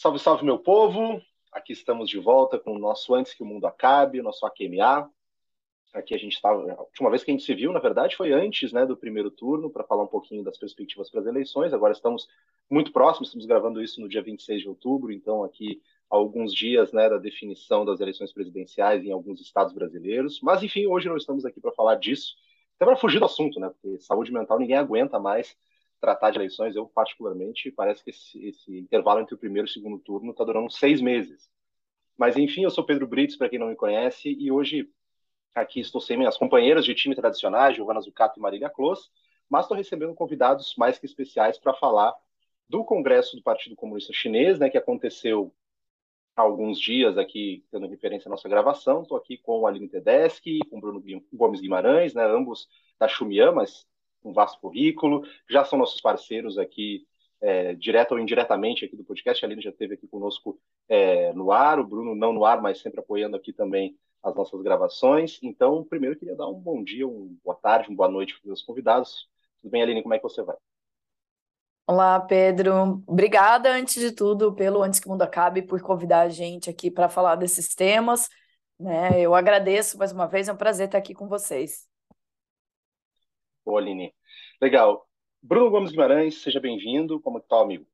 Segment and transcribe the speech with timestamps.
[0.00, 1.20] Salve, salve, meu povo!
[1.52, 5.12] Aqui estamos de volta com o nosso Antes que o Mundo Acabe, o nosso AQMA.
[5.92, 6.72] Aqui a gente estava.
[6.72, 9.30] A última vez que a gente se viu, na verdade, foi antes né, do primeiro
[9.30, 11.74] turno, para falar um pouquinho das perspectivas para as eleições.
[11.74, 12.26] Agora estamos
[12.70, 17.06] muito próximos, estamos gravando isso no dia 26 de outubro, então aqui alguns dias né,
[17.06, 20.40] da definição das eleições presidenciais em alguns estados brasileiros.
[20.42, 22.36] Mas, enfim, hoje não estamos aqui para falar disso,
[22.76, 23.68] até para fugir do assunto, né?
[23.68, 25.54] Porque saúde mental ninguém aguenta mais
[26.00, 29.72] tratar de eleições, eu particularmente, parece que esse, esse intervalo entre o primeiro e o
[29.72, 31.48] segundo turno está durando seis meses.
[32.16, 34.88] Mas, enfim, eu sou Pedro Brits, para quem não me conhece, e hoje
[35.54, 39.10] aqui estou sem minhas companheiras de time tradicionais, Giovana Zucato e Marília Clos,
[39.48, 42.14] mas estou recebendo convidados mais que especiais para falar
[42.68, 45.52] do Congresso do Partido Comunista Chinês, né, que aconteceu
[46.36, 49.02] há alguns dias aqui, tendo referência à nossa gravação.
[49.02, 53.52] Estou aqui com o Aline Tedeschi, com o Bruno Gomes Guimarães, né, ambos da Xumian,
[53.52, 53.86] mas
[54.24, 57.06] um vasto currículo, já são nossos parceiros aqui,
[57.40, 59.44] é, direto ou indiretamente aqui do podcast.
[59.44, 62.80] A Aline já esteve aqui conosco é, no ar, o Bruno não no ar, mas
[62.80, 65.38] sempre apoiando aqui também as nossas gravações.
[65.42, 68.52] Então, primeiro, eu queria dar um bom dia, uma boa tarde, uma boa noite para
[68.52, 69.28] os convidados.
[69.62, 70.02] Tudo bem, Aline?
[70.02, 70.56] Como é que você vai?
[71.86, 73.02] Olá, Pedro.
[73.06, 76.88] Obrigada, antes de tudo, pelo Antes que o Mundo Acabe, por convidar a gente aqui
[76.88, 78.28] para falar desses temas.
[78.78, 79.20] Né?
[79.20, 81.89] Eu agradeço mais uma vez, é um prazer estar aqui com vocês.
[83.70, 84.12] Ô, Aline.
[84.60, 85.06] Legal.
[85.40, 87.20] Bruno Gomes Guimarães, seja bem-vindo.
[87.20, 87.86] Como está, amigo?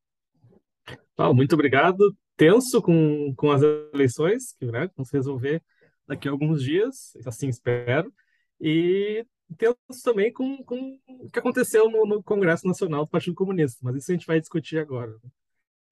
[1.19, 2.17] Ah, muito obrigado.
[2.35, 3.61] Tenso com, com as
[3.93, 5.63] eleições, que né, vamos resolver
[6.07, 8.11] daqui a alguns dias, assim espero.
[8.59, 9.27] E
[9.59, 13.97] tenso também com, com o que aconteceu no, no, Congresso Nacional do Partido Comunista, mas
[13.97, 15.15] isso a gente vai discutir agora.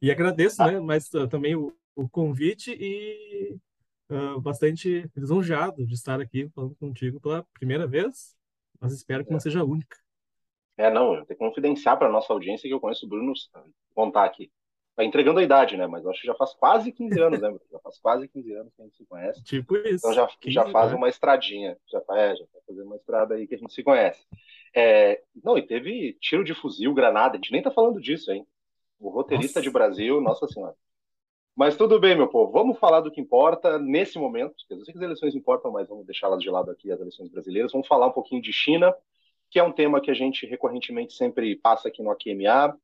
[0.01, 0.73] E agradeço, ah.
[0.73, 3.55] né, mas uh, também o, o, convite e
[4.09, 8.35] uh, bastante lisonjeado de estar aqui falando contigo pela primeira vez
[8.81, 9.97] mas espero que não seja a única.
[10.77, 13.33] É, não, eu tenho que confidenciar para nossa audiência que eu conheço o Bruno,
[13.95, 14.51] contar aqui.
[14.97, 15.89] Tá entregando a idade, né?
[15.89, 17.53] Mas eu acho que já faz quase 15 anos, né?
[17.71, 19.43] Já faz quase 15 anos que a gente se conhece.
[19.43, 20.07] Tipo isso.
[20.07, 20.97] Então já, já faz né?
[20.97, 21.77] uma estradinha.
[21.91, 24.25] Já, é, já tá fazendo uma estrada aí que a gente se conhece.
[24.75, 27.35] É, não, e teve tiro de fuzil, granada.
[27.35, 28.47] A gente nem tá falando disso, hein?
[29.01, 29.69] O roteirista nossa.
[29.69, 30.75] de Brasil, nossa senhora.
[31.57, 32.51] Mas tudo bem, meu povo.
[32.51, 34.55] Vamos falar do que importa nesse momento.
[34.69, 37.71] Eu sei que as eleições importam, mas vamos deixá-las de lado aqui, as eleições brasileiras.
[37.71, 38.93] Vamos falar um pouquinho de China,
[39.51, 42.77] que é um tema que a gente recorrentemente sempre passa aqui no AQMA,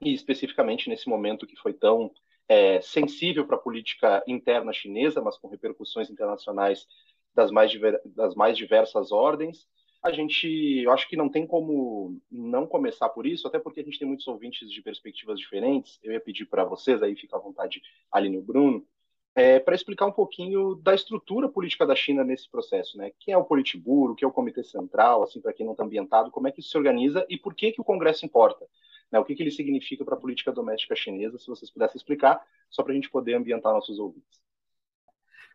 [0.00, 2.10] e especificamente nesse momento que foi tão
[2.48, 6.86] é, sensível para a política interna chinesa, mas com repercussões internacionais
[7.34, 7.70] das mais,
[8.06, 9.68] das mais diversas ordens
[10.02, 10.46] a gente,
[10.82, 14.08] eu acho que não tem como não começar por isso, até porque a gente tem
[14.08, 15.98] muitos ouvintes de perspectivas diferentes.
[16.02, 18.86] Eu ia pedir para vocês, aí fica à vontade, Aline e Bruno,
[19.34, 23.12] é, para explicar um pouquinho da estrutura política da China nesse processo, né?
[23.18, 25.84] Quem é o Politburo, o que é o Comitê Central, assim, para quem não está
[25.84, 28.66] ambientado, como é que isso se organiza e por que, que o Congresso importa?
[29.10, 29.18] Né?
[29.18, 32.82] O que, que ele significa para a política doméstica chinesa, se vocês pudessem explicar, só
[32.82, 34.40] para a gente poder ambientar nossos ouvintes.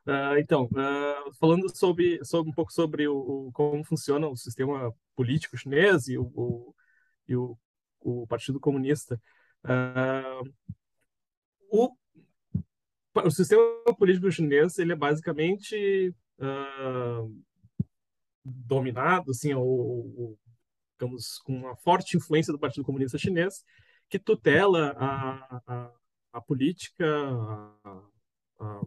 [0.06, 4.94] Uh, então, uh, falando sobre, sobre, um pouco sobre o, o, como funciona o sistema
[5.16, 6.76] político chinês e o, o,
[7.28, 7.58] e o,
[8.02, 9.20] o Partido Comunista,
[9.64, 10.48] uh,
[11.72, 11.92] o,
[13.16, 13.64] o sistema
[13.98, 16.14] político chinês ele é basicamente
[18.44, 20.38] dominado, assim, ou,
[21.00, 23.64] digamos, com uma forte influência do Partido Comunista Chinês,
[24.10, 25.92] que tutela a, a,
[26.34, 27.06] a política,
[27.84, 28.02] a,
[28.60, 28.82] a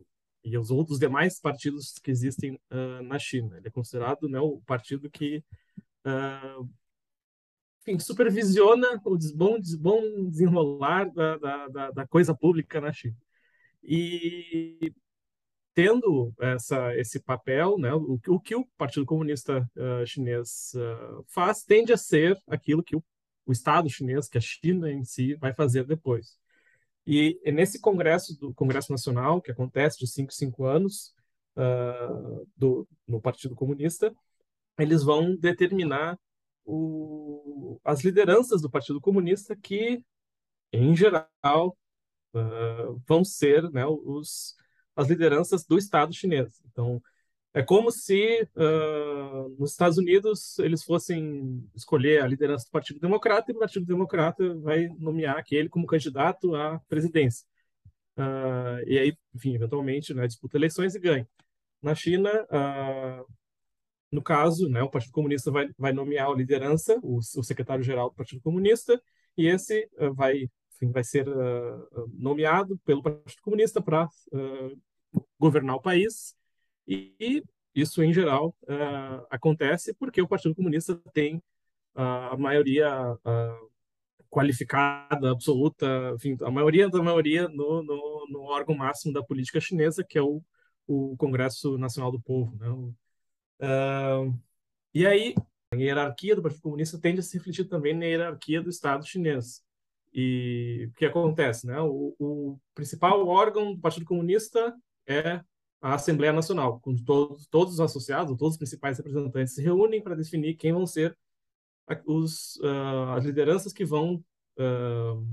[0.48, 3.56] e os outros demais partidos que existem uh, na China.
[3.56, 5.42] Ele é considerado né, o partido que
[6.06, 6.68] uh,
[7.82, 11.36] enfim, supervisiona o bom, bom desenrolar da,
[11.68, 13.16] da, da, coisa pública na China.
[13.82, 14.92] E
[15.74, 20.72] tendo essa, esse papel, né, o, o que o Partido Comunista uh, Chinês
[21.28, 23.04] faz tende a ser aquilo que o,
[23.46, 26.38] o Estado chinês, que a China em si, vai fazer depois.
[27.10, 31.14] E nesse congresso do Congresso Nacional, que acontece de 5 em 5 anos,
[31.56, 34.14] uh, do, no Partido Comunista,
[34.78, 36.18] eles vão determinar
[36.66, 40.04] o, as lideranças do Partido Comunista que,
[40.70, 41.78] em geral,
[42.34, 44.54] uh, vão ser né, os,
[44.94, 46.60] as lideranças do Estado chinês.
[46.70, 47.02] Então,
[47.54, 53.50] é como se uh, nos Estados Unidos eles fossem escolher a liderança do Partido Democrata
[53.50, 57.46] e o Partido Democrata vai nomear aquele como candidato à presidência.
[58.16, 61.28] Uh, e aí, enfim, eventualmente, né, disputa eleições e ganha.
[61.82, 63.26] Na China, uh,
[64.12, 68.16] no caso, né, o Partido Comunista vai, vai nomear a liderança, o, o secretário-geral do
[68.16, 69.00] Partido Comunista,
[69.36, 71.26] e esse vai, enfim, vai ser
[72.14, 74.08] nomeado pelo Partido Comunista para
[75.38, 76.36] governar o país
[76.88, 77.44] e
[77.74, 81.36] isso, em geral, uh, acontece porque o Partido Comunista tem
[81.94, 83.70] uh, a maioria uh,
[84.30, 85.86] qualificada, absoluta,
[86.16, 90.22] enfim, a maioria da maioria no, no, no, órgão máximo da política chinesa, que é
[90.22, 90.42] o,
[90.86, 92.56] o Congresso Nacional do Povo.
[92.56, 92.68] Né?
[93.60, 94.34] Uh,
[94.94, 95.34] e aí,
[95.70, 99.62] a hierarquia do Partido Comunista tende a se refletir também na hierarquia do Estado chinês.
[100.12, 101.66] E o que acontece?
[101.66, 101.78] Né?
[101.80, 104.74] O, o principal órgão do Partido Comunista
[105.06, 105.42] é
[105.80, 110.16] a Assembleia Nacional, com todos, todos os associados, todos os principais representantes se reúnem para
[110.16, 111.16] definir quem vão ser
[112.06, 114.22] os, uh, as lideranças que vão
[114.58, 115.26] uh,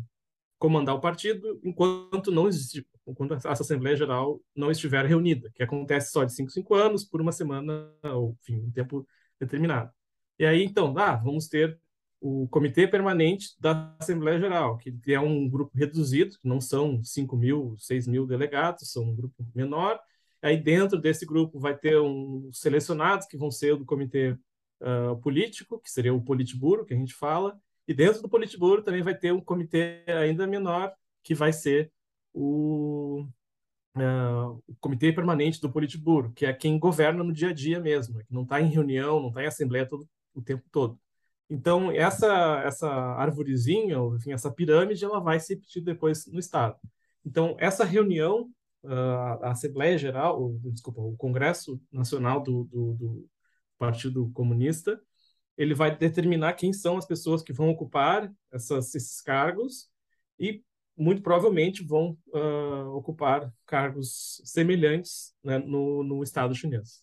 [0.58, 6.12] comandar o partido enquanto não existe, enquanto essa Assembleia Geral não estiver reunida, que acontece
[6.12, 9.06] só de cinco, cinco anos, por uma semana, ou enfim, um tempo
[9.40, 9.92] determinado.
[10.40, 11.80] E aí, então, ah, vamos ter
[12.20, 17.76] o Comitê Permanente da Assembleia Geral, que é um grupo reduzido, não são 5 mil,
[17.78, 20.00] 6 mil delegados, são um grupo menor.
[20.46, 24.38] Aí, dentro desse grupo, vai ter um selecionados, que vão ser do Comitê
[24.80, 29.02] uh, Político, que seria o Politburo, que a gente fala, e dentro do Politburo também
[29.02, 30.94] vai ter um comitê ainda menor,
[31.24, 31.92] que vai ser
[32.32, 33.26] o,
[33.98, 38.24] uh, o Comitê Permanente do Politburo, que é quem governa no dia a dia mesmo,
[38.24, 41.00] que não está em reunião, não está em assembleia todo, o tempo todo.
[41.50, 46.78] Então, essa, essa arvorezinha, enfim, essa pirâmide, ela vai se repetir depois no Estado.
[47.26, 48.52] Então, essa reunião,
[48.88, 53.30] a Assembleia Geral, desculpa, o Congresso Nacional do, do, do
[53.78, 55.00] Partido Comunista,
[55.58, 59.90] ele vai determinar quem são as pessoas que vão ocupar essas, esses cargos
[60.40, 60.64] e
[60.98, 67.02] muito provavelmente vão uh, ocupar cargos semelhantes né, no, no Estado chinês.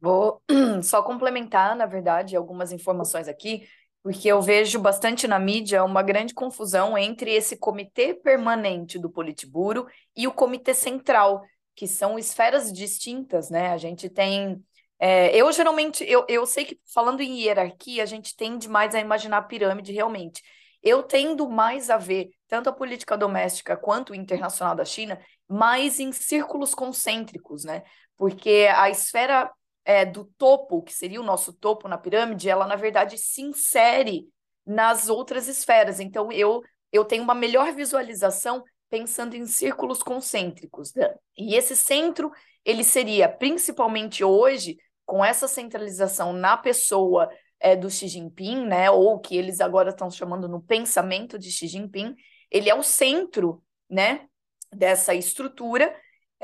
[0.00, 0.42] Vou
[0.82, 3.68] só complementar, na verdade, algumas informações aqui,
[4.02, 9.86] porque eu vejo bastante na mídia uma grande confusão entre esse comitê permanente do Politburo
[10.16, 11.42] e o comitê central,
[11.74, 13.70] que são esferas distintas, né?
[13.70, 14.62] A gente tem.
[14.98, 19.00] É, eu geralmente, eu, eu sei que falando em hierarquia, a gente tende mais a
[19.00, 20.42] imaginar a pirâmide realmente.
[20.82, 25.18] Eu tendo mais a ver tanto a política doméstica quanto internacional da China
[25.48, 27.82] mais em círculos concêntricos, né?
[28.16, 29.50] Porque a esfera
[29.84, 34.28] é, do topo, que seria o nosso topo na pirâmide, ela na verdade se insere
[34.64, 36.00] nas outras esferas.
[36.00, 36.62] Então eu
[36.92, 40.92] eu tenho uma melhor visualização pensando em círculos concêntricos.
[41.36, 42.30] E esse centro
[42.64, 44.76] ele seria principalmente hoje
[45.06, 47.28] com essa centralização na pessoa
[47.58, 48.90] é, do Xi Jinping, né?
[48.90, 52.14] Ou que eles agora estão chamando no pensamento de Xi Jinping.
[52.50, 54.26] Ele é o centro, né?
[54.70, 55.94] Dessa estrutura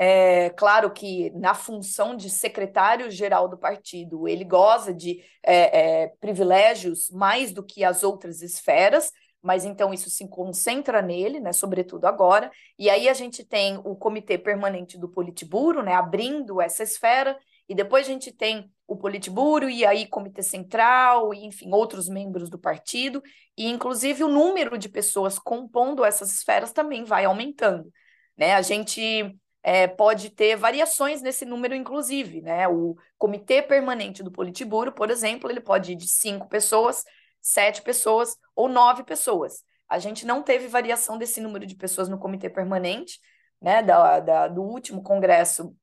[0.01, 7.11] é, claro que na função de secretário-geral do partido, ele goza de é, é, privilégios
[7.11, 9.11] mais do que as outras esferas,
[9.41, 12.49] mas então isso se concentra nele, né, sobretudo agora.
[12.77, 17.37] E aí a gente tem o Comitê Permanente do Politburo, né, abrindo essa esfera,
[17.67, 22.49] e depois a gente tem o Politburo e aí Comitê Central, e, enfim, outros membros
[22.49, 23.21] do partido,
[23.57, 27.91] e inclusive o número de pessoas compondo essas esferas também vai aumentando.
[28.37, 28.53] Né?
[28.53, 32.67] A gente é, pode ter variações nesse número, inclusive, né?
[32.67, 37.03] O comitê permanente do Politburo, por exemplo, ele pode ir de cinco pessoas,
[37.41, 39.63] sete pessoas ou nove pessoas.
[39.87, 43.19] A gente não teve variação desse número de pessoas no comitê permanente,
[43.61, 43.83] né?
[43.83, 45.75] Da, da do último congresso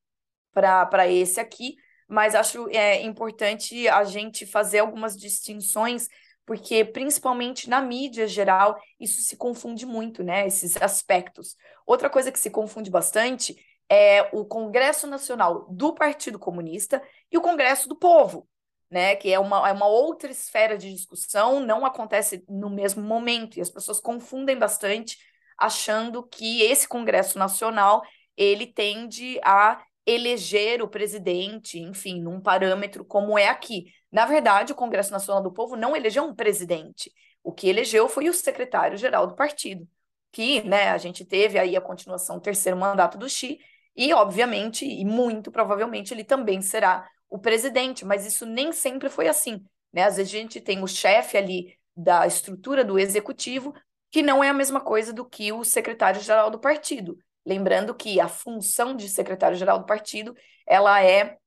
[0.53, 1.75] para esse aqui,
[2.07, 6.07] mas acho é, importante a gente fazer algumas distinções
[6.47, 10.47] porque principalmente na mídia geral isso se confunde muito, né?
[10.47, 11.57] Esses aspectos.
[11.85, 13.53] Outra coisa que se confunde bastante
[13.89, 18.47] é o Congresso Nacional do Partido Comunista e o Congresso do Povo,
[18.89, 19.17] né?
[19.17, 23.61] Que é uma, é uma outra esfera de discussão, não acontece no mesmo momento, e
[23.61, 25.17] as pessoas confundem bastante,
[25.57, 28.01] achando que esse Congresso Nacional
[28.37, 33.87] ele tende a eleger o presidente, enfim, num parâmetro como é aqui.
[34.11, 37.11] Na verdade, o Congresso Nacional do Povo não elegeu um presidente.
[37.43, 39.87] O que elegeu foi o secretário-geral do partido,
[40.31, 43.59] que, né, a gente teve aí a continuação, o terceiro mandato do Xi,
[43.95, 49.27] e, obviamente, e muito provavelmente, ele também será o presidente, mas isso nem sempre foi
[49.27, 49.63] assim.
[49.91, 50.03] Né?
[50.03, 53.73] Às vezes a gente tem o chefe ali da estrutura do executivo,
[54.11, 57.17] que não é a mesma coisa do que o secretário-geral do partido.
[57.45, 60.35] Lembrando que a função de secretário-geral do partido
[60.65, 61.37] ela é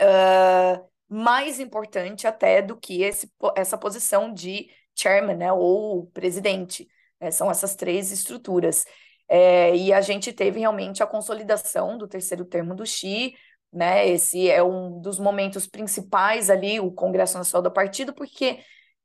[0.00, 6.88] uh, mais importante até do que esse, essa posição de chairman, né, ou presidente.
[7.20, 7.30] Né?
[7.30, 8.84] São essas três estruturas.
[9.28, 13.34] É, e a gente teve realmente a consolidação do terceiro termo do Xi,
[13.72, 14.08] né?
[14.08, 18.60] Esse é um dos momentos principais ali, o Congresso Nacional do Partido, porque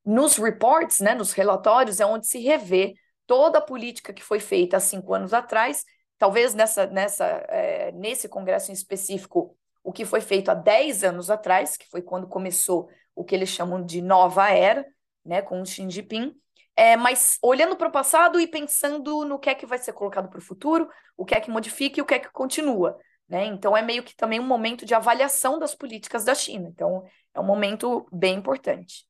[0.06, 2.94] nos reports, né, nos relatórios, é onde se revê
[3.26, 5.84] toda a política que foi feita há cinco anos atrás
[6.22, 11.30] talvez nessa, nessa, é, nesse congresso em específico, o que foi feito há 10 anos
[11.30, 14.86] atrás, que foi quando começou o que eles chamam de nova era,
[15.26, 16.34] né, com o Xi Jinping,
[16.76, 20.30] é, mas olhando para o passado e pensando no que é que vai ser colocado
[20.30, 22.98] para o futuro, o que é que modifica e o que é que continua.
[23.28, 23.46] Né?
[23.46, 26.68] Então, é meio que também um momento de avaliação das políticas da China.
[26.68, 29.06] Então, é um momento bem importante.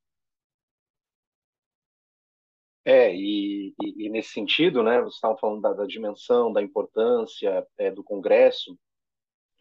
[2.84, 7.92] É, e, e, nesse sentido, né, vocês estavam falando da, da dimensão, da importância é,
[7.92, 8.78] do Congresso,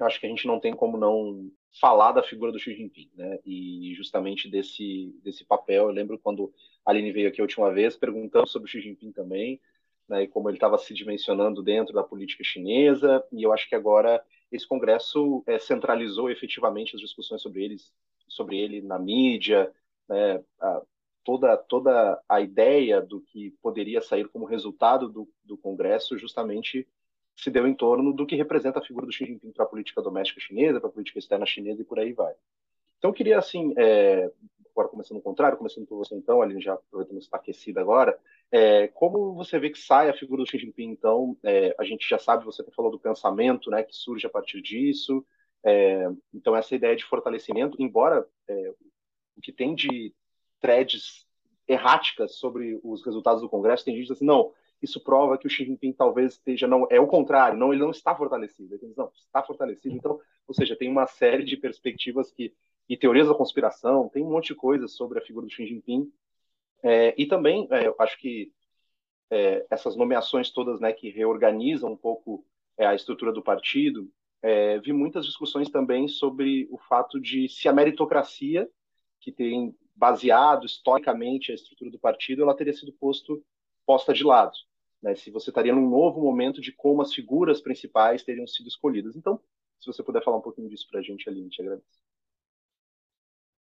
[0.06, 3.38] acho que a gente não tem como não falar da figura do Xi Jinping, né?
[3.44, 5.84] E justamente desse desse papel.
[5.88, 6.52] Eu lembro quando
[6.84, 9.60] a Aline veio aqui a última vez perguntando sobre o Xi Jinping também,
[10.08, 10.24] né?
[10.24, 13.24] E como ele estava se dimensionando dentro da política chinesa.
[13.32, 17.92] E eu acho que agora esse congresso é, centralizou efetivamente as discussões sobre eles,
[18.28, 19.72] sobre ele na mídia,
[20.08, 20.42] né?
[20.60, 20.82] A,
[21.24, 26.88] toda toda a ideia do que poderia sair como resultado do, do congresso justamente
[27.42, 30.02] se deu em torno do que representa a figura do Xi Jinping para a política
[30.02, 32.34] doméstica chinesa, para a política externa chinesa e por aí vai.
[32.98, 34.30] Então, eu queria, assim, é,
[34.70, 38.18] agora começando o contrário, começando por você então, Aline, já aproveitando que está aquecida agora,
[38.52, 42.08] é, como você vê que sai a figura do Xi Jinping, então, é, a gente
[42.08, 45.24] já sabe, você falou do pensamento, né, que surge a partir disso,
[45.64, 48.74] é, então essa ideia de fortalecimento, embora é,
[49.36, 50.14] o que tem de
[50.60, 51.26] threads
[51.66, 55.64] erráticas sobre os resultados do Congresso, tem gente assim, não, isso prova que o Xi
[55.64, 59.10] Jinping talvez esteja não é o contrário, não ele não está fortalecido, ele diz, não
[59.14, 59.94] está fortalecido.
[59.94, 62.54] Então, ou seja, tem uma série de perspectivas que
[62.88, 66.10] e teorias da conspiração, tem um monte de coisas sobre a figura do Xi Jinping
[66.82, 68.52] é, e também é, eu acho que
[69.30, 72.44] é, essas nomeações todas, né, que reorganizam um pouco
[72.76, 74.10] é, a estrutura do partido,
[74.42, 78.68] é, vi muitas discussões também sobre o fato de se a meritocracia
[79.20, 83.40] que tem baseado historicamente a estrutura do partido, ela teria sido posto
[83.86, 84.56] posta de lado
[85.02, 89.16] né, se você estaria num novo momento de como as figuras principais teriam sido escolhidas.
[89.16, 89.40] Então,
[89.80, 92.00] se você puder falar um pouquinho disso para a gente, Aline, te agradeço.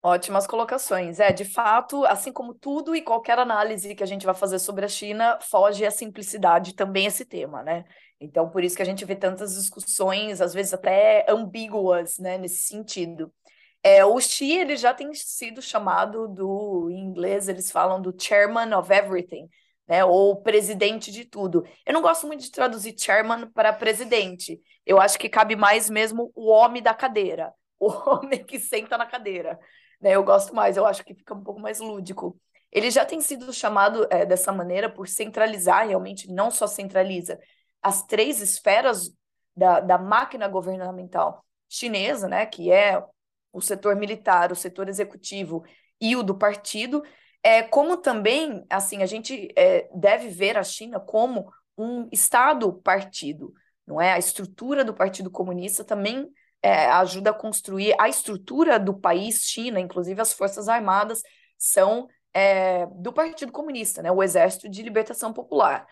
[0.05, 1.19] Ótimas colocações.
[1.21, 4.83] É, de fato, assim como tudo e qualquer análise que a gente vai fazer sobre
[4.83, 7.85] a China, foge a simplicidade também esse tema, né?
[8.19, 12.67] Então, por isso que a gente vê tantas discussões, às vezes até ambíguas, né, nesse
[12.67, 13.33] sentido.
[13.81, 18.77] É, o Xi, ele já tem sido chamado do, em inglês, eles falam do chairman
[18.77, 19.49] of everything,
[19.87, 20.03] né?
[20.03, 21.65] Ou presidente de tudo.
[21.85, 24.61] Eu não gosto muito de traduzir chairman para presidente.
[24.85, 29.05] Eu acho que cabe mais mesmo o homem da cadeira, o homem que senta na
[29.05, 29.59] cadeira.
[30.01, 30.11] Né?
[30.11, 32.39] Eu gosto mais, eu acho que fica um pouco mais lúdico.
[32.71, 37.39] Ele já tem sido chamado é, dessa maneira por centralizar, realmente, não só centraliza
[37.81, 39.13] as três esferas
[39.55, 42.45] da, da máquina governamental chinesa, né?
[42.45, 43.03] Que é
[43.51, 45.63] o setor militar, o setor executivo
[46.01, 47.03] e o do partido,
[47.43, 53.53] é, como também, assim, a gente é, deve ver a China como um Estado-partido,
[53.85, 54.13] não é?
[54.13, 56.31] A estrutura do Partido Comunista também
[56.61, 61.21] é, ajuda a construir a estrutura do país China, inclusive as Forças Armadas
[61.57, 64.09] são é, do Partido Comunista, né?
[64.09, 65.85] O Exército de Libertação Popular.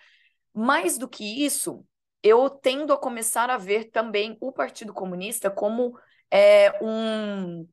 [0.53, 1.86] Mais do que isso,
[2.24, 5.98] eu tendo a começar a ver também o Partido Comunista como
[6.31, 7.67] é, um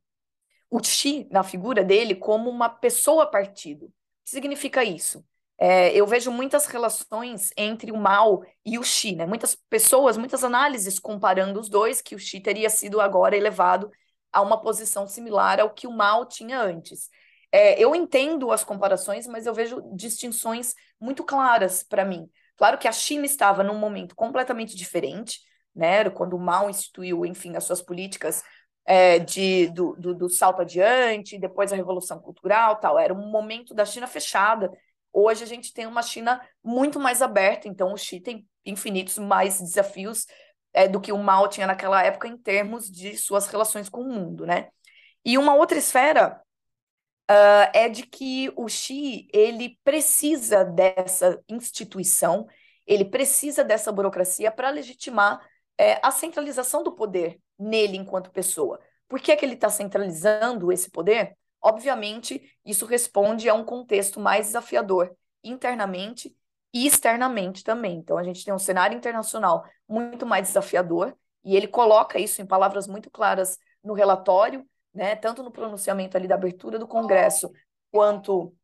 [0.70, 3.86] o Xi, na figura dele, como uma pessoa partido.
[3.86, 3.88] O
[4.24, 5.24] que significa isso?
[5.60, 9.26] É, eu vejo muitas relações entre o Mao e o Xi, né?
[9.26, 13.90] Muitas pessoas, muitas análises comparando os dois, que o Xi teria sido agora elevado
[14.32, 17.08] a uma posição similar ao que o Mao tinha antes.
[17.50, 22.28] É, eu entendo as comparações, mas eu vejo distinções muito claras para mim.
[22.56, 25.40] Claro que a China estava num momento completamente diferente,
[25.74, 26.08] né?
[26.10, 28.42] Quando o Mao instituiu, enfim, as suas políticas
[28.90, 32.98] é, de, do, do, do, salto adiante, depois a Revolução Cultural tal.
[32.98, 34.72] Era um momento da China fechada.
[35.12, 39.60] Hoje a gente tem uma China muito mais aberta, então o Xi tem infinitos mais
[39.60, 40.26] desafios
[40.72, 44.10] é, do que o Mao tinha naquela época em termos de suas relações com o
[44.10, 44.68] mundo, né?
[45.22, 46.40] E uma outra esfera
[47.30, 52.46] uh, é de que o Xi ele precisa dessa instituição,
[52.86, 55.46] ele precisa dessa burocracia para legitimar
[55.78, 58.80] é, a centralização do poder nele enquanto pessoa.
[59.08, 61.36] Por que, é que ele está centralizando esse poder?
[61.62, 66.34] Obviamente, isso responde a um contexto mais desafiador internamente
[66.74, 67.96] e externamente também.
[67.96, 72.46] Então, a gente tem um cenário internacional muito mais desafiador, e ele coloca isso em
[72.46, 77.50] palavras muito claras no relatório, né, tanto no pronunciamento ali da abertura do Congresso,
[77.90, 78.54] quanto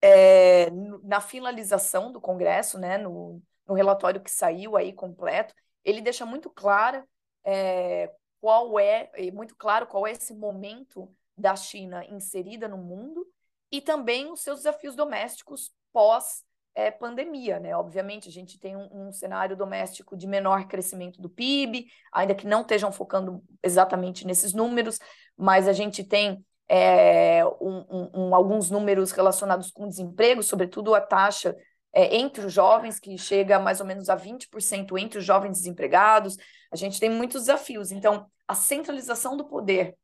[0.00, 0.70] é,
[1.04, 6.50] na finalização do Congresso, né, no, no relatório que saiu aí completo, ele deixa muito
[6.50, 7.06] clara
[7.44, 8.10] é,
[8.40, 13.26] qual é, muito claro qual é esse momento da China inserida no mundo
[13.70, 17.76] e também os seus desafios domésticos pós é, pandemia, né?
[17.76, 22.46] Obviamente, a gente tem um, um, cenário doméstico de menor crescimento do PIB, ainda que
[22.46, 24.98] não estejam focando exatamente nesses números,
[25.36, 31.54] mas a gente tem é, um, um, alguns números relacionados com desemprego, sobretudo a taxa
[31.92, 36.36] é, entre os jovens, que chega mais ou menos a 20% entre os jovens desempregados.
[36.70, 37.90] A gente tem muitos desafios.
[37.90, 39.96] Então, a centralização do poder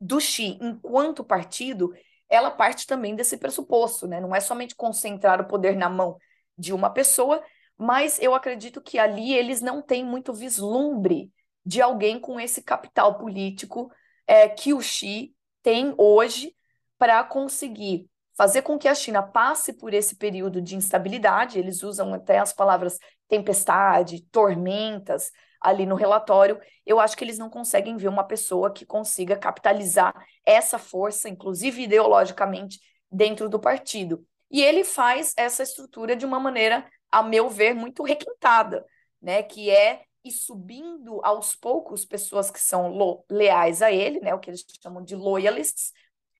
[0.00, 1.92] do Xi enquanto partido,
[2.28, 4.20] ela parte também desse pressuposto, né?
[4.20, 6.16] Não é somente concentrar o poder na mão
[6.56, 7.42] de uma pessoa,
[7.76, 11.32] mas eu acredito que ali eles não têm muito vislumbre
[11.64, 13.90] de alguém com esse capital político
[14.26, 16.54] é, que o Xi tem hoje
[16.98, 21.58] para conseguir fazer com que a China passe por esse período de instabilidade.
[21.58, 22.98] Eles usam até as palavras
[23.28, 26.60] tempestade, tormentas ali no relatório.
[26.84, 30.14] Eu acho que eles não conseguem ver uma pessoa que consiga capitalizar
[30.44, 34.26] essa força, inclusive ideologicamente, dentro do partido.
[34.50, 38.84] E ele faz essa estrutura de uma maneira, a meu ver, muito requintada,
[39.20, 39.42] né?
[39.42, 44.34] Que é ir subindo aos poucos pessoas que são leais a ele, né?
[44.34, 45.92] O que eles chamam de loyalists,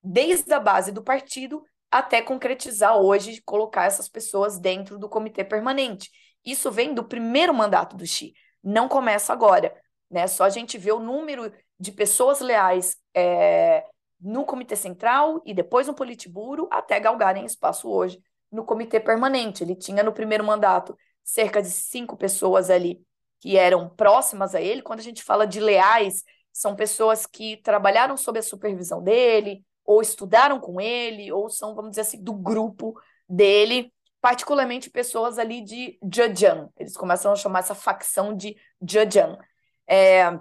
[0.02, 6.10] desde a base do partido até concretizar hoje, colocar essas pessoas dentro do comitê permanente.
[6.44, 9.72] Isso vem do primeiro mandato do Xi, não começa agora.
[10.10, 10.26] Né?
[10.26, 13.84] Só a gente vê o número de pessoas leais é,
[14.20, 18.20] no Comitê Central e depois no Politburo até galgarem espaço hoje
[18.50, 19.62] no Comitê Permanente.
[19.62, 23.00] Ele tinha no primeiro mandato cerca de cinco pessoas ali
[23.38, 24.82] que eram próximas a ele.
[24.82, 30.00] Quando a gente fala de leais, são pessoas que trabalharam sob a supervisão dele, ou
[30.00, 32.94] estudaram com ele, ou são, vamos dizer assim, do grupo
[33.28, 36.68] dele, particularmente pessoas ali de Zhejiang.
[36.78, 39.38] Eles começam a chamar essa facção de Zhejiang.
[39.86, 40.38] É,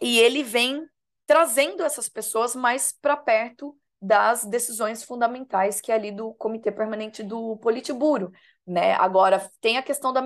[0.00, 0.86] e ele vem
[1.26, 7.22] trazendo essas pessoas mais para perto das decisões fundamentais que é ali do Comitê Permanente
[7.22, 8.30] do Politburo,
[8.66, 8.92] né?
[8.94, 10.22] Agora tem a questão da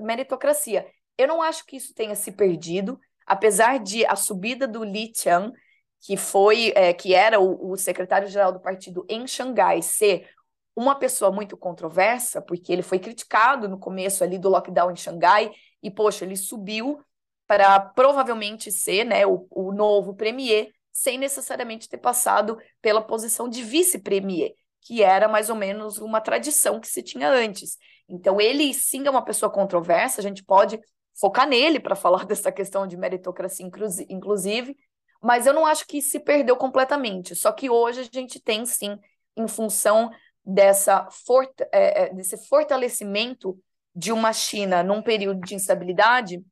[0.00, 0.86] meritocracia.
[1.16, 5.52] Eu não acho que isso tenha se perdido, apesar de a subida do Li Qiang
[6.00, 10.28] que foi, é, que era o, o secretário-geral do partido em Xangai, ser
[10.74, 15.50] uma pessoa muito controversa, porque ele foi criticado no começo ali do lockdown em Xangai,
[15.82, 17.00] e, poxa, ele subiu
[17.46, 23.62] para provavelmente ser né, o, o novo premier, sem necessariamente ter passado pela posição de
[23.62, 27.76] vice-premier, que era mais ou menos uma tradição que se tinha antes.
[28.08, 30.80] Então, ele sim é uma pessoa controversa, a gente pode
[31.18, 33.68] focar nele para falar dessa questão de meritocracia,
[34.08, 34.76] inclusive,
[35.20, 37.34] mas eu não acho que se perdeu completamente.
[37.34, 38.98] Só que hoje a gente tem, sim,
[39.36, 40.10] em função
[40.44, 43.58] dessa fort é, é, desse fortalecimento
[43.94, 46.42] de uma China num período de instabilidade,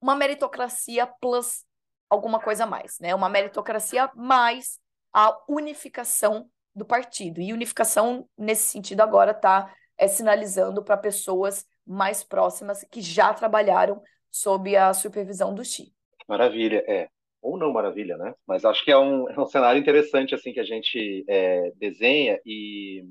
[0.00, 1.64] uma meritocracia plus
[2.08, 3.14] alguma coisa mais, né?
[3.14, 4.78] Uma meritocracia mais
[5.12, 7.40] a unificação do partido.
[7.40, 14.02] E unificação, nesse sentido, agora está é, sinalizando para pessoas mais próximas que já trabalharam
[14.30, 15.94] sob a supervisão do Xi.
[16.26, 17.08] Maravilha, é
[17.42, 18.34] ou não maravilha, né?
[18.46, 22.40] Mas acho que é um, é um cenário interessante assim que a gente é, desenha
[22.46, 23.04] e,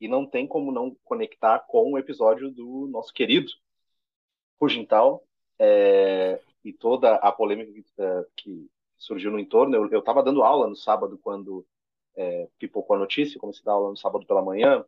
[0.00, 3.50] e não tem como não conectar com o episódio do nosso querido
[4.60, 5.22] Rugental
[5.58, 9.76] é, e toda a polêmica que, é, que surgiu no entorno.
[9.76, 11.64] Eu estava dando aula no sábado quando
[12.16, 14.84] é, pipocou a notícia, comecei a dar aula no sábado pela manhã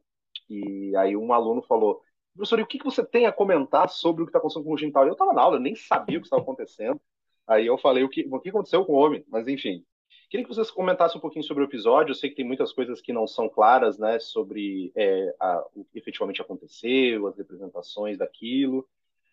[0.50, 2.02] e aí um aluno falou
[2.34, 4.72] professor, e o que, você tem a comentar sobre o que está acontecendo com o
[4.72, 5.06] Rugental?
[5.06, 7.00] Eu estava na aula, eu nem sabia o que estava acontecendo.
[7.48, 9.82] Aí eu falei o que, o que aconteceu com o homem, mas enfim.
[10.28, 12.10] Queria que vocês comentassem um pouquinho sobre o episódio.
[12.10, 15.86] Eu sei que tem muitas coisas que não são claras, né, sobre é, a, o
[15.86, 18.86] que efetivamente aconteceu, as representações daquilo.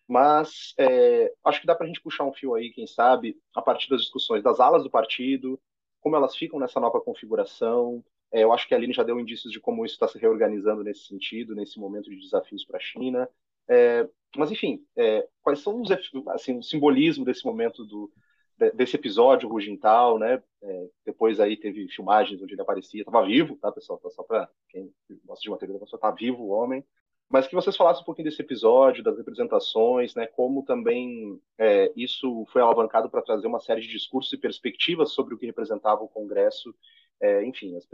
[0.07, 3.61] Mas é, acho que dá para a gente puxar um fio aí, quem sabe, a
[3.61, 5.59] partir das discussões das alas do partido,
[5.99, 8.01] como elas ficam nessa nova configuração.
[8.31, 10.83] É, eu acho que a Aline já deu indícios de como isso está se reorganizando
[10.83, 13.27] nesse sentido, nesse momento de desafios para a China.
[13.67, 15.89] É, mas, enfim, é, quais são os
[16.29, 18.11] assim, o simbolismo desse momento do,
[18.73, 20.41] desse episódio Rugental, né?
[20.61, 23.99] É, depois aí teve filmagens onde ele aparecia, estava vivo, tá, pessoal?
[23.99, 24.91] Tá só para quem
[25.25, 26.83] gosta de material da pessoa, tá vivo o homem.
[27.27, 30.27] Mas que vocês falassem um pouquinho desse episódio, das representações, né?
[30.27, 35.33] Como também é, isso foi alavancado para trazer uma série de discursos e perspectivas sobre
[35.33, 36.73] o que representava o Congresso,
[37.19, 37.85] é, enfim, as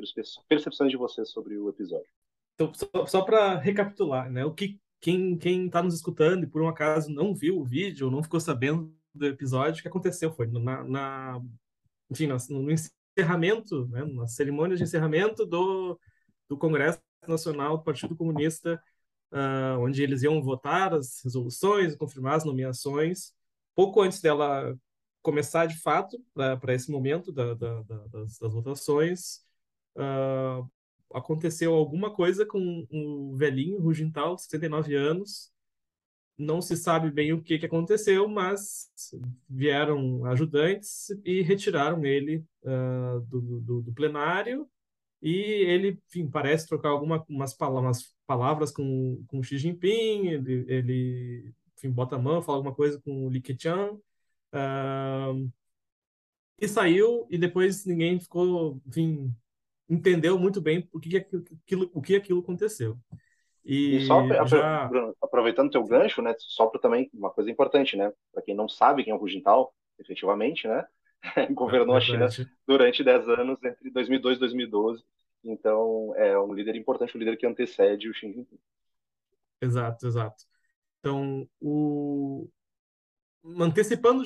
[0.47, 2.11] percepções de vocês sobre o episódio.
[2.55, 4.45] Então, só, só para recapitular, né?
[4.45, 8.11] O que quem quem está nos escutando e por um acaso não viu o vídeo
[8.11, 11.41] não ficou sabendo do episódio, o que aconteceu foi na, na
[12.09, 15.99] enfim, no, no encerramento, né, na cerimônia de encerramento do,
[16.49, 18.81] do Congresso Nacional do Partido Comunista,
[19.31, 23.33] uh, onde eles iam votar as resoluções, confirmar as nomeações,
[23.75, 24.77] pouco antes dela
[25.21, 29.41] começar de fato para esse momento da, da, da, das, das, votações,
[29.95, 30.69] uh,
[31.13, 35.51] aconteceu alguma coisa com o velhinho Rugental, 79 anos,
[36.37, 38.89] não se sabe bem o que, que aconteceu, mas
[39.47, 44.67] vieram ajudantes e retiraram ele uh, do, do, do, plenário.
[45.21, 45.35] E
[45.67, 50.27] ele, enfim, parece trocar algumas palavras, palavras com, com Xi Jinping.
[50.27, 53.93] Ele, ele enfim, bota a mão, fala alguma coisa com o Li Keqiang.
[54.53, 55.51] Uh,
[56.59, 59.35] e saiu, e depois ninguém ficou, enfim,
[59.91, 62.97] entendeu muito bem o que aquilo, o que aquilo aconteceu.
[63.63, 64.89] E, e só já...
[65.21, 69.03] aproveitando teu gancho, né, só para também uma coisa importante, né, para quem não sabe
[69.03, 70.85] quem é o Hu Jintao, efetivamente, né,
[71.51, 72.27] governou é a China
[72.65, 75.03] durante 10 anos entre 2002 e 2012.
[75.43, 78.59] Então, é um líder importante, um líder que antecede o Xi Jinping.
[79.59, 80.43] Exato, exato.
[80.99, 82.47] Então, o
[83.59, 84.23] antecipando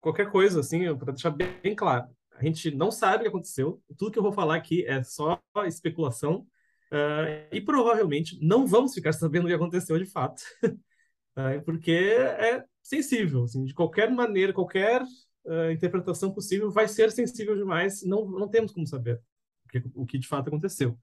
[0.00, 2.08] qualquer coisa assim, para deixar bem claro,
[2.40, 3.82] a gente não sabe o que aconteceu.
[3.96, 6.46] Tudo que eu vou falar aqui é só especulação
[6.92, 12.64] Uh, e provavelmente não vamos ficar sabendo o que aconteceu de fato, uh, porque é
[12.82, 18.48] sensível, assim, de qualquer maneira, qualquer uh, interpretação possível vai ser sensível demais, não, não
[18.48, 19.20] temos como saber
[19.64, 20.98] o que, o que de fato aconteceu.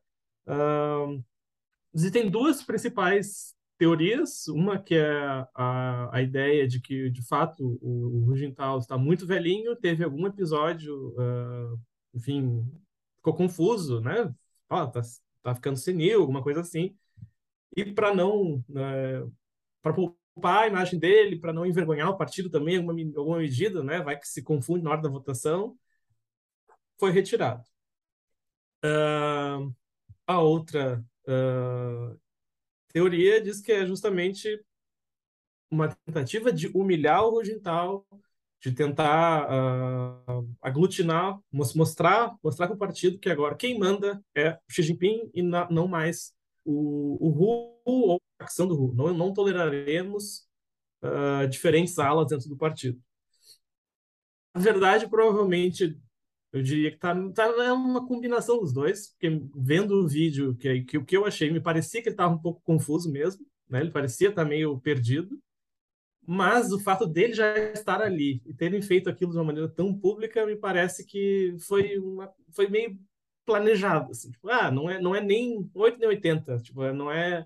[1.94, 8.22] existem duas principais teorias, uma que é a, a ideia de que, de fato, o,
[8.22, 11.16] o Rugental está muito velhinho, teve algum episódio,
[12.14, 12.66] enfim,
[13.18, 14.34] ficou confuso, né?
[14.70, 15.02] Ah, tá,
[15.44, 16.96] tá ficando senil, alguma coisa assim.
[17.76, 18.64] E para não.
[18.76, 19.24] É,
[19.82, 24.02] para poupar a imagem dele, para não envergonhar o partido também, alguma, alguma medida, né?
[24.02, 25.78] Vai que se confunde na hora da votação,
[27.00, 27.64] foi retirado.
[28.84, 29.74] Uh,
[30.26, 32.20] a outra uh,
[32.98, 34.60] teoria diz que é justamente
[35.70, 38.08] uma tentativa de humilhar o Rogental,
[38.60, 44.82] de tentar uh, aglutinar, mostrar, mostrar para o partido que agora quem manda é Xi
[44.82, 46.34] Jinping e na, não mais
[46.66, 48.94] o, o Hu ou a ação do Hu.
[48.96, 50.48] Não, não toleraremos
[51.04, 53.00] uh, diferentes alas dentro do partido.
[54.56, 55.96] Na verdade, provavelmente,
[56.52, 60.82] eu diria que tá, tá é uma combinação dos dois, porque vendo o vídeo, que,
[60.84, 63.82] que o que eu achei, me parecia que ele estava um pouco confuso mesmo, né?
[63.82, 65.38] ele parecia estar tá meio perdido,
[66.28, 69.98] mas o fato dele já estar ali e terem feito aquilo de uma maneira tão
[69.98, 73.00] pública me parece que foi uma foi meio
[73.46, 77.46] planejado assim tipo, ah não é não é nem 8 nem 80 tipo não é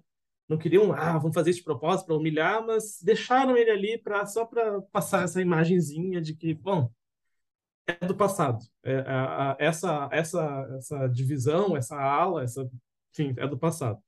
[0.49, 4.25] não queriam ah vamos fazer isso de propósito para humilhar mas deixaram ele ali para
[4.25, 6.91] só para passar essa imagenzinha de que bom
[7.87, 12.69] é do passado é, a, a, essa essa essa divisão essa ala essa
[13.11, 14.01] enfim é do passado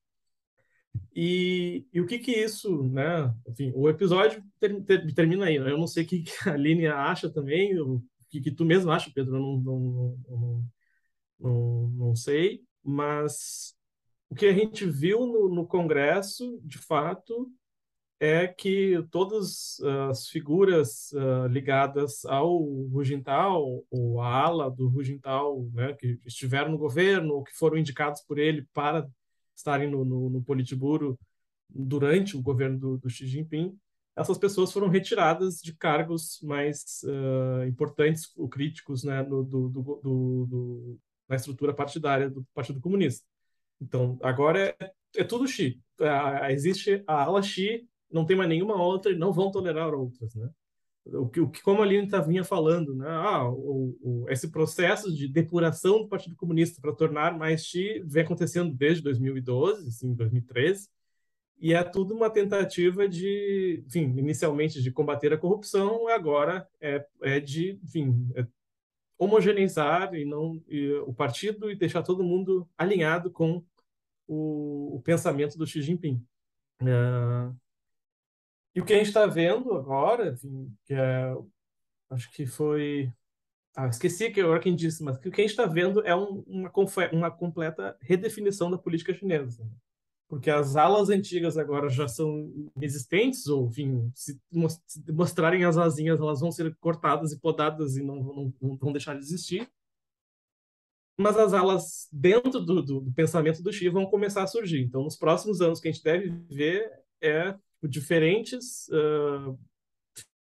[1.15, 3.33] e, e o que que isso, né?
[3.47, 5.59] Enfim, o episódio ter, ter, termina aí.
[5.59, 5.71] Né?
[5.71, 8.91] Eu não sei o que, que a Aline acha também, o que, que tu mesmo
[8.91, 10.69] acha, Pedro, eu não, não, não,
[11.39, 13.75] não, não sei, mas
[14.29, 17.51] o que a gente viu no, no Congresso, de fato,
[18.23, 25.91] é que todas as figuras uh, ligadas ao Rugental, ou a ala do Rugental, né,
[25.91, 29.05] que estiveram no governo, ou que foram indicados por ele para
[29.53, 31.19] estarem no, no, no Politburo
[31.69, 33.77] durante o governo do, do, Xi Jinping,
[34.15, 40.99] essas pessoas foram retiradas de cargos mais uh, importantes ou críticos né, no, do, do,
[41.27, 43.25] na estrutura partidária do Partido Comunista.
[43.81, 45.81] Então, agora é, é tudo Xi.
[45.99, 50.35] Uh, existe a ala Xi, não tem mais nenhuma outra e não vão tolerar outras.
[50.35, 50.49] Né?
[51.05, 53.07] o que, o que como a Aline tá, vinha falando, né?
[53.09, 58.23] Ah, o, o, esse processo de depuração do Partido Comunista para tornar mais Xi vem
[58.23, 60.87] acontecendo desde 2012, assim, 2013,
[61.59, 67.39] e é tudo uma tentativa de, enfim, inicialmente de combater a corrupção, agora é, é
[67.39, 68.45] de, enfim, é
[69.17, 73.63] homogeneizar e não e, o partido e deixar todo mundo alinhado com
[74.27, 76.25] o, o pensamento do Xi Jinping.
[76.81, 77.55] Uh,
[78.75, 81.35] e o que a gente está vendo agora, enfim, que é,
[82.09, 83.11] acho que foi.
[83.75, 86.43] Ah, esqueci que agora quem disse, mas o que a gente está vendo é um,
[86.47, 86.71] uma,
[87.11, 89.63] uma completa redefinição da política chinesa.
[89.63, 89.71] Né?
[90.27, 94.39] Porque as alas antigas agora já são existentes, ou, enfim, se
[95.11, 99.13] mostrarem as asinhas, elas vão ser cortadas e podadas e não, não, não vão deixar
[99.15, 99.69] de existir.
[101.17, 104.81] Mas as alas dentro do, do, do pensamento do Xi vão começar a surgir.
[104.81, 107.55] Então, nos próximos anos, o que a gente deve ver é
[107.87, 109.57] diferentes uh,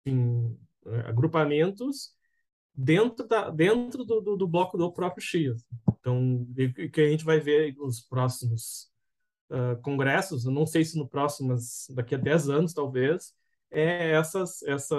[0.04, 0.58] enfim,
[1.06, 2.14] agrupamentos
[2.74, 5.64] dentro, da, dentro do, do, do, bloco do próprio X.
[6.00, 8.90] Então, o que a gente vai ver nos próximos
[9.50, 13.34] uh, congressos, não sei se no próximo, mas daqui a 10 anos, talvez,
[13.70, 14.96] é essas, essa,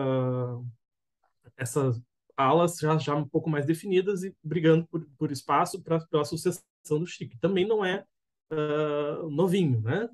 [1.58, 2.02] essas
[2.36, 6.64] alas já, já um pouco mais definidas e brigando por, por espaço para a sucessão
[7.00, 7.38] do Chico.
[7.40, 8.06] Também não é
[8.52, 10.10] uh, novinho, né?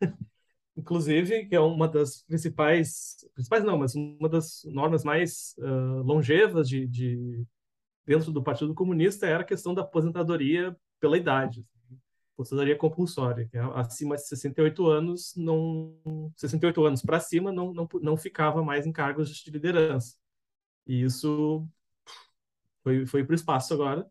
[0.76, 6.68] inclusive, que é uma das principais, principais não, mas uma das normas mais uh, longevas
[6.68, 7.44] de, de,
[8.06, 11.64] dentro do Partido Comunista era a questão da aposentadoria pela idade,
[12.34, 17.88] aposentadoria compulsória, que é acima de 68 anos, não 68 anos para cima não, não,
[18.00, 20.16] não ficava mais em cargos de liderança.
[20.86, 21.66] E isso
[22.82, 24.06] foi, foi para o espaço agora.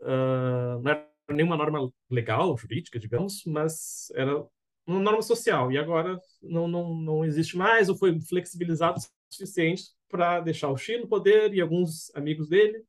[0.00, 4.46] Uh, não era nenhuma norma legal, jurídica, digamos, mas era
[4.88, 5.70] uma norma social.
[5.70, 10.76] E agora não, não, não existe mais, ou foi flexibilizado o suficiente para deixar o
[10.76, 12.82] Xi no poder e alguns amigos dele.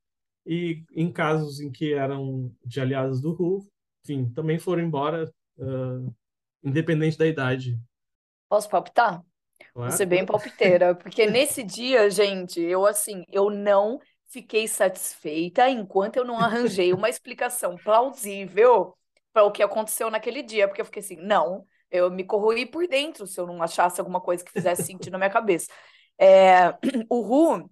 [0.46, 3.68] E em casos em que eram de aliados do Hu,
[4.04, 6.16] enfim, também foram embora, uh,
[6.64, 7.78] independente da idade.
[8.48, 9.22] Posso palpitar?
[9.74, 9.92] Claro.
[9.92, 16.24] Ser bem palpiteira, porque nesse dia, gente, eu assim, eu não fiquei satisfeita enquanto eu
[16.24, 18.96] não arranjei uma explicação plausível
[19.34, 22.88] para o que aconteceu naquele dia, porque eu fiquei assim, não, eu me corroí por
[22.88, 25.68] dentro se eu não achasse alguma coisa que fizesse sentido na minha cabeça.
[26.18, 26.70] É,
[27.10, 27.70] o Ru,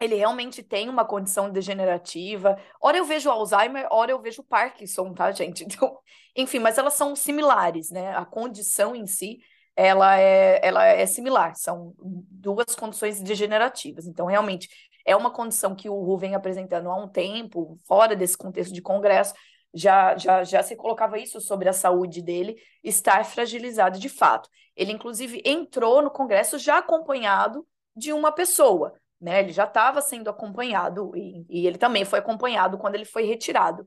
[0.00, 2.56] ele realmente tem uma condição degenerativa.
[2.80, 5.64] Ora eu vejo Alzheimer, ora eu vejo Parkinson, tá, gente?
[5.70, 5.98] Então,
[6.36, 8.16] enfim, mas elas são similares, né?
[8.16, 9.40] A condição em si,
[9.76, 11.54] ela é, ela é similar.
[11.56, 14.06] São duas condições degenerativas.
[14.06, 14.68] Então, realmente,
[15.04, 18.80] é uma condição que o Ru vem apresentando há um tempo, fora desse contexto de
[18.80, 19.34] congresso,
[19.72, 24.48] já, já, já se colocava isso sobre a saúde dele estar fragilizado de fato.
[24.76, 29.40] Ele, inclusive, entrou no Congresso já acompanhado de uma pessoa, né?
[29.40, 33.84] Ele já estava sendo acompanhado e, e, ele também foi acompanhado quando ele foi retirado.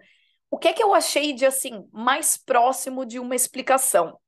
[0.49, 4.19] O que é que eu achei de assim mais próximo de uma explicação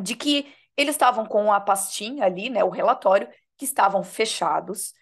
[0.00, 4.92] de que eles estavam com a pastinha ali, né, o relatório, que estavam fechados.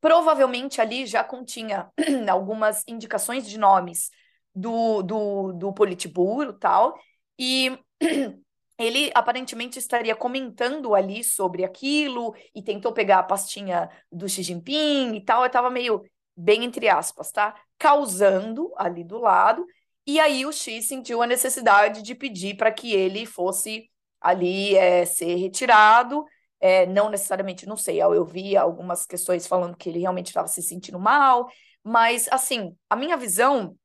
[0.00, 1.88] Provavelmente ali já continha
[2.30, 4.10] algumas indicações de nomes
[4.54, 6.98] do, do, do Politburo tal,
[7.38, 7.78] e
[8.78, 15.14] ele aparentemente estaria comentando ali sobre aquilo e tentou pegar a pastinha do Xi Jinping
[15.14, 16.02] e tal, eu estava meio
[16.36, 17.54] bem entre aspas, tá?
[17.78, 19.66] Causando ali do lado,
[20.06, 23.88] e aí o Xi sentiu a necessidade de pedir para que ele fosse
[24.20, 26.24] ali é, ser retirado,
[26.60, 30.62] é, não necessariamente, não sei, eu vi algumas questões falando que ele realmente estava se
[30.62, 31.48] sentindo mal,
[31.82, 33.76] mas assim, a minha visão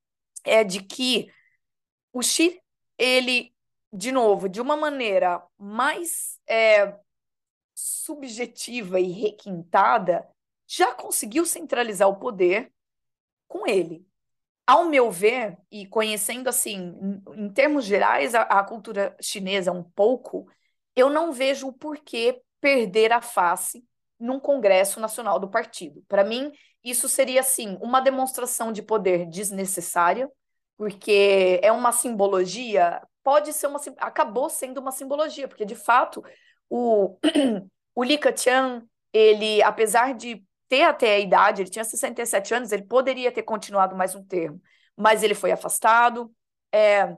[0.45, 1.31] é de que
[2.13, 2.60] o Xi,
[2.97, 3.53] ele,
[3.91, 6.95] de novo, de uma maneira mais é,
[7.73, 10.27] subjetiva e requintada,
[10.67, 12.71] já conseguiu centralizar o poder
[13.47, 14.05] com ele.
[14.65, 20.49] Ao meu ver, e conhecendo assim, em, termos gerais, a, a cultura chinesa um pouco,
[20.95, 23.86] eu não vejo o porquê perder a face
[24.19, 26.03] num Congresso Nacional do Partido.
[26.08, 26.51] Para mim,
[26.86, 30.32] isso seria, assim, uma demonstração de poder desnecessária,
[30.78, 36.24] porque é uma simbologia, pode ser uma, acabou sendo uma simbologia, porque de fato
[36.69, 37.17] o,
[37.95, 42.84] o Li Keqiang, ele, apesar de ter até a idade, ele tinha 67 anos, ele
[42.84, 44.62] poderia ter continuado mais um termo,
[44.95, 46.32] mas ele foi afastado.
[46.71, 47.15] É,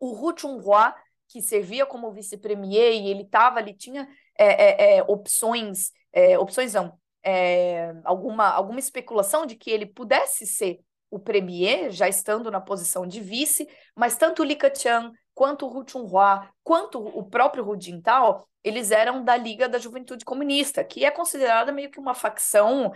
[0.00, 0.94] o Hu Chunhua,
[1.28, 6.74] que servia como vice-premier e ele estava ali, tinha é, é, é opções, é, opções
[6.74, 10.80] não, é, alguma, alguma especulação de que ele pudesse ser
[11.10, 16.48] o premier, já estando na posição de vice, mas tanto Li Keqiang, quanto Hu Chunhua,
[16.64, 21.72] quanto o próprio Hu Jintao, eles eram da Liga da Juventude Comunista, que é considerada
[21.72, 22.92] meio que uma facção,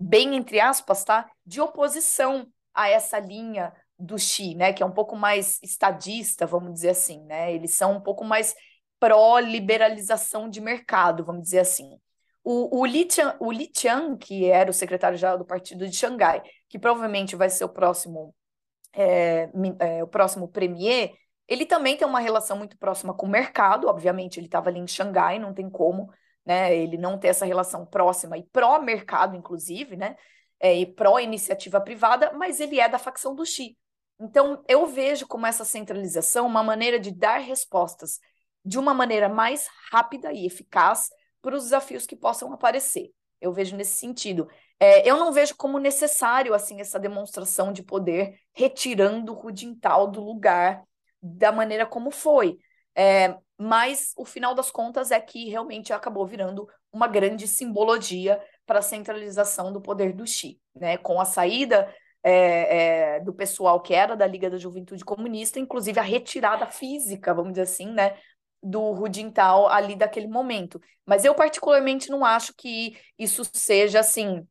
[0.00, 1.30] bem entre aspas, tá?
[1.44, 4.72] De oposição a essa linha do Xi, né?
[4.72, 7.52] Que é um pouco mais estadista, vamos dizer assim, né?
[7.52, 8.54] Eles são um pouco mais
[8.98, 11.98] pró-liberalização de mercado, vamos dizer assim.
[12.50, 16.42] O, o, Li Qiang, o Li Qiang, que era o secretário-geral do partido de Xangai,
[16.66, 18.34] que provavelmente vai ser o próximo,
[18.94, 21.12] é, é, o próximo premier,
[21.46, 24.86] ele também tem uma relação muito próxima com o mercado, obviamente ele estava ali em
[24.86, 26.10] Xangai, não tem como
[26.42, 30.16] né, ele não ter essa relação próxima e pró-mercado, inclusive, né,
[30.58, 33.76] é, e pró-iniciativa privada, mas ele é da facção do Xi.
[34.18, 38.18] Então, eu vejo como essa centralização uma maneira de dar respostas
[38.64, 43.10] de uma maneira mais rápida e eficaz para os desafios que possam aparecer.
[43.40, 44.48] Eu vejo nesse sentido.
[44.80, 50.22] É, eu não vejo como necessário assim essa demonstração de poder retirando o Rudintal do
[50.22, 50.82] lugar
[51.22, 52.58] da maneira como foi.
[52.94, 58.80] É, mas o final das contas é que realmente acabou virando uma grande simbologia para
[58.80, 60.96] a centralização do poder do Xi, né?
[60.96, 65.98] Com a saída é, é, do pessoal que era da Liga da Juventude Comunista, inclusive
[65.98, 68.16] a retirada física, vamos dizer assim, né,
[68.62, 70.80] do Rudintal ali daquele momento.
[71.06, 74.46] Mas eu particularmente não acho que isso seja assim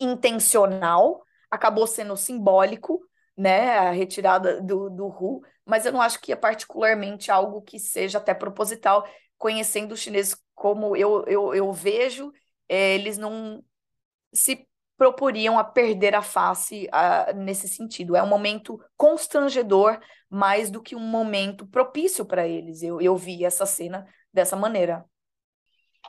[0.00, 3.00] intencional, acabou sendo simbólico,
[3.36, 7.78] né, a retirada do, do Ru, mas eu não acho que é particularmente algo que
[7.78, 12.32] seja até proposital, conhecendo os chineses como eu, eu, eu vejo,
[12.68, 13.62] é, eles não
[14.32, 14.67] se
[14.98, 16.90] proporiam a perder a face
[17.36, 18.16] nesse sentido.
[18.16, 22.82] É um momento constrangedor mais do que um momento propício para eles.
[22.82, 25.04] Eu, eu vi essa cena dessa maneira.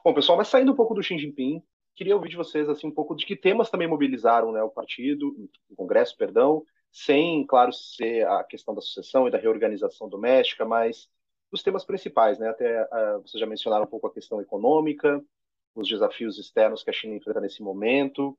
[0.03, 1.61] Bom, pessoal, mas saindo um pouco do Xi Jinping,
[1.95, 5.35] queria ouvir de vocês assim um pouco de que temas também mobilizaram né, o partido,
[5.69, 11.07] o Congresso, perdão, sem, claro, ser a questão da sucessão e da reorganização doméstica, mas
[11.51, 12.49] os temas principais, né?
[12.49, 15.23] Até uh, vocês já mencionaram um pouco a questão econômica,
[15.75, 18.37] os desafios externos que a China enfrenta nesse momento,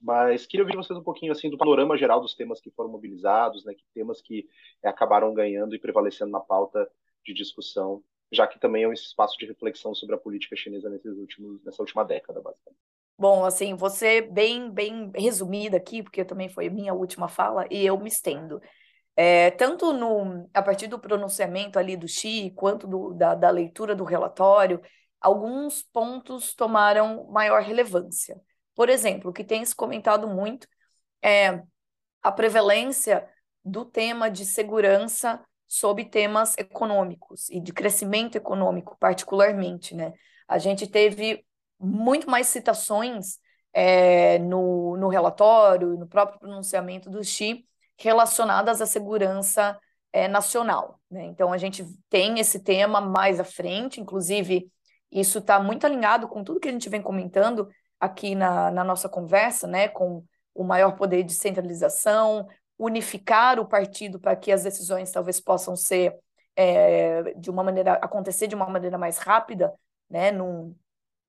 [0.00, 3.64] mas queria ouvir vocês um pouquinho assim do panorama geral dos temas que foram mobilizados,
[3.64, 3.74] né?
[3.74, 4.48] Que temas que
[4.82, 6.90] é, acabaram ganhando e prevalecendo na pauta
[7.24, 11.16] de discussão, já que também é um espaço de reflexão sobre a política chinesa nesses
[11.16, 12.80] últimos, nessa última década, basicamente.
[13.18, 17.98] Bom, assim, você bem, bem resumida aqui, porque também foi minha última fala, e eu
[18.00, 18.58] me estendo.
[19.14, 23.94] É, tanto no, a partir do pronunciamento ali do Xi, quanto do, da, da leitura
[23.94, 24.80] do relatório,
[25.20, 28.40] alguns pontos tomaram maior relevância.
[28.80, 30.66] Por exemplo, o que tem se comentado muito
[31.22, 31.62] é
[32.22, 33.28] a prevalência
[33.62, 35.38] do tema de segurança
[35.68, 40.14] sobre temas econômicos e de crescimento econômico, particularmente, né?
[40.48, 41.44] A gente teve
[41.78, 43.36] muito mais citações
[43.70, 47.66] é, no, no relatório, no próprio pronunciamento do Xi,
[47.98, 49.78] relacionadas à segurança
[50.10, 50.98] é, nacional.
[51.10, 51.26] Né?
[51.26, 54.72] Então, a gente tem esse tema mais à frente, inclusive,
[55.12, 57.68] isso está muito alinhado com tudo que a gente vem comentando
[58.00, 64.18] aqui na, na nossa conversa, né, com o maior poder de centralização, unificar o partido
[64.18, 66.16] para que as decisões talvez possam ser
[66.56, 69.72] é, de uma maneira acontecer de uma maneira mais rápida,
[70.08, 70.74] né, num,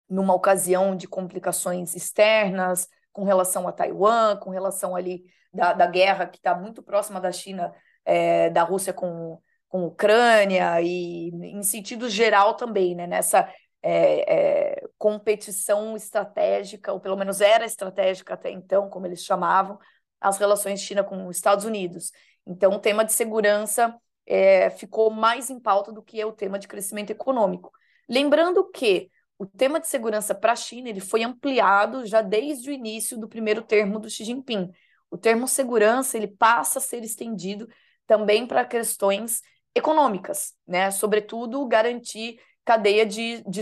[0.10, 6.26] numa ocasião de complicações externas com relação a Taiwan, com relação ali da, da guerra
[6.26, 7.74] que está muito próxima da China,
[8.06, 13.50] é, da Rússia com, com Ucrânia e em sentido geral também, né, nessa
[13.84, 19.80] é, é, competição estratégica, ou pelo menos era estratégica até então, como eles chamavam,
[20.20, 22.12] as relações China com os Estados Unidos.
[22.46, 26.68] Então, o tema de segurança é, ficou mais em pauta do que o tema de
[26.68, 27.72] crescimento econômico.
[28.08, 32.74] Lembrando que o tema de segurança para a China ele foi ampliado já desde o
[32.74, 34.72] início do primeiro termo do Xi Jinping.
[35.10, 37.68] O termo segurança ele passa a ser estendido
[38.06, 39.42] também para questões
[39.74, 40.92] econômicas, né?
[40.92, 42.40] Sobretudo garantir
[42.72, 43.62] cadeia de, de,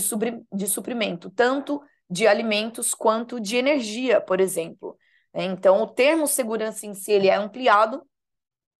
[0.53, 4.95] de suprimento, tanto de alimentos quanto de energia, por exemplo.
[5.33, 5.45] Né?
[5.45, 8.03] Então, o termo segurança em si ele é ampliado,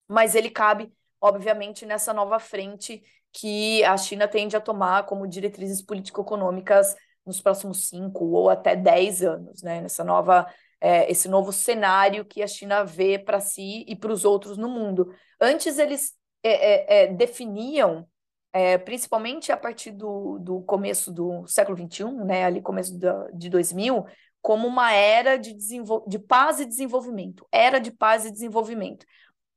[0.06, 5.82] mas ele cabe, obviamente, nessa nova frente que a China tende a tomar como diretrizes
[5.82, 6.94] político-econômicas
[7.26, 9.80] nos próximos cinco ou até dez anos, né?
[9.80, 10.46] Nessa nova,
[10.80, 14.68] é, esse novo cenário que a China vê para si e para os outros no
[14.68, 15.12] mundo.
[15.40, 16.12] Antes eles
[16.42, 18.08] é, é, é definiam
[18.52, 23.48] é, principalmente a partir do, do começo do século XXI, né, ali começo da, de
[23.48, 24.04] 2000,
[24.42, 29.06] como uma era de, de paz e desenvolvimento, era de paz e desenvolvimento.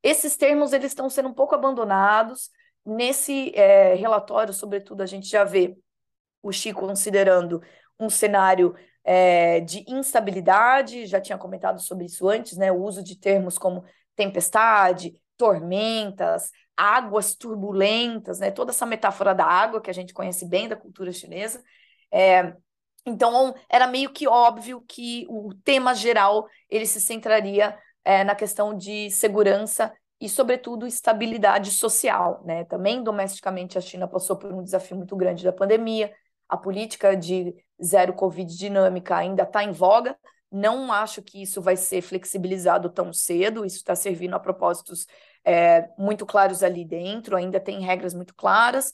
[0.02, 2.52] Esses termos eles estão sendo um pouco abandonados.
[2.86, 5.78] Nesse é, relatório, sobretudo, a gente já vê
[6.42, 7.62] o Chico considerando
[7.98, 8.76] um cenário
[9.06, 12.72] é, de instabilidade, já tinha comentado sobre isso antes, né?
[12.72, 18.52] O uso de termos como tempestade, tormentas, águas turbulentas, né?
[18.52, 21.64] Toda essa metáfora da água que a gente conhece bem da cultura chinesa.
[22.12, 22.56] É,
[23.06, 28.76] então, era meio que óbvio que o tema geral ele se centraria é, na questão
[28.76, 32.42] de segurança e, sobretudo, estabilidade social.
[32.46, 32.64] Né?
[32.66, 36.14] Também, domesticamente, a China passou por um desafio muito grande da pandemia.
[36.48, 40.18] A política de zero Covid dinâmica ainda está em voga.
[40.54, 43.66] Não acho que isso vai ser flexibilizado tão cedo.
[43.66, 45.08] Isso está servindo a propósitos
[45.44, 48.92] é, muito claros ali dentro, ainda tem regras muito claras,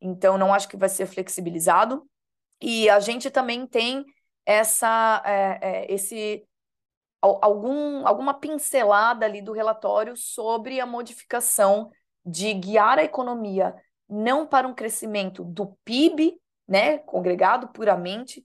[0.00, 2.08] então não acho que vai ser flexibilizado.
[2.60, 4.04] E a gente também tem
[4.46, 6.44] essa, é, é, esse
[7.20, 11.90] algum, alguma pincelada ali do relatório sobre a modificação
[12.24, 13.74] de guiar a economia
[14.08, 18.44] não para um crescimento do PIB, né, congregado puramente,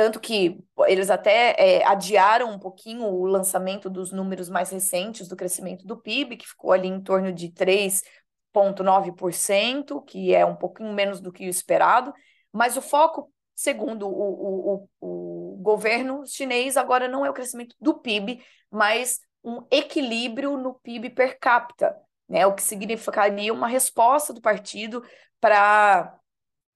[0.00, 5.36] tanto que eles até é, adiaram um pouquinho o lançamento dos números mais recentes do
[5.36, 11.20] crescimento do PIB, que ficou ali em torno de 3,9%, que é um pouquinho menos
[11.20, 12.14] do que o esperado,
[12.50, 17.92] mas o foco, segundo o, o, o, governo chinês, agora não é o crescimento do
[17.92, 21.94] PIB, mas um equilíbrio no PIB per capita,
[22.26, 22.46] né?
[22.46, 25.04] o que significaria uma resposta do partido
[25.38, 26.18] para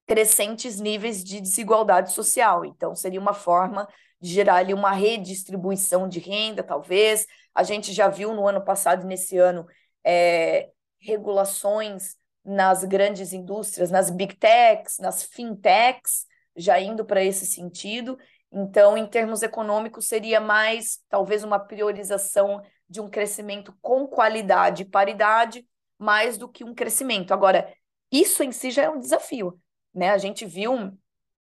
[0.07, 2.65] crescentes níveis de desigualdade social.
[2.65, 3.89] Então, seria uma forma
[4.21, 7.27] de gerar ali uma redistribuição de renda, talvez.
[7.55, 9.67] A gente já viu no ano passado e nesse ano
[10.05, 16.27] é, regulações nas grandes indústrias, nas big techs, nas fintechs,
[16.57, 18.19] já indo para esse sentido.
[18.53, 24.87] Então, em termos econômicos, seria mais talvez uma priorização de um crescimento com qualidade e
[24.87, 25.67] paridade,
[25.99, 27.33] mais do que um crescimento.
[27.33, 27.73] Agora,
[28.13, 29.59] isso em si já é um desafio.
[29.95, 30.11] Né?
[30.11, 30.93] A gente viu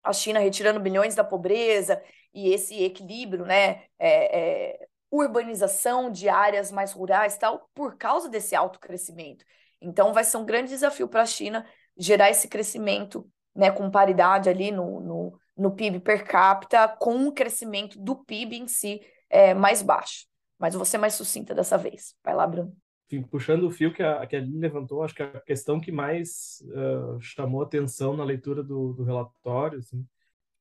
[0.03, 2.01] a China retirando bilhões da pobreza
[2.33, 3.83] e esse equilíbrio, né?
[3.99, 9.43] É, é, urbanização de áreas mais rurais tal, por causa desse alto crescimento.
[9.81, 11.65] Então, vai ser um grande desafio para a China
[11.97, 17.31] gerar esse crescimento né, com paridade ali no, no, no PIB per capita, com um
[17.31, 20.25] crescimento do PIB em si é, mais baixo.
[20.57, 22.15] Mas você mais sucinta dessa vez.
[22.23, 22.75] Vai lá, Bruno.
[23.11, 25.91] Enfim, puxando o fio que a, que a Aline levantou, acho que a questão que
[25.91, 30.07] mais uh, chamou atenção na leitura do, do relatório, assim,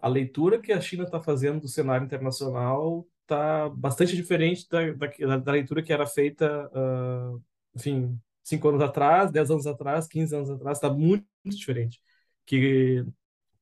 [0.00, 5.36] a leitura que a China está fazendo do cenário internacional está bastante diferente da, da,
[5.36, 7.40] da, leitura que era feita, uh,
[7.76, 12.02] enfim, cinco anos atrás, dez anos atrás, quinze anos atrás, está muito, diferente.
[12.46, 13.04] Que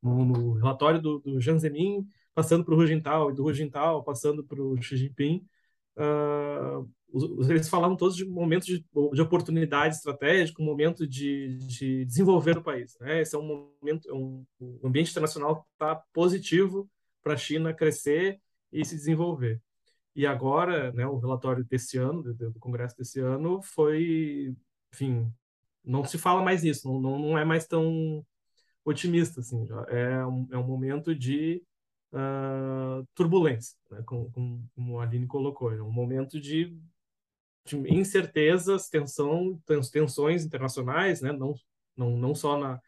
[0.03, 3.53] no, no relatório do, do Jiang Zemin, passando para o Hu Jintao, e do Hu
[3.53, 5.47] Jintao passando para o Xi Jinping,
[5.99, 6.89] uh,
[7.49, 12.63] eles falavam todos de momentos de, de oportunidade estratégica, um momento de, de desenvolver o
[12.63, 12.97] país.
[13.01, 13.23] Né?
[13.23, 16.89] Esse é um momento, é um, o ambiente internacional está positivo
[17.23, 18.41] para a China crescer
[18.73, 19.61] e se desenvolver.
[20.15, 24.55] E agora, né, o relatório desse ano, do, do Congresso desse ano, foi,
[24.93, 25.33] enfim,
[25.85, 28.25] não se fala mais isso, não, não, não é mais tão
[28.85, 31.63] otimista, assim, é um, é um momento de
[32.13, 34.31] uh, turbulência, né, como,
[34.75, 36.77] como a Aline colocou, é um momento de
[37.77, 39.61] de incertezas, tensão,
[39.93, 41.33] tensões internacionais, né?
[41.33, 41.55] não,
[41.97, 42.81] não, não só na,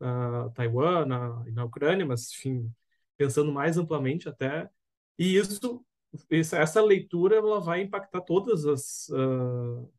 [0.00, 2.72] na Taiwan, na, na Ucrânia, mas, enfim,
[3.16, 4.68] pensando mais amplamente até.
[5.18, 5.84] E isso,
[6.30, 9.90] essa leitura, ela vai impactar todas as, uh,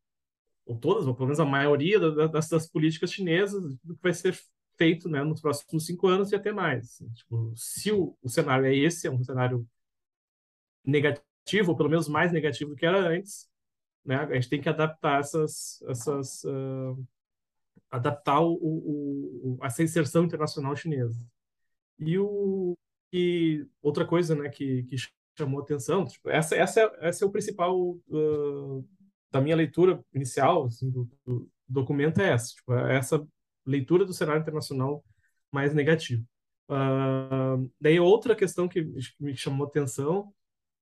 [0.64, 4.38] ou todas, ou pelo menos a maioria das, das políticas chinesas, do que vai ser
[4.78, 6.84] feito né, nos próximos cinco anos e até mais.
[6.84, 9.68] Assim, tipo, se o, o cenário é esse, é um cenário
[10.84, 13.49] negativo, ou pelo menos mais negativo do que era antes,
[14.04, 14.16] né?
[14.16, 17.06] A gente tem que adaptar essas, essas uh,
[17.90, 21.26] adaptar o, o, o, essa inserção internacional chinesa.
[21.98, 22.76] E o
[23.12, 24.94] e outra coisa, né, que, que
[25.36, 28.88] chamou atenção, tipo, essa essa é, essa é o principal uh,
[29.32, 33.26] da minha leitura inicial assim, do, do, documento é essa, tipo, é essa
[33.66, 35.04] leitura do cenário internacional
[35.52, 36.24] mais negativo.
[36.68, 38.82] Uh, daí outra questão que
[39.18, 40.32] me chamou atenção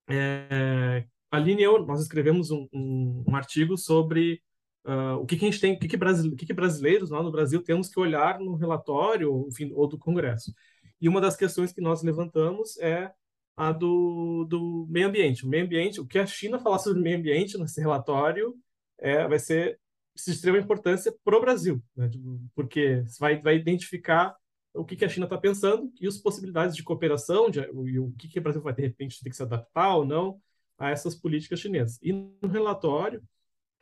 [0.06, 4.41] é Aline e eu, nós escrevemos um, um, um artigo sobre
[4.87, 7.22] uh, o que, que, a gente tem, o que, que, brasile, que, que brasileiros lá
[7.22, 10.53] no Brasil temos que olhar no relatório enfim, ou do Congresso.
[11.01, 13.12] E uma das questões que nós levantamos é
[13.57, 15.45] a do, do meio ambiente.
[15.45, 18.55] O meio ambiente, o que a China falar sobre o meio ambiente nesse relatório
[18.99, 19.79] é, vai ser
[20.16, 22.11] de extrema importância para o Brasil, né?
[22.55, 24.35] Porque vai, vai identificar
[24.74, 28.12] o que, que a China está pensando e as possibilidades de cooperação, de, e o
[28.18, 30.41] que, que o Brasil vai, de repente, ter que se adaptar ou não
[30.79, 31.99] a essas políticas chinesas.
[32.03, 33.22] E no relatório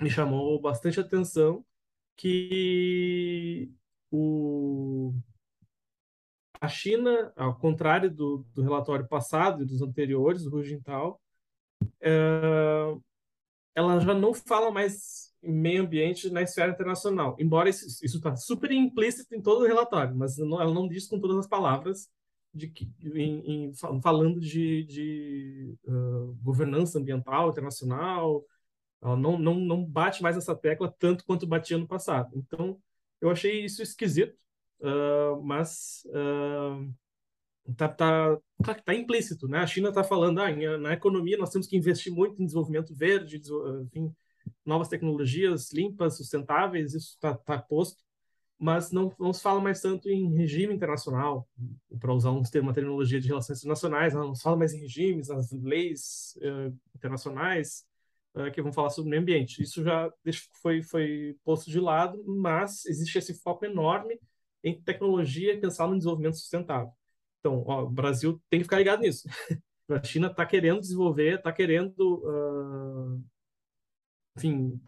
[0.00, 1.64] me chamou bastante atenção
[2.16, 3.70] que
[4.10, 5.12] o,
[6.60, 11.20] a China, ao contrário do, do relatório passado e dos anteriores, do Rujintal,
[12.00, 12.96] é,
[13.74, 18.72] ela já não fala mais em meio ambiente na esfera internacional, embora isso está super
[18.72, 22.08] implícito em todo o relatório, mas não, ela não diz com todas as palavras
[22.56, 22.72] de,
[23.14, 28.44] em, em, falando de, de uh, governança ambiental internacional,
[29.02, 32.30] ela não, não, não bate mais essa tecla tanto quanto batia no passado.
[32.34, 32.80] Então,
[33.20, 34.34] eu achei isso esquisito,
[34.80, 39.58] uh, mas uh, tá, tá, tá, tá, implícito, né?
[39.58, 43.40] A China está falando, ah, na economia nós temos que investir muito em desenvolvimento verde,
[43.82, 44.12] enfim,
[44.64, 48.05] novas tecnologias limpas, sustentáveis, isso está tá posto
[48.58, 51.46] mas não, não se fala mais tanto em regime internacional,
[52.00, 55.28] para usar um termo, uma terminologia de relações internacionais, não se fala mais em regimes,
[55.28, 57.86] nas leis uh, internacionais
[58.34, 59.62] uh, que vão falar sobre o meio ambiente.
[59.62, 60.10] Isso já
[60.62, 64.18] foi, foi posto de lado, mas existe esse foco enorme
[64.64, 66.90] em tecnologia e pensar no desenvolvimento sustentável.
[67.40, 69.28] Então, ó, o Brasil tem que ficar ligado nisso.
[69.88, 73.22] a China está querendo desenvolver, está querendo, uh,
[74.36, 74.80] enfim,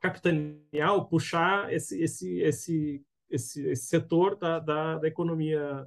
[0.00, 5.86] capitanear ou puxar esse, esse, esse, esse, esse setor da, da, da economia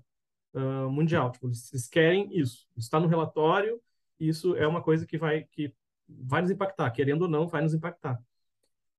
[0.53, 1.32] uh, mundial.
[1.32, 2.68] Tipo, eles, querem isso.
[2.78, 3.82] Está no relatório
[4.22, 5.74] isso é uma coisa que vai, que
[6.07, 8.22] vai nos impactar, querendo ou não, vai nos impactar.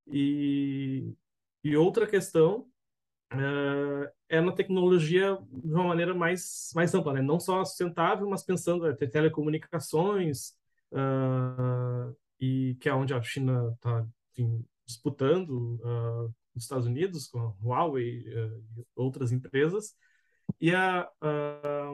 [0.08, 1.14] E,
[1.62, 2.66] e outra questão
[3.32, 7.22] uh, é na tecnologia de uma maneira mais, mais ampla, né?
[7.22, 10.56] não só sustentável, mas pensando em telecomunicações,
[10.90, 14.04] uh, e que é onde a China está
[14.86, 19.94] disputando uh, dos Estados Unidos, com a Huawei e outras empresas,
[20.60, 21.92] e a, a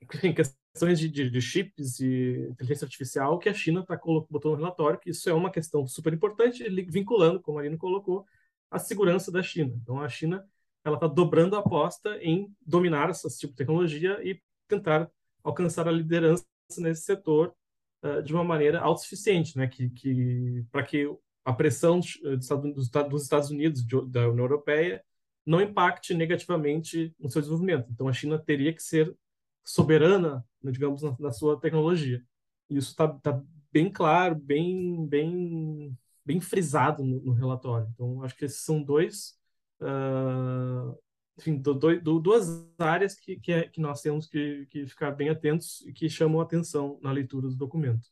[0.14, 3.96] enfim, questões de, de, de, chips e inteligência artificial que a China está
[4.30, 8.24] botou no relatório, que isso é uma questão super importante, vinculando, como a Marina colocou,
[8.70, 9.74] a segurança da China.
[9.82, 10.44] Então, a China
[10.84, 15.10] ela está dobrando a aposta em dominar esse tipo de tecnologia e tentar
[15.42, 16.44] alcançar a liderança
[16.78, 17.54] nesse setor
[18.02, 19.66] uh, de uma maneira autossuficiente, né?
[19.66, 21.06] Que, que para que
[21.44, 25.02] a pressão dos, dos Estados Unidos, da União Europeia,
[25.48, 27.88] não impacte negativamente no seu desenvolvimento.
[27.90, 29.16] Então, a China teria que ser
[29.64, 32.22] soberana, né, digamos, na, na, sua tecnologia.
[32.68, 37.88] E isso está tá bem claro, bem, bem, bem frisado no, no, relatório.
[37.94, 39.38] Então, acho que esses são dois,
[39.80, 40.98] uh,
[41.38, 42.46] enfim, do, do, duas
[42.78, 46.40] áreas que, que, é, que nós temos que, que ficar bem atentos e que chamam
[46.40, 48.06] a atenção na leitura do documento.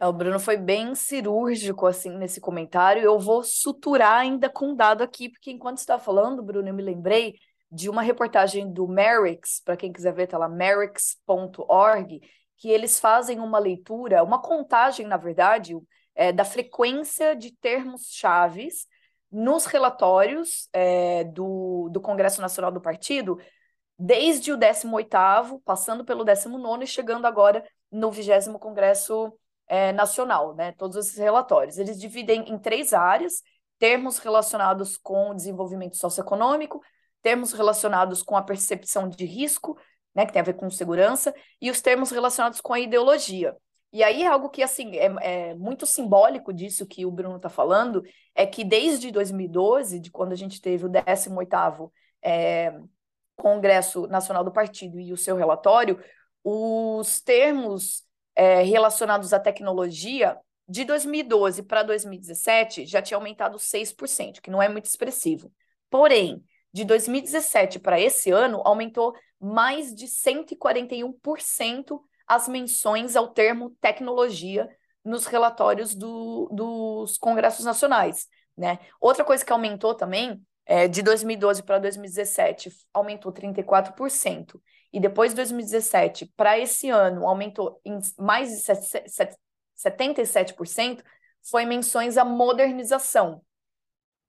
[0.00, 3.02] É, o Bruno foi bem cirúrgico assim nesse comentário.
[3.02, 6.82] Eu vou suturar ainda com um dado aqui, porque enquanto está falando, Bruno, eu me
[6.82, 7.34] lembrei
[7.70, 12.20] de uma reportagem do Merix, para quem quiser ver, tá lá merix.org,
[12.56, 15.76] que eles fazem uma leitura, uma contagem, na verdade,
[16.14, 18.86] é, da frequência de termos chaves
[19.30, 23.38] nos relatórios é, do, do Congresso Nacional do Partido,
[23.98, 29.32] desde o 18º, passando pelo 19º e chegando agora no 20 Congresso
[29.68, 30.72] é, Nacional, né?
[30.72, 31.78] Todos esses relatórios.
[31.78, 33.42] Eles dividem em três áreas,
[33.78, 36.80] termos relacionados com o desenvolvimento socioeconômico,
[37.22, 39.78] termos relacionados com a percepção de risco,
[40.14, 43.54] né, que tem a ver com segurança, e os termos relacionados com a ideologia.
[43.92, 48.02] E aí, algo que assim é, é muito simbólico disso que o Bruno está falando,
[48.34, 51.90] é que desde 2012, de quando a gente teve o 18º
[52.22, 52.78] é,
[53.36, 56.02] Congresso Nacional do Partido e o seu relatório,
[56.44, 58.04] os termos
[58.38, 64.68] é, relacionados à tecnologia, de 2012 para 2017, já tinha aumentado 6%, que não é
[64.68, 65.52] muito expressivo.
[65.90, 66.40] Porém,
[66.72, 74.68] de 2017 para esse ano, aumentou mais de 141% as menções ao termo tecnologia
[75.04, 78.28] nos relatórios do, dos congressos nacionais.
[78.56, 78.78] Né?
[79.00, 84.60] Outra coisa que aumentou também, é, de 2012 para 2017, aumentou 34%.
[84.92, 88.56] E depois de 2017 para esse ano, aumentou em mais de
[89.76, 91.02] 77%,
[91.50, 93.42] foi menções à modernização.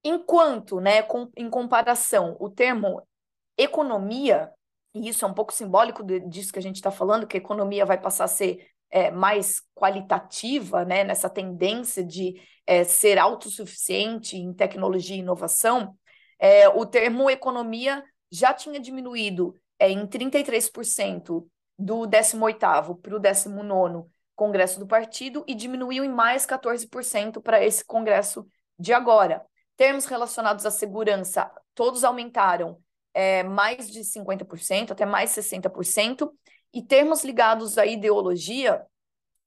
[0.04, 3.02] Enquanto, né, com, em comparação, o termo
[3.58, 4.54] economia
[4.94, 7.86] e isso é um pouco simbólico disso que a gente está falando, que a economia
[7.86, 14.54] vai passar a ser é, mais qualitativa, né, nessa tendência de é, ser autossuficiente em
[14.54, 15.96] tecnologia e inovação,
[16.40, 24.10] é, o termo economia já tinha diminuído é, em 33% do 18º para o 19º
[24.36, 29.46] Congresso do Partido e diminuiu em mais 14% para esse Congresso de agora.
[29.76, 32.78] Termos relacionados à segurança, todos aumentaram
[33.14, 36.32] é, mais de 50%, até mais 60%,
[36.74, 38.86] e termos ligados à ideologia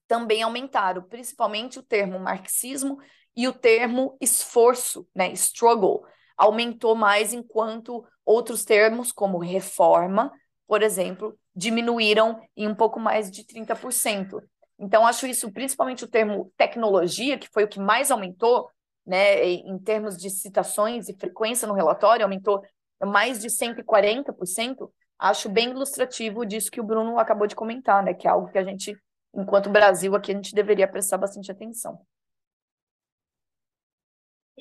[0.09, 2.99] também aumentaram, principalmente o termo marxismo
[3.35, 6.05] e o termo esforço, né, struggle,
[6.37, 10.33] aumentou mais, enquanto outros termos, como reforma,
[10.67, 14.41] por exemplo, diminuíram em um pouco mais de 30%.
[14.79, 18.69] Então, acho isso, principalmente o termo tecnologia, que foi o que mais aumentou,
[19.07, 22.63] né, em termos de citações e frequência no relatório, aumentou
[23.05, 28.15] mais de 140%, acho bem ilustrativo disso que o Bruno acabou de comentar, né?
[28.15, 28.97] Que é algo que a gente,
[29.35, 32.01] enquanto Brasil, aqui a gente deveria prestar bastante atenção.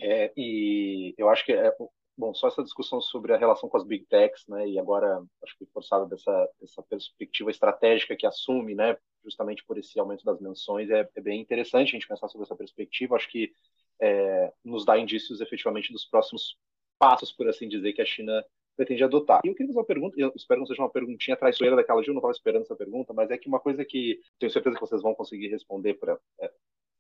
[0.02, 1.72] É, e eu acho que é,
[2.18, 5.58] bom, só essa discussão sobre a relação com as big techs, né, e agora acho
[5.58, 10.90] que forçado dessa, dessa perspectiva estratégica que assume, né, justamente por esse aumento das menções,
[10.90, 13.54] é, é bem interessante a gente pensar sobre essa perspectiva, acho que
[14.02, 16.58] é, nos dá indícios efetivamente dos próximos
[16.98, 18.44] passos, por assim dizer, que a China
[18.76, 19.42] pretende adotar.
[19.44, 22.08] E eu queria fazer uma pergunta, eu espero que seja uma perguntinha traiçoeira daquela de
[22.08, 25.02] não estava esperando essa pergunta, mas é que uma coisa que tenho certeza que vocês
[25.04, 26.52] vão conseguir responder, para é,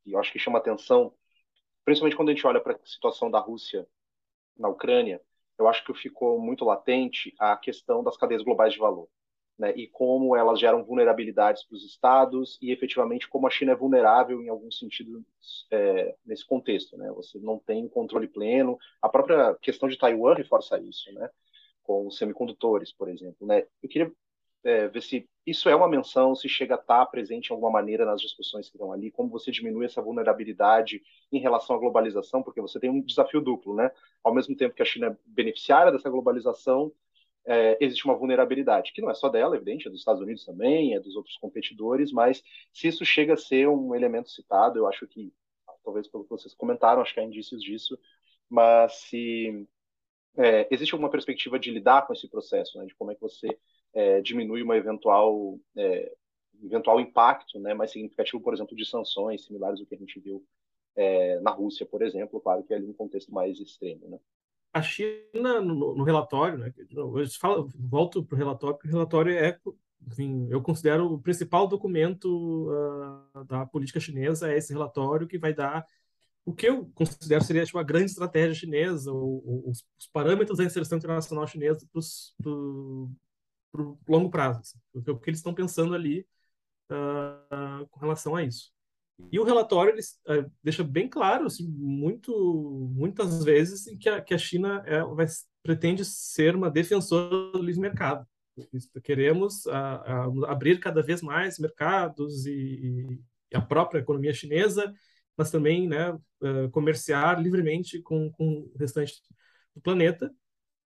[0.05, 1.13] e eu acho que chama atenção,
[1.85, 3.87] principalmente quando a gente olha para a situação da Rússia
[4.57, 5.21] na Ucrânia,
[5.57, 9.07] eu acho que ficou muito latente a questão das cadeias globais de valor
[9.61, 13.75] né, e como elas geram vulnerabilidades para os estados e efetivamente como a China é
[13.75, 15.23] vulnerável em algum sentido
[15.69, 16.97] é, nesse contexto.
[16.97, 17.11] Né?
[17.11, 18.79] Você não tem controle pleno.
[18.99, 21.29] A própria questão de Taiwan reforça isso, né?
[21.83, 23.45] com os semicondutores, por exemplo.
[23.45, 23.67] Né?
[23.83, 24.11] Eu queria
[24.63, 28.05] é, ver se isso é uma menção, se chega a estar presente de alguma maneira
[28.05, 32.61] nas discussões que estão ali, como você diminui essa vulnerabilidade em relação à globalização, porque
[32.61, 33.91] você tem um desafio duplo, né?
[34.23, 36.91] Ao mesmo tempo que a China é beneficiária dessa globalização,
[37.45, 40.93] é, existe uma vulnerabilidade, que não é só dela, evidente, é dos Estados Unidos também,
[40.93, 45.07] é dos outros competidores, mas se isso chega a ser um elemento citado, eu acho
[45.07, 45.33] que
[45.83, 47.97] talvez pelo que vocês comentaram, acho que há indícios disso,
[48.47, 49.67] mas se
[50.37, 53.47] é, existe alguma perspectiva de lidar com esse processo, né, de como é que você
[53.93, 56.13] é, diminui uma eventual é,
[56.63, 60.45] eventual impacto né, mais significativo, por exemplo, de sanções similares ao que a gente viu
[60.95, 64.07] é, na Rússia, por exemplo, claro que é ali um contexto mais extremo.
[64.07, 64.19] Né?
[64.73, 69.33] A China, no, no relatório, né, eu falo, volto para o relatório, porque o relatório
[69.33, 69.59] é,
[70.07, 75.53] enfim, eu considero o principal documento uh, da política chinesa é esse relatório que vai
[75.53, 75.85] dar
[76.43, 80.63] o que eu considero seria tipo, a grande estratégia chinesa, ou, os, os, parâmetros da
[80.63, 82.01] inserção internacional chinesa para
[83.73, 86.25] o longo prazo, assim, o que eles estão pensando ali
[86.91, 88.71] uh, com relação a isso.
[89.31, 94.37] E o relatório uh, deixa bem claro, assim, muito, muitas vezes, que a, que a
[94.37, 95.25] China é, vai,
[95.61, 98.25] pretende ser uma defensora do livre mercado.
[99.03, 104.93] Queremos uh, abrir cada vez mais mercados e, e, a própria economia chinesa,
[105.37, 106.17] mas também né,
[106.71, 109.13] comerciar livremente com, com o restante
[109.75, 110.33] do planeta.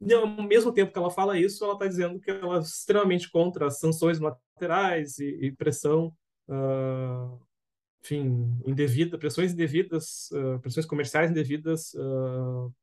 [0.01, 3.29] E ao mesmo tempo que ela fala isso, ela está dizendo que ela é extremamente
[3.29, 6.13] contra as sanções laterais e, e pressão,
[6.49, 7.39] uh,
[8.03, 12.73] enfim, indevida, pressões indevidas, uh, pressões comerciais indevidas uh,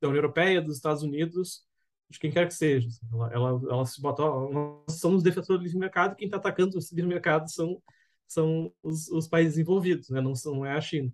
[0.00, 1.64] da União Europeia, dos Estados Unidos,
[2.10, 2.88] de quem quer que seja.
[3.12, 6.80] Ela, ela, ela se bota, nós somos defensores do livre mercado, quem está atacando o
[6.94, 7.80] livre mercado são
[8.28, 10.20] são os, os países envolvidos, né?
[10.20, 11.12] não, são, não é a China.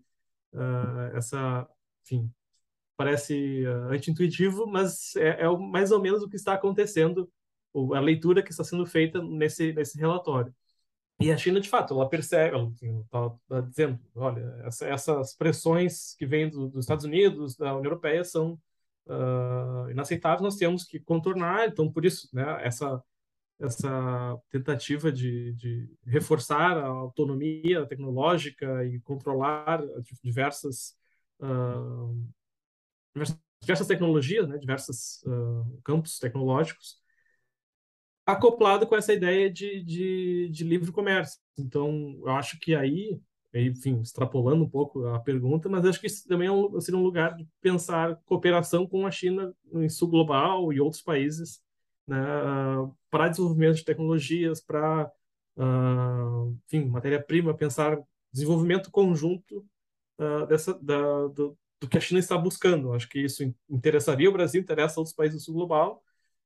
[1.15, 1.69] essa,
[2.03, 2.33] enfim,
[3.03, 7.29] parece uh, anti-intuitivo, mas é, é, mais ou menos o que está acontecendo,
[7.95, 10.55] a leitura que está sendo feita nesse, nesse relatório.
[11.21, 16.15] E a China, de fato, ela percebe, ela está tá dizendo, olha, essa, essas pressões
[16.17, 18.53] que vêm do, dos Estados Unidos, da União Europeia, são
[19.07, 23.03] uh, inaceitáveis, nós temos que contornar, então, por isso, né, essa,
[23.61, 29.83] essa tentativa de, de reforçar a autonomia tecnológica e controlar
[30.23, 30.97] diversas
[31.41, 32.33] uh,
[33.61, 37.01] diversas tecnologias, né, diversos uh, campos tecnológicos,
[38.27, 41.41] acoplado com essa ideia de, de, de, livre comércio.
[41.59, 43.21] Então, eu acho que aí,
[43.55, 47.03] enfim, extrapolando um pouco a pergunta, mas acho que isso também é um, seria um
[47.03, 51.61] lugar de pensar cooperação com a China em sul global e outros países
[52.07, 52.17] né,
[53.11, 55.11] para desenvolvimento de tecnologias, para,
[55.57, 57.99] uh, enfim, matéria-prima, pensar
[58.33, 59.65] desenvolvimento conjunto
[60.19, 62.93] uh, dessa, da, do, do que a China está buscando.
[62.93, 66.01] Acho que isso interessaria o Brasil, interessa outros países do sul global,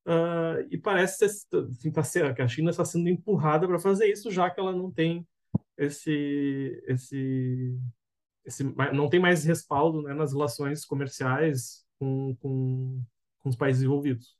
[0.06, 4.30] uh, e parece assim, tá ser, que a China está sendo empurrada para fazer isso,
[4.30, 5.28] já que ela não tem
[5.76, 7.78] esse, esse,
[8.46, 13.02] esse não tem mais respaldo né, nas relações comerciais com, com,
[13.40, 14.34] com os países envolvidos.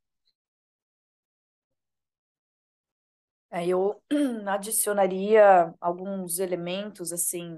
[3.51, 4.03] É, eu
[4.49, 7.55] adicionaria alguns elementos assim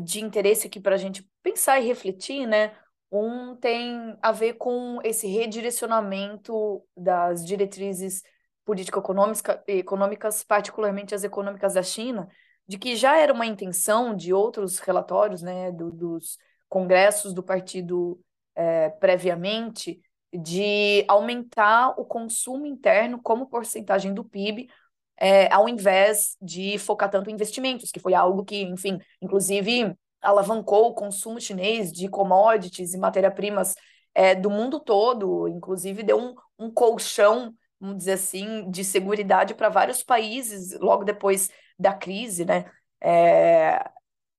[0.00, 2.76] de interesse aqui para a gente pensar e refletir, né?
[3.10, 8.22] Um tem a ver com esse redirecionamento das diretrizes
[8.64, 12.28] político-econômicas, particularmente as econômicas da China,
[12.66, 16.38] de que já era uma intenção de outros relatórios, né, do, dos
[16.68, 18.18] congressos do partido
[18.54, 20.00] é, previamente,
[20.32, 24.68] de aumentar o consumo interno como porcentagem do PIB
[25.16, 30.88] é, ao invés de focar tanto em investimentos, que foi algo que, enfim, inclusive alavancou
[30.88, 33.74] o consumo chinês de commodities e matéria-primas
[34.14, 39.68] é, do mundo todo, inclusive deu um, um colchão, vamos dizer assim, de segurança para
[39.68, 42.64] vários países logo depois da crise, né?
[43.00, 43.84] É,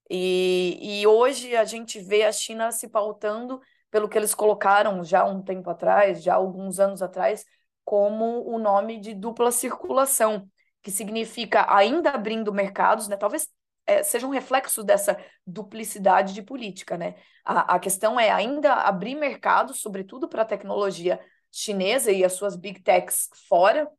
[0.10, 3.60] e, e hoje a gente vê a China se pautando
[3.92, 7.46] pelo que eles colocaram já um tempo atrás, já alguns anos atrás,
[7.84, 10.50] como o nome de dupla circulação,
[10.86, 13.18] que significa ainda abrindo mercados, né?
[13.18, 13.48] Talvez
[13.88, 17.16] é, seja um reflexo dessa duplicidade de política, né?
[17.44, 21.20] A, a questão é ainda abrir mercados, sobretudo para a tecnologia
[21.52, 23.90] chinesa e as suas big techs fora,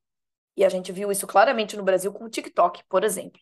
[0.56, 3.40] e a gente viu isso claramente no Brasil com o TikTok, por exemplo.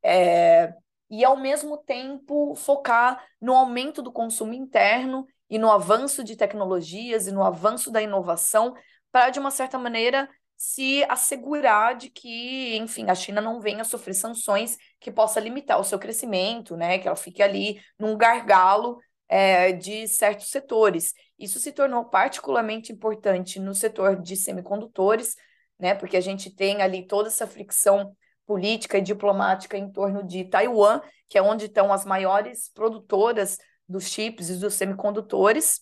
[0.00, 0.72] É,
[1.10, 7.26] e, ao mesmo tempo, focar no aumento do consumo interno e no avanço de tecnologias
[7.26, 8.76] e no avanço da inovação,
[9.10, 14.14] para, de uma certa maneira, se assegurar de que, enfim, a China não venha sofrer
[14.14, 16.98] sanções que possa limitar o seu crescimento, né?
[16.98, 18.98] Que ela fique ali num gargalo
[19.28, 21.12] é, de certos setores.
[21.38, 25.36] Isso se tornou particularmente importante no setor de semicondutores,
[25.78, 25.94] né?
[25.94, 31.00] Porque a gente tem ali toda essa fricção política e diplomática em torno de Taiwan,
[31.28, 35.80] que é onde estão as maiores produtoras dos chips e dos semicondutores,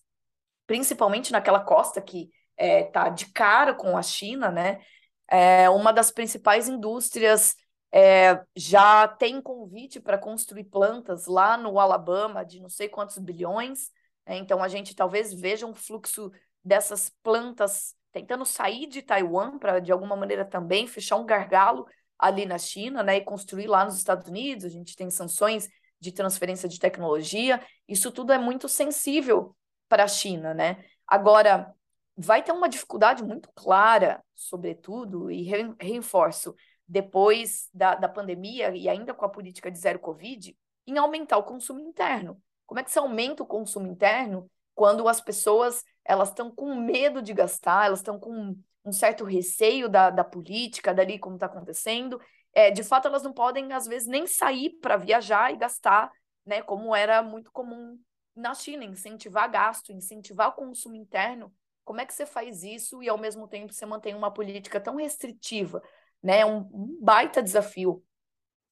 [0.66, 4.80] principalmente naquela costa que está é, tá de cara com a China, né?
[5.28, 7.57] É uma das principais indústrias
[7.92, 13.90] é, já tem convite para construir plantas lá no Alabama de não sei quantos bilhões.
[14.26, 14.36] Né?
[14.36, 16.30] Então a gente talvez veja um fluxo
[16.64, 21.86] dessas plantas tentando sair de Taiwan para de alguma maneira também fechar um gargalo
[22.18, 24.64] ali na China, né, e construir lá nos Estados Unidos.
[24.64, 25.68] A gente tem sanções
[26.00, 27.61] de transferência de tecnologia.
[27.88, 29.57] Isso tudo é muito sensível
[29.88, 30.84] para a China, né?
[31.07, 31.72] Agora
[32.16, 36.54] vai ter uma dificuldade muito clara, sobretudo, e re reforço,
[36.86, 40.56] depois da, da pandemia e ainda com a política de zero Covid,
[40.86, 42.40] em aumentar o consumo interno.
[42.66, 47.22] Como é que se aumenta o consumo interno quando as pessoas elas estão com medo
[47.22, 52.20] de gastar, elas estão com um certo receio da, da política, dali como está acontecendo.
[52.52, 56.12] É, de fato, elas não podem, às vezes, nem sair para viajar e gastar,
[56.44, 57.98] né, como era muito comum
[58.36, 61.52] na China, incentivar gasto, incentivar o consumo interno.
[61.85, 64.97] Como é que você faz isso e, ao mesmo tempo, você mantém uma política tão
[64.97, 65.82] restritiva?
[66.22, 66.45] Né?
[66.45, 66.68] Um
[67.01, 68.03] baita desafio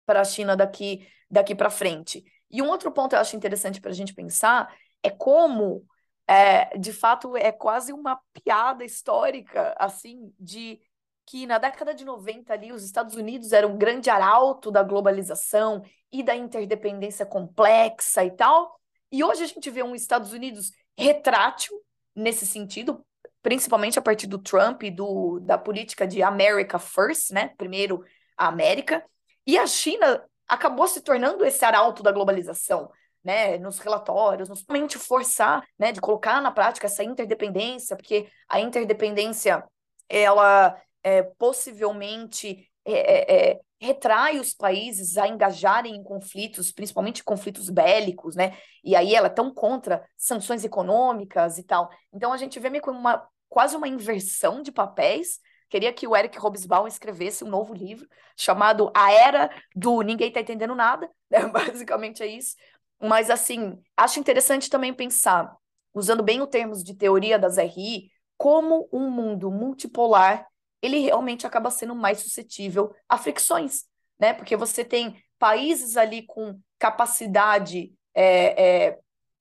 [0.07, 2.25] para a China daqui, daqui para frente.
[2.51, 5.87] E um outro ponto eu acho interessante para a gente pensar é como
[6.27, 10.81] é, de fato, é quase uma piada histórica, assim, de
[11.27, 15.83] que na década de 90 ali os Estados Unidos eram um grande arauto da globalização
[16.11, 18.79] e da interdependência complexa e tal.
[19.11, 21.75] E hoje a gente vê um Estados Unidos retrátil
[22.15, 23.05] nesse sentido,
[23.43, 27.53] principalmente a partir do Trump e do, da política de America First, né?
[27.57, 28.05] Primeiro
[28.37, 29.05] a América.
[29.47, 32.91] E a China acabou se tornando esse arauto da globalização
[33.25, 38.61] né, nos relatórios, nos somente forçar, né, de colocar na prática essa interdependência, porque a
[38.61, 39.65] interdependência
[40.09, 47.69] ela é, possivelmente é, é, é, retrai os países a engajarem em conflitos, principalmente conflitos
[47.69, 48.57] bélicos, né?
[48.85, 51.91] E aí ela é tão contra sanções econômicas e tal.
[52.13, 55.41] Então a gente vê meio como uma quase uma inversão de papéis.
[55.69, 58.07] Queria que o Eric Hobsbawm escrevesse um novo livro
[58.37, 61.47] chamado A Era do Ninguém Tá Entendendo Nada, né?
[61.51, 62.55] Basicamente é isso.
[63.01, 65.53] Mas, assim, acho interessante também pensar,
[65.93, 70.47] usando bem o termos de teoria das RI, como um mundo multipolar
[70.83, 73.85] ele realmente acaba sendo mais suscetível a fricções,
[74.19, 74.35] né?
[74.35, 78.99] Porque você tem países ali com capacidade, é, é,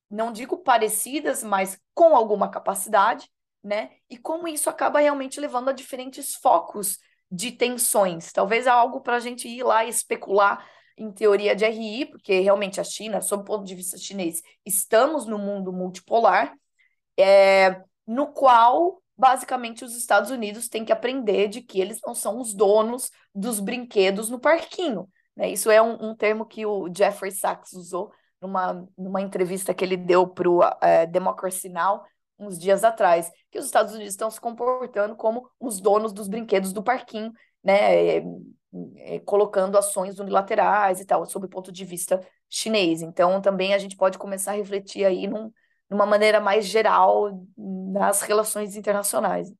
[0.10, 3.30] não digo parecidas, mas com alguma capacidade,
[3.64, 3.92] né?
[4.10, 6.98] E como isso acaba realmente levando a diferentes focos
[7.32, 8.32] de tensões.
[8.32, 10.66] Talvez é algo para a gente ir lá especular
[10.98, 15.26] em teoria de RI, porque realmente a China, sob o ponto de vista chinês, estamos
[15.26, 16.54] no mundo multipolar,
[17.18, 22.42] é, no qual basicamente os Estados Unidos têm que aprender de que eles não são
[22.42, 25.08] os donos dos brinquedos no parquinho.
[25.38, 25.52] Né?
[25.52, 28.12] Isso é um, um, termo que o Jeffrey Sachs usou
[28.42, 32.02] numa, numa entrevista que ele deu para o é, Democracy Now!
[32.40, 36.74] uns dias atrás, que os Estados Unidos estão se comportando como os donos dos brinquedos
[36.74, 37.32] do parquinho,
[37.64, 38.16] né?
[38.18, 38.24] É,
[38.96, 42.20] é, colocando ações unilaterais e tal, sob o ponto de vista
[42.50, 43.04] chinês.
[43.04, 45.52] Então, também a gente pode começar a refletir aí num,
[45.92, 49.54] numa maneira mais geral nas relações internacionais.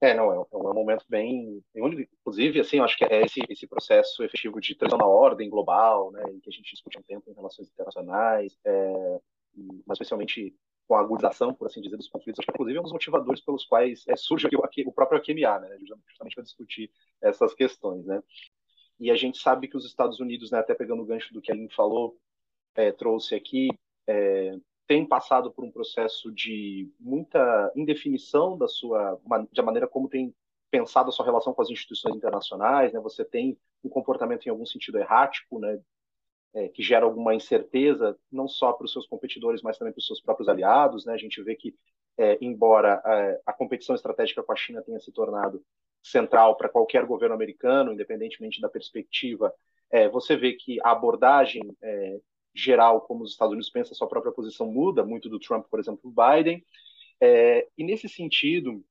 [0.00, 3.40] É, não, é um, é um momento bem, inclusive, assim, eu acho que é esse,
[3.48, 7.28] esse processo efetivo de transição na ordem global, né, que a gente discute um tempo
[7.28, 9.20] em relações internacionais, é,
[9.86, 10.54] mas especialmente
[10.86, 13.64] com a agudização, por assim dizer, dos conflitos, que inclusive é um dos motivadores pelos
[13.64, 18.22] quais é, surge aqui, o próprio AQMA, né, justamente para discutir essas questões, né.
[19.00, 21.50] E a gente sabe que os Estados Unidos, né, até pegando o gancho do que
[21.50, 22.16] a Aline falou,
[22.76, 23.68] é, trouxe aqui,
[24.06, 24.56] é,
[24.88, 29.20] tem passado por um processo de muita indefinição da sua,
[29.52, 30.34] da maneira como tem
[30.70, 33.00] pensado a sua relação com as instituições internacionais, né?
[33.00, 35.78] Você tem um comportamento em algum sentido errático, né?
[36.54, 40.06] É, que gera alguma incerteza não só para os seus competidores, mas também para os
[40.06, 41.12] seus próprios aliados, né?
[41.12, 41.74] A gente vê que,
[42.16, 45.62] é, embora a, é, a competição estratégica com a China tenha se tornado
[46.02, 49.54] central para qualquer governo americano, independentemente da perspectiva,
[49.90, 52.20] é, você vê que a abordagem é,
[52.62, 56.00] geral, como os Estados Unidos pensam, sua própria posição muda, muito do Trump, por exemplo,
[56.02, 56.64] do Biden.
[57.20, 58.84] É, e nesse sentido,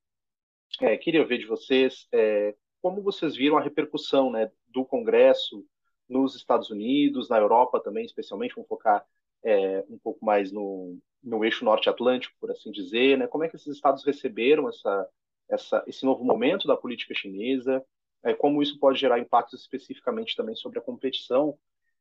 [0.82, 5.66] é, queria ver de vocês é, como vocês viram a repercussão né, do Congresso
[6.08, 9.06] nos Estados Unidos, na Europa também, especialmente, vamos focar
[9.44, 13.28] é, um pouco mais no, no eixo norte-atlântico, por assim dizer, né?
[13.28, 15.10] Como é que esses estados receberam essa,
[15.50, 17.84] essa, esse novo momento da política chinesa,
[18.24, 21.58] é, como isso pode gerar impactos especificamente também sobre a competição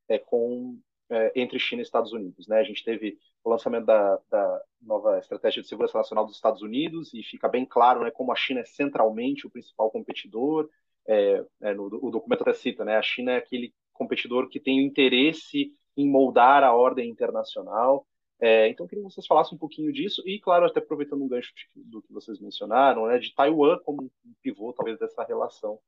[0.08, 0.78] é, com,
[1.10, 2.46] é, entre China e Estados Unidos.
[2.46, 2.58] Né?
[2.58, 7.12] A gente teve o lançamento da, da, nova estratégia de segurança nacional dos Estados Unidos
[7.14, 10.68] e fica bem claro né, como a China é centralmente o principal competidor.
[11.06, 14.80] É, é, no, o documento até cita, né, a China é aquele competidor que tem
[14.80, 18.06] o interesse em moldar a ordem internacional
[18.38, 21.52] é, então, queria que vocês falassem um pouquinho disso e, claro, até aproveitando um gancho
[21.74, 25.78] do que vocês mencionaram, né, de Taiwan como um pivô, talvez, dessa relação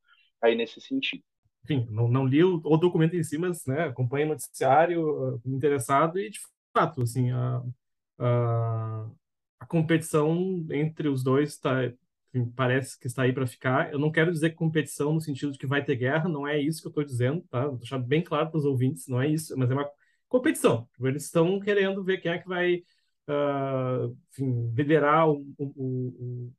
[0.41, 1.23] aí nesse sentido.
[1.69, 5.41] Enfim, não, não li o, o, documento em si, mas né, acompanho o noticiário, uh,
[5.45, 6.39] interessado, e de
[6.73, 7.63] fato, assim, a,
[8.19, 9.09] a,
[9.59, 11.91] a competição entre os dois está
[12.55, 13.91] parece que está aí para ficar.
[13.91, 16.81] Eu não quero dizer competição no sentido de que vai ter guerra, não é isso
[16.81, 17.65] que eu estou dizendo, tá?
[17.67, 19.89] Vou deixar bem claro para os ouvintes, não é isso, mas é uma
[20.27, 20.87] competição.
[21.01, 22.83] Eles estão querendo ver quem é que vai
[23.27, 26.51] uh, enfim, liderar o, o,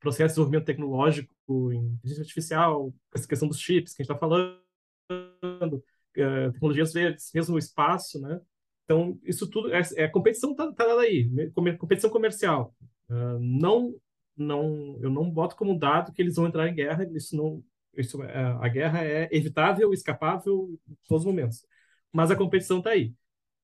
[0.00, 1.34] processo de desenvolvimento tecnológico
[1.72, 7.56] inteligência artificial, essa questão dos chips que a gente está falando, uh, tecnologias verdes, mesmo
[7.56, 8.40] o espaço, né?
[8.84, 11.30] Então, isso tudo, é, é competição está tá dada aí,
[11.78, 12.74] competição comercial.
[13.08, 13.94] Uh, não
[14.38, 17.06] não, eu não boto como dado que eles vão entrar em guerra.
[17.12, 17.62] Isso não,
[17.96, 21.66] isso, é, a guerra é evitável, escapável em todos os momentos.
[22.12, 23.12] Mas a competição está aí,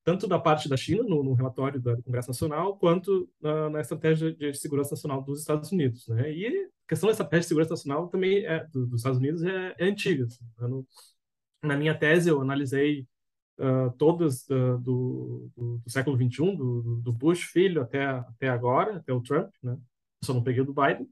[0.05, 4.31] tanto da parte da China no, no relatório do Congresso Nacional, quanto na, na, estratégia
[4.31, 6.07] de segurança nacional dos Estados Unidos.
[6.07, 6.31] Né?
[6.31, 9.75] E a questão da estratégia de segurança nacional também é, do, dos Estados Unidos é,
[9.79, 10.25] é antiga.
[10.25, 10.45] Assim.
[10.59, 10.87] No,
[11.63, 13.07] na minha tese eu analisei
[13.57, 18.97] uh, todas uh, do, do, do, século 21, do, do Bush filho até até agora,
[18.97, 19.75] até o Trump, né?
[20.23, 21.09] só não peguei o do Biden.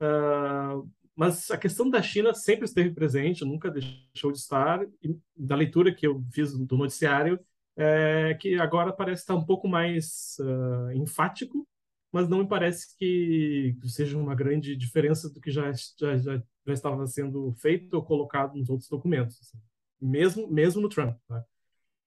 [0.00, 4.84] Uh, mas a questão da China sempre esteve presente, nunca deixou de estar.
[5.00, 7.38] E da leitura que eu fiz do noticiário,
[7.76, 11.66] é que agora parece estar um pouco mais uh, enfático,
[12.12, 16.72] mas não me parece que seja uma grande diferença do que já, já, já, já
[16.72, 19.58] estava sendo feito ou colocado nos outros documentos, assim.
[20.00, 21.16] mesmo, mesmo no Trump.
[21.26, 21.44] Tá?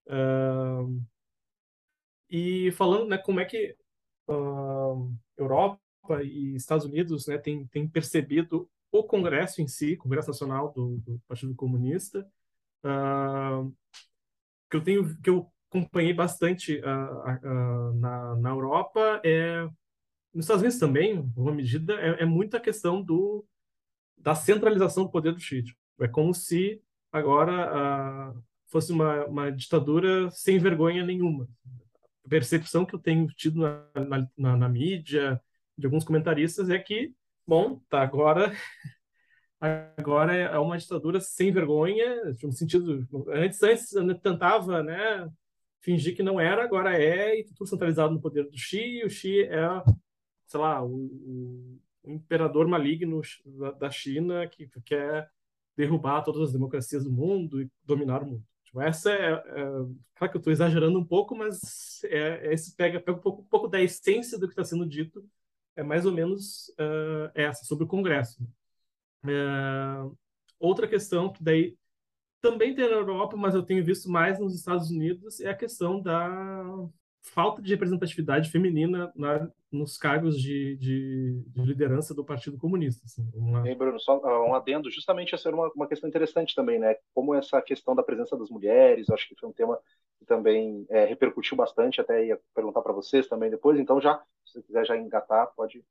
[0.07, 1.01] Uh,
[2.29, 3.75] e falando né, como é que
[4.27, 5.79] uh, Europa
[6.23, 11.19] e Estados Unidos né, têm, têm percebido o Congresso em si, Congresso Nacional do, do
[11.27, 12.27] Partido Comunista,
[12.83, 13.75] uh,
[14.69, 19.67] que eu tenho que eu acompanhei bastante uh, uh, na, na Europa é
[20.33, 23.45] nos Estados Unidos também, uma medida é, é muita questão do
[24.17, 25.63] da centralização do poder do Xi.
[25.99, 28.33] É como se agora
[28.67, 31.47] fosse uma, uma ditadura sem vergonha nenhuma.
[32.25, 35.39] A percepção que eu tenho tido na, na, na, na mídia,
[35.77, 37.13] de alguns comentaristas é que,
[37.47, 38.51] bom, tá agora
[39.97, 45.29] agora é uma ditadura sem vergonha, no sentido antes antes tentava, né,
[45.85, 49.05] fingir que não era, agora é e tá tudo centralizado no poder do Xi, e
[49.05, 49.67] o Xi é,
[50.47, 55.29] sei lá, o, o, imperador maligno da, da China que quer
[55.77, 58.43] derrubar todas as democracias do mundo e dominar o mundo.
[58.63, 59.65] Tipo, essa é, é,
[60.15, 63.41] claro que eu estou exagerando um pouco, mas é, é, esse pega, pega um, pouco,
[63.41, 65.27] um pouco da essência do que está sendo dito
[65.75, 68.41] é mais ou menos uh, essa, sobre o Congresso.
[69.25, 70.15] Uh,
[70.59, 71.77] outra questão que daí
[72.45, 75.99] também tem na Europa, mas eu tenho visto mais nos Estados Unidos, é a questão
[75.99, 76.87] da
[77.23, 83.03] falta de representatividade feminina na, nos cargos de, de, de, liderança do Partido Comunista.
[83.05, 83.67] Assim, uma...
[83.67, 86.95] E, Bruno, só um adendo, justamente essa era uma, uma questão interessante também, né?
[87.15, 89.79] Como essa questão da presença das mulheres, acho que foi um tema
[90.19, 94.53] que também é, repercutiu bastante, até ia perguntar para vocês também depois, então já, se
[94.53, 95.83] você quiser já engatar, pode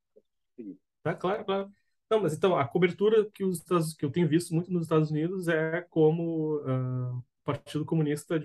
[0.55, 0.79] seguir.
[1.03, 1.73] Tá, claro, claro.
[2.11, 3.63] Não, mas então, a cobertura que, os,
[3.99, 8.43] que eu tenho visto muito nos Estados Unidos é como uh, o Partido Comunista,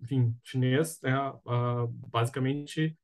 [0.00, 2.96] enfim, chinês, é, uh, basicamente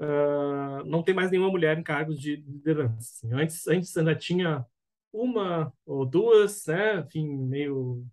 [0.00, 2.98] uh, não tem mais nenhuma mulher em cargos de liderança.
[2.98, 3.32] Assim.
[3.32, 4.64] Antes, antes ainda tinha
[5.12, 8.04] uma ou duas, né, enfim, meio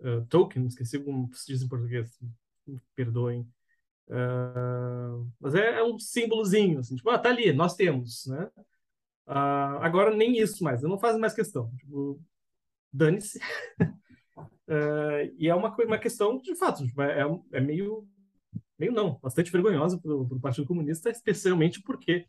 [0.00, 2.18] uh, token, esqueci como se diz em português,
[2.94, 3.46] perdoem.
[5.40, 8.50] Mas é, é, um símbolozinho, assim, tipo, ah, tá ali, nós temos, né?
[9.26, 11.70] Uh, agora nem isso mais, eu não faço mais questão.
[11.76, 12.20] Tipo,
[12.92, 13.38] dane-se.
[14.38, 17.22] uh, e é uma, uma questão, de fato, tipo, é,
[17.52, 18.06] é meio,
[18.78, 22.26] meio não, bastante vergonhosa para o Partido Comunista, especialmente porque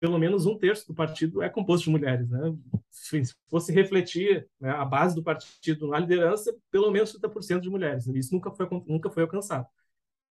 [0.00, 2.40] pelo menos um terço do partido é composto de mulheres, né?
[2.90, 8.06] Se fosse refletir né, a base do partido na liderança, pelo menos 30% de mulheres.
[8.06, 9.66] Isso nunca foi nunca foi alcançado.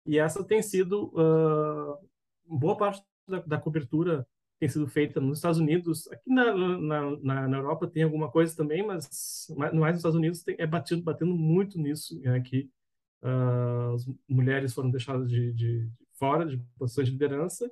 [0.05, 1.97] E essa tem sido uh,
[2.45, 4.27] boa parte da, da, cobertura
[4.63, 6.07] tem sido feita nos Estados Unidos.
[6.09, 10.55] Aqui na, na, na, Europa tem alguma coisa também, mas mais nos Estados Unidos tem,
[10.57, 12.69] é batido batendo muito nisso né, que
[13.21, 17.69] uh, as mulheres foram deixadas de, de, fora de posições de liderança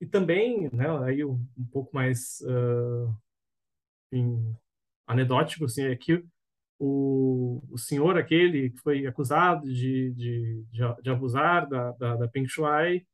[0.00, 3.14] e também, né, aí um, um pouco mais uh,
[4.10, 4.56] enfim,
[5.06, 6.24] anedótico, assim, é que
[6.78, 12.28] o, o senhor aquele que foi acusado de, de, de, de abusar da, da, da
[12.28, 13.06] Peng Shuai,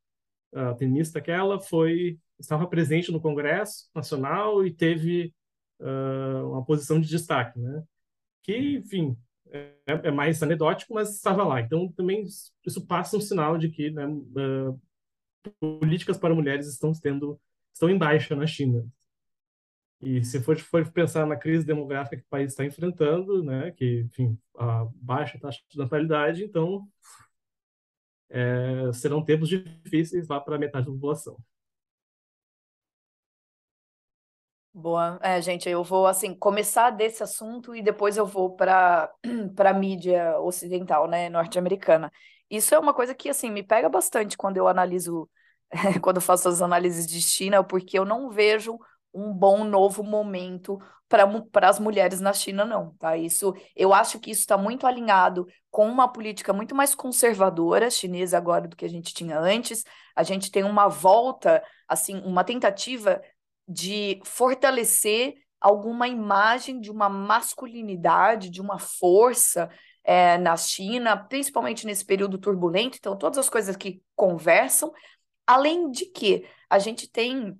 [0.53, 5.33] a tenista aquela, foi, estava presente no Congresso Nacional e teve
[5.79, 7.83] uh, uma posição de destaque, né?
[8.43, 9.17] Que, enfim,
[9.51, 11.61] é, é, mais anedótico, mas estava lá.
[11.61, 14.81] Então, também isso passa um sinal de que né, uh,
[15.59, 17.39] políticas para mulheres estão tendo
[17.73, 18.85] estão em baixa na China.
[20.01, 24.01] E se for, for pensar na crise demográfica que o país está enfrentando, né, que,
[24.01, 26.87] enfim, a baixa taxa de natalidade, então
[28.29, 31.37] é, serão tempos difíceis lá para metade da população.
[34.73, 35.19] Boa.
[35.21, 39.11] É, gente, eu vou assim começar desse assunto e depois eu vou para
[39.55, 42.11] para mídia ocidental, né, norte-americana.
[42.49, 45.29] Isso é uma coisa que assim me pega bastante quando eu analiso,
[46.01, 48.77] quando eu faço as análises de China, porque eu não vejo
[49.13, 50.79] um bom novo momento
[51.51, 53.17] para as mulheres na China, não, tá?
[53.17, 58.37] Isso, eu acho que isso está muito alinhado com uma política muito mais conservadora chinesa
[58.37, 59.83] agora do que a gente tinha antes.
[60.15, 63.19] A gente tem uma volta, assim, uma tentativa
[63.69, 69.69] de fortalecer alguma imagem de uma masculinidade, de uma força
[70.03, 72.97] é, na China, principalmente nesse período turbulento.
[72.97, 74.91] Então, todas as coisas que conversam.
[75.45, 77.55] Além de que a gente tem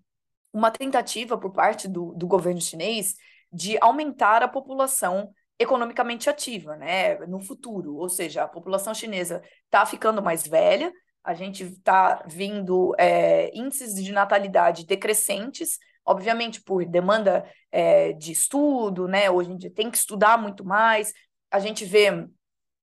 [0.52, 3.16] uma tentativa por parte do, do governo chinês
[3.52, 7.96] de aumentar a população economicamente ativa, né, no futuro.
[7.98, 10.92] Ou seja, a população chinesa está ficando mais velha,
[11.24, 19.08] a gente está vindo é, índices de natalidade decrescentes, obviamente por demanda é, de estudo,
[19.08, 19.30] né?
[19.30, 21.14] Hoje em dia tem que estudar muito mais.
[21.52, 22.28] A gente vê,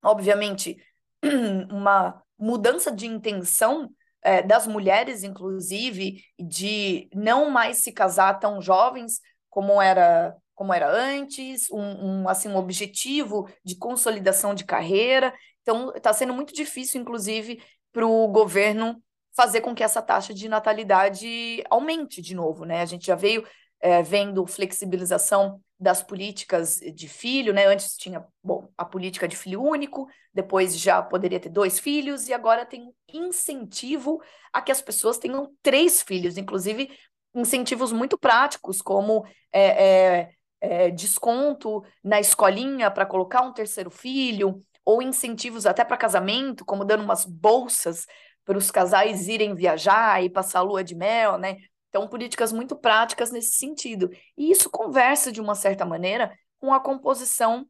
[0.03, 0.77] obviamente,
[1.71, 3.91] uma mudança de intenção
[4.23, 10.91] é, das mulheres, inclusive, de não mais se casar tão jovens como era como era
[10.91, 15.35] antes, um, um assim um objetivo de consolidação de carreira.
[15.61, 17.63] Então, está sendo muito difícil, inclusive,
[17.93, 19.03] para o governo
[19.37, 22.81] fazer com que essa taxa de natalidade aumente de novo, né?
[22.81, 23.47] A gente já veio
[23.81, 27.67] é, vendo flexibilização das políticas de filho, né?
[27.67, 32.33] Antes tinha, bom, a política de filho único, depois já poderia ter dois filhos, e
[32.33, 36.91] agora tem incentivo a que as pessoas tenham três filhos, inclusive
[37.35, 40.31] incentivos muito práticos, como é, é,
[40.63, 46.85] é desconto na escolinha para colocar um terceiro filho, ou incentivos até para casamento, como
[46.85, 48.07] dando umas bolsas
[48.47, 51.57] para os casais irem viajar e passar a lua de mel, né?
[51.89, 54.09] Então, políticas muito práticas nesse sentido.
[54.37, 57.67] E isso conversa, de uma certa maneira, com a composição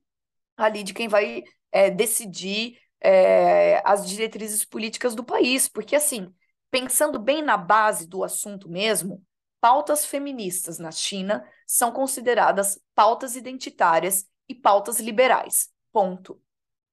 [0.56, 5.66] ali de quem vai é, decidir é, as diretrizes políticas do país.
[5.66, 6.32] Porque, assim,
[6.70, 9.24] pensando bem na base do assunto mesmo,
[9.60, 15.70] pautas feministas na China são consideradas pautas identitárias e pautas liberais.
[15.90, 16.38] Ponto.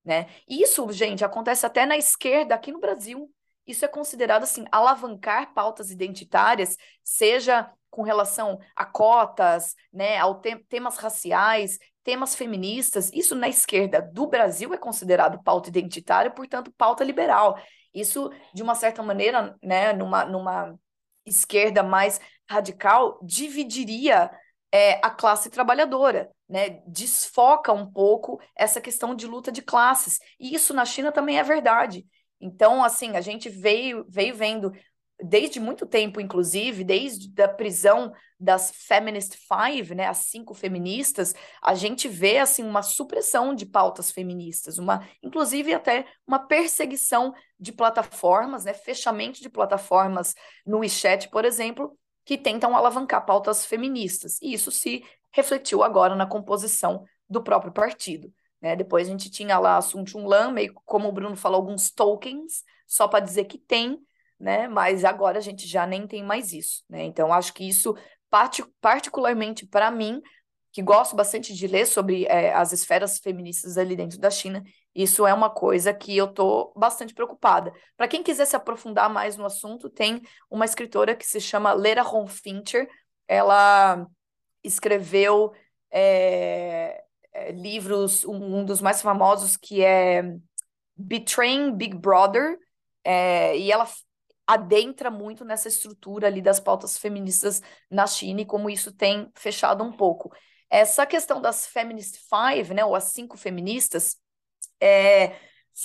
[0.05, 0.27] Né?
[0.47, 3.29] Isso, gente, acontece até na esquerda aqui no Brasil.
[3.65, 10.55] Isso é considerado assim alavancar pautas identitárias, seja com relação a cotas, né, ao te
[10.67, 13.11] temas raciais, temas feministas.
[13.13, 17.57] Isso na esquerda do Brasil é considerado pauta identitária, portanto, pauta liberal.
[17.93, 20.75] Isso, de uma certa maneira, né, numa, numa
[21.25, 24.29] esquerda mais radical, dividiria
[24.71, 26.81] é, a classe trabalhadora, né?
[26.87, 30.17] Desfoca um pouco essa questão de luta de classes.
[30.39, 32.03] E isso na China também é verdade.
[32.43, 34.71] Então, assim, a gente veio, veio vendo
[35.23, 41.73] desde muito tempo, inclusive, desde a prisão das Feminist Five, né, as cinco feministas, a
[41.73, 48.65] gente vê assim uma supressão de pautas feministas, uma, inclusive até uma perseguição de plataformas,
[48.65, 50.35] né, fechamento de plataformas
[50.65, 54.37] no WeChat, por exemplo, que tentam alavancar pautas feministas.
[54.41, 58.33] E isso se refletiu agora na composição do próprio partido.
[58.63, 58.77] Né?
[58.77, 61.91] Depois a gente tinha lá a Sun Chun Lan, meio como o Bruno falou, alguns
[61.91, 63.99] tokens, só para dizer que tem,
[64.39, 64.69] né?
[64.69, 66.81] mas agora a gente já nem tem mais isso.
[66.89, 67.03] Né?
[67.03, 67.93] Então, acho que isso,
[68.79, 70.21] particularmente para mim,
[70.71, 74.63] que gosto bastante de ler sobre é, as esferas feministas ali dentro da China,
[74.95, 77.73] isso é uma coisa que eu estou bastante preocupada.
[77.97, 82.01] Para quem quiser se aprofundar mais no assunto, tem uma escritora que se chama Lera
[82.01, 82.89] Ronfincher,
[83.27, 84.07] ela
[84.63, 85.51] escreveu
[85.91, 87.03] é,
[87.33, 90.23] é, livros, um, um, dos mais famosos que é
[90.95, 92.57] Betraying Big Brother,
[93.03, 93.87] é, e ela
[94.45, 99.83] adentra muito nessa estrutura ali das pautas feministas na China e como isso tem fechado
[99.83, 100.33] um pouco.
[100.69, 104.17] Essa questão das Feminist Five, né, ou as cinco feministas,
[104.81, 105.35] é,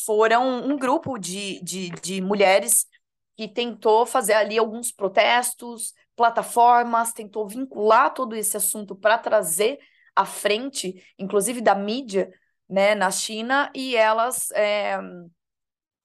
[0.05, 2.87] foram um grupo de, de, de mulheres
[3.37, 9.79] que tentou fazer ali alguns protestos, plataformas, tentou vincular todo esse assunto para trazer
[10.19, 12.29] à frente, inclusive da mídia,
[12.69, 14.99] né, na China, e elas é,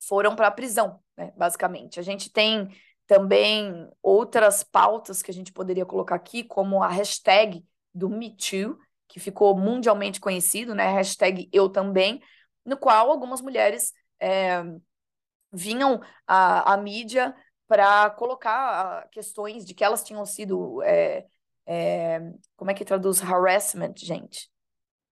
[0.07, 1.99] foram para a prisão, né, basicamente.
[1.99, 2.69] A gente tem
[3.07, 8.77] também outras pautas que a gente poderia colocar aqui, como a hashtag do Me Too,
[9.07, 12.21] que ficou mundialmente conhecido, né, hashtag Eu Também,
[12.63, 14.63] no qual algumas mulheres é,
[15.51, 17.35] vinham à, à mídia
[17.67, 21.25] para colocar questões de que elas tinham sido é,
[21.65, 22.19] é,
[22.55, 24.49] como é que traduz harassment, gente?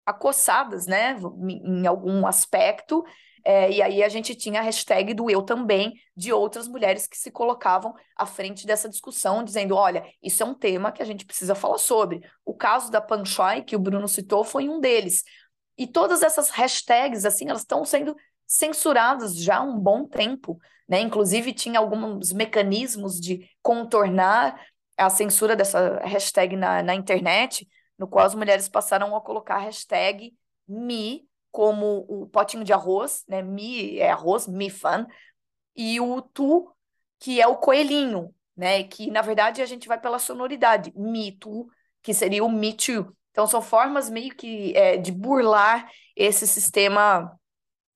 [0.05, 1.17] Acossadas, né,
[1.65, 3.03] em algum aspecto,
[3.43, 7.17] é, e aí a gente tinha a hashtag do eu também, de outras mulheres que
[7.17, 11.25] se colocavam à frente dessa discussão, dizendo: olha, isso é um tema que a gente
[11.25, 12.21] precisa falar sobre.
[12.45, 15.23] O caso da Panchai, que o Bruno citou, foi um deles.
[15.77, 20.59] E todas essas hashtags, assim, elas estão sendo censuradas já há um bom tempo.
[20.85, 20.99] Né?
[20.99, 24.59] Inclusive, tinha alguns mecanismos de contornar
[24.97, 27.67] a censura dessa hashtag na, na internet,
[27.97, 30.35] no qual as mulheres passaram a colocar a hashtag
[30.67, 33.41] me como o potinho de arroz, né?
[33.41, 35.07] Me é arroz, me fan,
[35.75, 36.71] e o tu,
[37.19, 38.83] que é o coelhinho, né?
[38.83, 41.69] Que na verdade a gente vai pela sonoridade, me tu,
[42.01, 43.15] que seria o me too.
[43.31, 47.39] Então são formas meio que é, de burlar esse sistema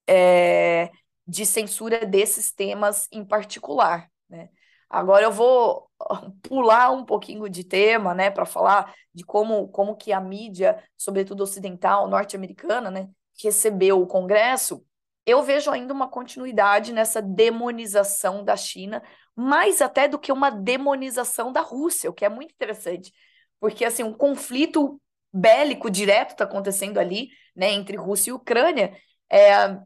[0.08, 0.92] é,
[1.28, 4.50] de censura desses temas em particular, né?
[4.92, 5.90] Agora eu vou
[6.44, 11.44] pular um pouquinho de tema, né, para falar de como, como que a mídia, sobretudo
[11.44, 13.10] ocidental, norte-americana, né,
[13.42, 14.86] recebeu o Congresso.
[15.26, 19.02] Eu vejo ainda uma continuidade nessa demonização da China,
[19.34, 23.14] mais até do que uma demonização da Rússia, o que é muito interessante,
[23.62, 28.94] porque assim um conflito bélico direto está acontecendo ali, né, entre Rússia e Ucrânia,
[29.30, 29.80] é,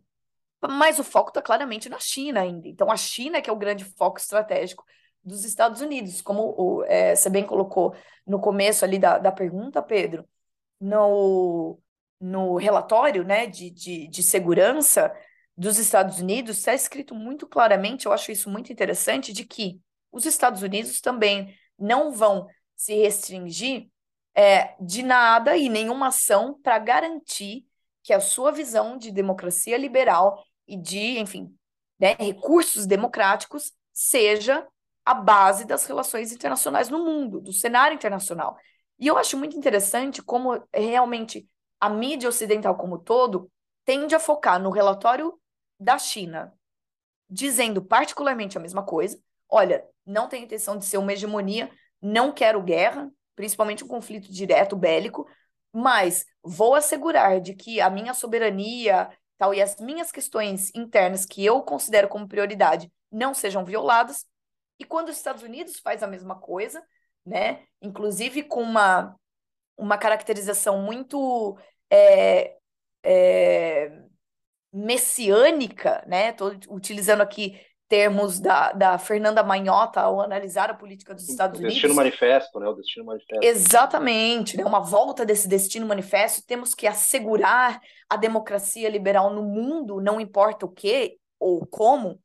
[0.67, 2.67] mas o foco está claramente na China ainda.
[2.67, 4.83] Então, a China que é o grande foco estratégico
[5.23, 7.95] dos Estados Unidos, como o, é, você bem colocou
[8.25, 10.27] no começo ali da, da pergunta, Pedro,
[10.79, 11.79] no,
[12.19, 15.11] no relatório né, de, de, de segurança
[15.57, 19.79] dos Estados Unidos, está escrito muito claramente, eu acho isso muito interessante, de que
[20.11, 23.89] os Estados Unidos também não vão se restringir
[24.35, 27.65] é, de nada e nenhuma ação para garantir
[28.03, 31.55] que a sua visão de democracia liberal e de, enfim,
[31.99, 34.67] né, recursos democráticos seja
[35.05, 38.57] a base das relações internacionais no mundo, do cenário internacional.
[38.99, 41.47] E eu acho muito interessante como realmente
[41.79, 43.51] a mídia ocidental como todo
[43.83, 45.39] tende a focar no relatório
[45.79, 46.53] da China,
[47.29, 49.19] dizendo particularmente a mesma coisa.
[49.47, 51.69] Olha, não tem intenção de ser uma hegemonia,
[52.01, 55.27] não quero guerra, principalmente um conflito direto bélico,
[55.71, 61.43] mas vou assegurar de que a minha soberania tal e as minhas questões internas que
[61.43, 64.25] eu considero como prioridade não sejam violadas.
[64.79, 66.83] E quando os Estados Unidos faz a mesma coisa,
[67.25, 69.15] né, inclusive com uma
[69.77, 71.57] uma caracterização muito
[71.91, 72.55] é,
[73.03, 73.91] é,
[74.71, 76.29] messiânica, né?
[76.29, 81.61] Estou utilizando aqui termos da, da Fernanda Manhota ao analisar a política dos Estados o
[81.61, 81.75] Unidos.
[81.75, 82.67] Destino Manifesto, né?
[82.67, 83.45] O Destino Manifesto.
[83.45, 84.65] Exatamente, né?
[84.65, 86.45] Uma volta desse Destino Manifesto.
[86.45, 87.79] Temos que assegurar
[88.09, 92.19] a democracia liberal no mundo, não importa o que ou como.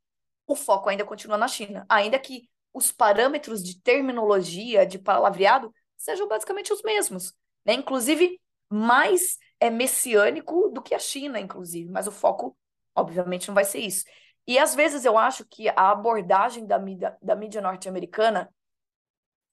[0.47, 6.27] O foco ainda continua na China, ainda que os parâmetros de terminologia, de palavreado, sejam
[6.27, 7.33] basicamente os mesmos,
[7.65, 7.75] né?
[7.75, 12.57] Inclusive mais é messiânico do que a China, inclusive, mas o foco,
[12.95, 14.05] obviamente, não vai ser isso.
[14.47, 18.53] E às vezes eu acho que a abordagem da mídia, da mídia norte-americana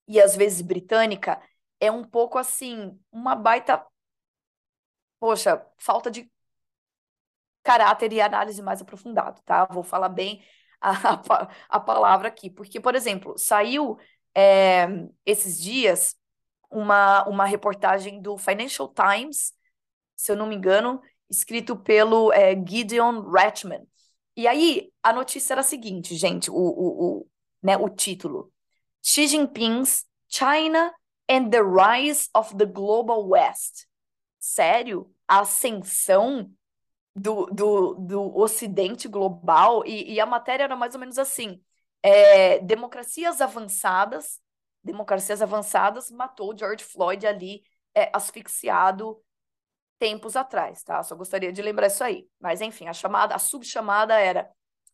[0.08, 1.42] e às vezes britânica
[1.80, 3.86] é um pouco assim, uma baita,
[5.20, 6.30] poxa, falta de
[7.64, 9.66] caráter e análise mais aprofundado, tá?
[9.66, 10.44] Vou falar bem
[10.80, 10.92] a,
[11.30, 13.98] a, a palavra aqui, porque, por exemplo, saiu
[14.34, 14.88] é,
[15.26, 16.16] esses dias
[16.70, 19.54] uma, uma reportagem do Financial Times,
[20.16, 23.86] se eu não me engano, escrito pelo é, Gideon Ratchman,
[24.38, 27.28] e aí, a notícia era a seguinte, gente, o, o, o,
[27.62, 28.54] né, o título.
[29.02, 30.94] Xi Jinping's China
[31.28, 33.88] and the Rise of the Global West.
[34.38, 35.12] Sério?
[35.28, 36.52] A ascensão
[37.16, 39.84] do, do, do Ocidente global?
[39.86, 41.60] E, e a matéria era mais ou menos assim.
[42.04, 44.40] É, democracias avançadas,
[44.84, 47.64] democracias avançadas matou George Floyd ali
[47.96, 49.20] é, asfixiado
[50.00, 51.02] tempos atrás, tá?
[51.04, 52.28] Só gostaria de lembrar isso aí.
[52.40, 54.50] Mas enfim, a chamada, a subchamada era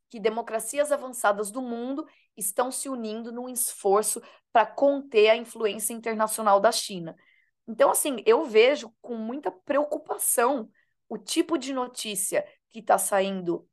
[0.09, 2.05] que democracias avançadas do mundo
[2.37, 4.21] estão se unindo num esforço
[4.51, 7.15] para conter a influência internacional da China.
[7.67, 10.69] Então, assim, eu vejo com muita preocupação
[11.09, 13.67] o tipo de notícia que está saindo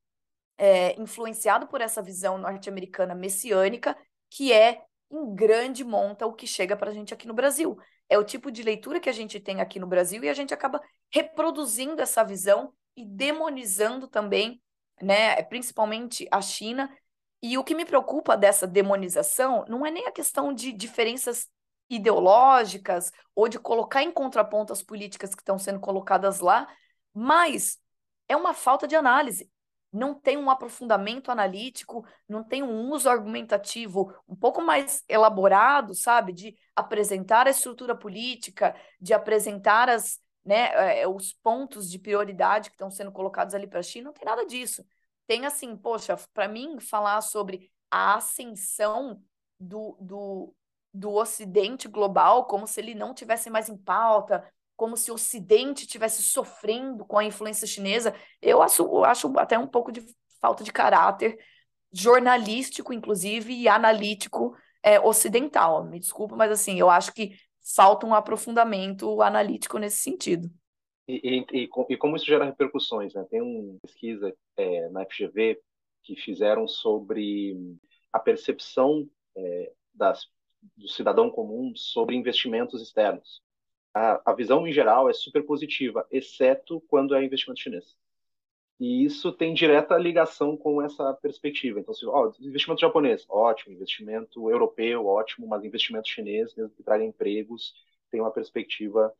[0.57, 3.97] é, influenciado por essa visão norte-americana messiânica,
[4.31, 7.77] que é em grande monta o que chega para a gente aqui no Brasil
[8.11, 10.53] é o tipo de leitura que a gente tem aqui no Brasil e a gente
[10.53, 10.83] acaba
[11.13, 14.61] reproduzindo essa visão e demonizando também,
[15.03, 16.91] né, principalmente a China.
[17.43, 21.49] E o que me preocupa dessa demonização não é nem a questão de diferenças
[21.89, 26.69] ideológicas ou de colocar em contraponto as políticas que estão sendo colocadas lá,
[27.15, 27.79] mas
[28.29, 29.51] é uma falta de análise.
[29.93, 36.33] não tem um aprofundamento analítico, não tem um uso argumentativo um pouco mais elaborado, sabe?
[36.33, 42.75] De apresentar a estrutura política, de apresentar as, né, é, os pontos de prioridade que
[42.75, 44.85] estão sendo colocados ali para a China, não tem nada disso.
[45.27, 49.23] Tem assim, poxa, para mim, falar sobre a ascensão
[49.59, 50.55] do, do,
[50.93, 54.45] do Ocidente global, como se ele não tivesse mais em pauta,
[54.77, 59.59] como se o Ocidente estivesse sofrendo com a influência chinesa, eu acho, eu acho até
[59.59, 60.05] um pouco de
[60.41, 61.39] falta de caráter
[61.93, 65.85] jornalístico, inclusive, e analítico é, ocidental.
[65.85, 70.51] Me desculpa, mas assim, eu acho que falta um aprofundamento analítico nesse sentido.
[71.09, 73.15] E, e, e como isso gera repercussões?
[73.15, 73.27] Né?
[73.31, 75.61] Tem uma pesquisa é, na FGV
[76.03, 77.57] que fizeram sobre
[78.13, 80.29] a percepção é, das,
[80.77, 83.43] do cidadão comum sobre investimentos externos
[83.95, 87.97] a, a visão em geral é super positiva, exceto quando é investimento chinês.
[88.81, 91.79] E isso tem direta ligação com essa perspectiva.
[91.79, 97.05] Então, se, ó, investimento japonês, ótimo, investimento europeu, ótimo, mas investimento chinês, mesmo que traga
[97.05, 97.75] empregos,
[98.11, 99.13] tem uma perspectiva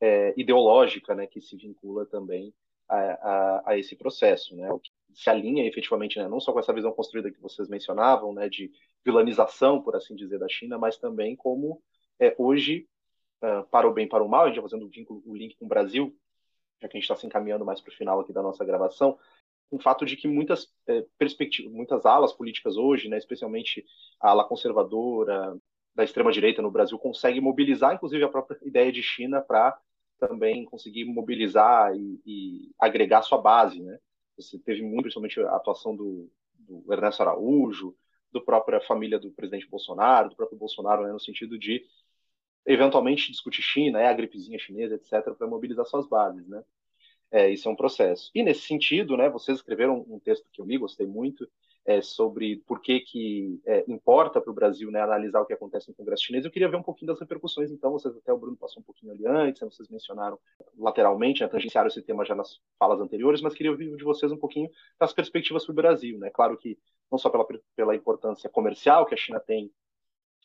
[0.00, 2.54] é, ideológica, né, que se vincula também
[2.88, 6.60] a, a, a, esse processo, né, o que se alinha efetivamente, né, não só com
[6.60, 8.70] essa visão construída que vocês mencionavam, né, de
[9.04, 11.82] vilanização, por assim dizer, da China, mas também como
[12.20, 12.86] é, hoje
[13.42, 15.56] uh, para o bem para o mal, a gente já fazendo o, vínculo, o link
[15.56, 16.16] com o Brasil,
[16.80, 19.18] já que a gente está se encaminhando mais para o final aqui da nossa gravação,
[19.70, 23.84] um fato de que muitas é, perspectivas, muitas alas políticas hoje, né, especialmente
[24.20, 25.56] a ala conservadora
[25.94, 29.78] da extrema direita no Brasil, consegue mobilizar, inclusive, a própria ideia de China para
[30.18, 33.98] também conseguir mobilizar e, e, agregar sua base, né?
[34.36, 37.96] Você teve muito, principalmente, a atuação do, do Ernesto Araújo,
[38.30, 41.84] do própria família do presidente Bolsonaro, do próprio Bolsonaro, né, no sentido de
[42.68, 46.62] eventualmente discutir China, é a gripezinha chinesa, etc., para mobilizar suas bases, né?
[47.30, 48.30] É, isso é um processo.
[48.34, 51.48] E nesse sentido, né, vocês escreveram um texto que eu li, gostei muito,
[51.84, 55.88] é, sobre por que, que é, importa para o Brasil né, analisar o que acontece
[55.88, 56.44] no Congresso chinês.
[56.44, 59.12] Eu queria ver um pouquinho das repercussões, então, vocês até o Bruno passou um pouquinho
[59.12, 60.38] ali antes, né, vocês mencionaram
[60.76, 64.38] lateralmente, né, tangenciaram esse tema já nas falas anteriores, mas queria ouvir de vocês um
[64.38, 66.18] pouquinho das perspectivas para o Brasil.
[66.18, 66.30] Né?
[66.30, 66.78] Claro que
[67.10, 69.70] não só pela, pela importância comercial que a China tem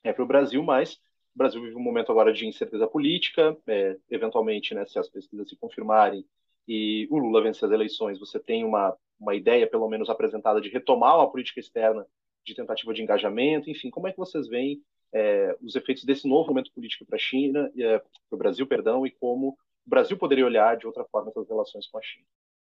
[0.03, 0.99] é, para o Brasil, mas
[1.35, 5.49] o Brasil vive um momento agora de incerteza política, é, eventualmente, né, se as pesquisas
[5.49, 6.26] se confirmarem
[6.68, 10.69] e o Lula vencer as eleições, você tem uma, uma ideia, pelo menos apresentada, de
[10.69, 12.05] retomar uma política externa
[12.45, 14.81] de tentativa de engajamento, enfim, como é que vocês veem
[15.14, 19.05] é, os efeitos desse novo momento político para a China, é, para o Brasil, perdão,
[19.05, 19.49] e como
[19.85, 22.26] o Brasil poderia olhar de outra forma essas relações com a China?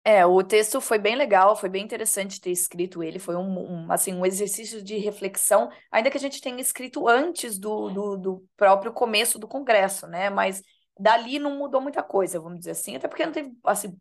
[0.07, 3.91] É, o texto foi bem legal, foi bem interessante ter escrito ele, foi um, um,
[3.91, 8.47] assim, um exercício de reflexão, ainda que a gente tenha escrito antes do, do, do,
[8.55, 10.29] próprio começo do Congresso, né?
[10.29, 10.61] Mas
[10.97, 13.99] dali não mudou muita coisa, vamos dizer assim, até porque não teve, assim,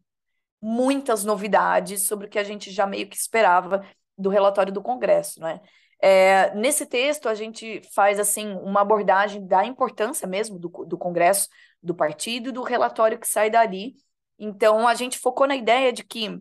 [0.63, 3.85] muitas novidades sobre o que a gente já meio que esperava
[4.17, 5.61] do relatório do Congresso, né?
[6.01, 11.49] É, nesse texto, a gente faz, assim, uma abordagem da importância mesmo do, do Congresso,
[11.83, 13.97] do partido do relatório que sai dali,
[14.39, 16.41] então, a gente focou na ideia de que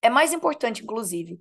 [0.00, 1.40] é mais importante, inclusive,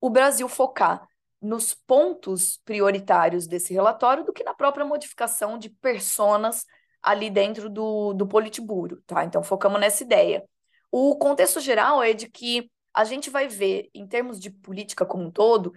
[0.00, 1.06] o Brasil focar
[1.40, 6.64] nos pontos prioritários desse relatório do que na própria modificação de personas
[7.02, 9.24] ali dentro do, do Politburo, tá?
[9.24, 10.44] Então, focamos nessa ideia.
[10.90, 15.24] O contexto geral é de que a gente vai ver, em termos de política como
[15.24, 15.72] um todo,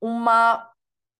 [0.00, 0.68] uma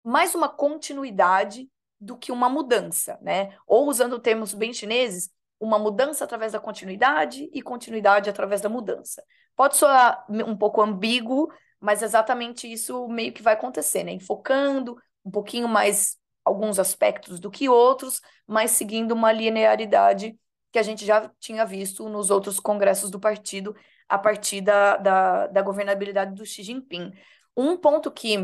[0.03, 1.69] mais uma continuidade
[2.01, 3.57] do que uma mudança, né?
[3.67, 9.23] Ou usando termos bem chineses, uma mudança através da continuidade e continuidade através da mudança.
[9.55, 11.51] Pode soar um pouco ambíguo,
[11.81, 14.13] mas exatamente isso meio que vai acontecer, né?
[14.13, 20.39] Enfocando um pouquinho mais alguns aspectos do que outros, mas seguindo uma linearidade
[20.71, 23.75] que a gente já tinha visto nos outros congressos do partido
[24.09, 27.13] a partir da, da, da governabilidade do Xi Jinping.
[27.57, 28.37] Um ponto que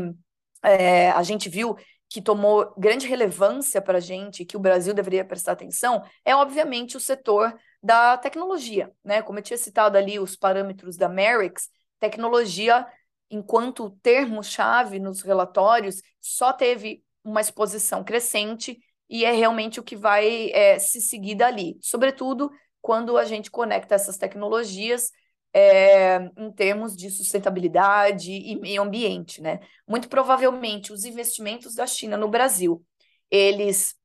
[0.63, 1.77] é, a gente viu
[2.13, 6.95] que tomou grande relevância para a gente, que o Brasil deveria prestar atenção, é obviamente
[6.95, 9.23] o setor da tecnologia, né?
[9.23, 12.85] Como eu tinha citado ali os parâmetros da Merix, tecnologia,
[13.31, 18.77] enquanto termo-chave nos relatórios, só teve uma exposição crescente
[19.09, 23.95] e é realmente o que vai é, se seguir dali, sobretudo quando a gente conecta
[23.95, 25.09] essas tecnologias
[25.53, 29.59] é, em termos de sustentabilidade e meio ambiente, né?
[29.87, 32.83] Muito provavelmente os investimentos da China no Brasil,
[33.29, 33.95] eles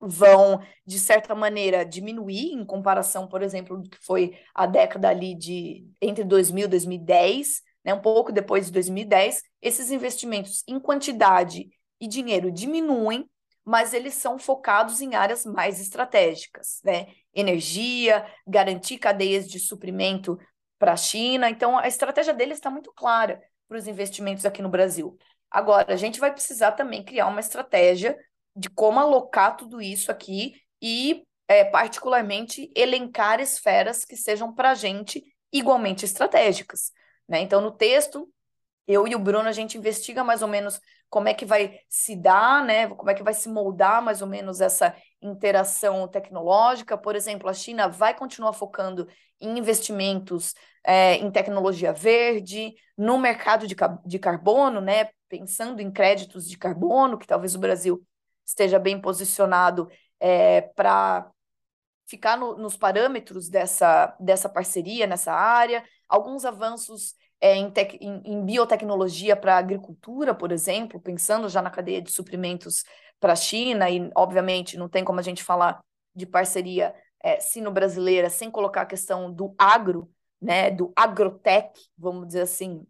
[0.00, 5.34] vão, de certa maneira, diminuir em comparação, por exemplo, do que foi a década ali
[5.34, 11.68] de entre 2000 e 2010, né, um pouco depois de 2010, esses investimentos em quantidade
[12.00, 13.28] e dinheiro diminuem,
[13.64, 17.06] mas eles são focados em áreas mais estratégicas, né?
[17.34, 20.38] Energia, garantir cadeias de suprimento
[20.78, 21.48] para a China.
[21.48, 23.42] Então, a estratégia deles está muito clara.
[23.68, 25.16] para os investimentos aqui no Brasil.
[25.50, 28.16] Agora, a gente vai precisar também criar uma estratégia
[28.54, 34.74] de como alocar tudo isso aqui e, é, particularmente, elencar esferas que sejam para a
[34.74, 35.22] gente
[35.52, 36.92] igualmente estratégicas.
[37.28, 37.40] Né?
[37.40, 38.28] Então, no texto,
[38.86, 40.78] eu e o Bruno, a gente investiga mais ou menos
[41.14, 42.88] como é que vai se dar, né?
[42.88, 46.98] Como é que vai se moldar mais ou menos essa interação tecnológica.
[46.98, 49.06] Por exemplo, a China vai continuar focando
[49.40, 55.08] em investimentos é, em tecnologia verde, no mercado de, de carbono, né?
[55.28, 58.04] Pensando em créditos de carbono, que talvez o Brasil
[58.44, 59.88] esteja bem posicionado
[60.18, 61.30] é, para
[62.08, 65.84] ficar no, nos parâmetros dessa, dessa parceria nessa área.
[66.08, 67.14] Alguns avanços
[67.44, 72.00] é, em, tec, em, em, biotecnologia para a agricultura, por exemplo, pensando já na cadeia
[72.00, 72.84] de suprimentos
[73.20, 75.78] para a China, e obviamente não tem como a gente falar
[76.14, 80.10] de parceria é, sino-brasileira sem colocar a questão do agro,
[80.40, 82.82] né, do agrotech, vamos dizer assim,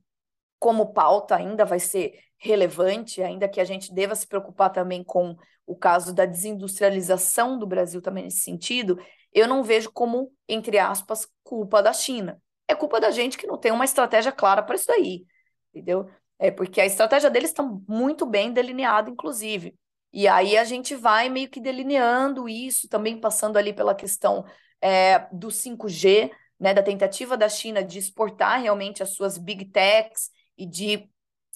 [0.61, 5.37] como pauta ainda vai ser relevante, ainda que a gente deva se preocupar também com
[5.67, 9.01] o caso da desindustrialização do Brasil também nesse sentido,
[9.33, 13.59] eu não vejo como, entre aspas, culpa da China é culpa da gente que não
[13.59, 15.25] tem uma estratégia clara para isso daí,
[15.73, 16.09] entendeu?
[16.39, 19.75] É porque a estratégia deles está muito bem delineada, inclusive.
[20.13, 24.45] E aí a gente vai meio que delineando isso, também passando ali pela questão
[24.81, 30.31] é, do 5G, né, da tentativa da China de exportar realmente as suas big techs
[30.57, 31.11] e de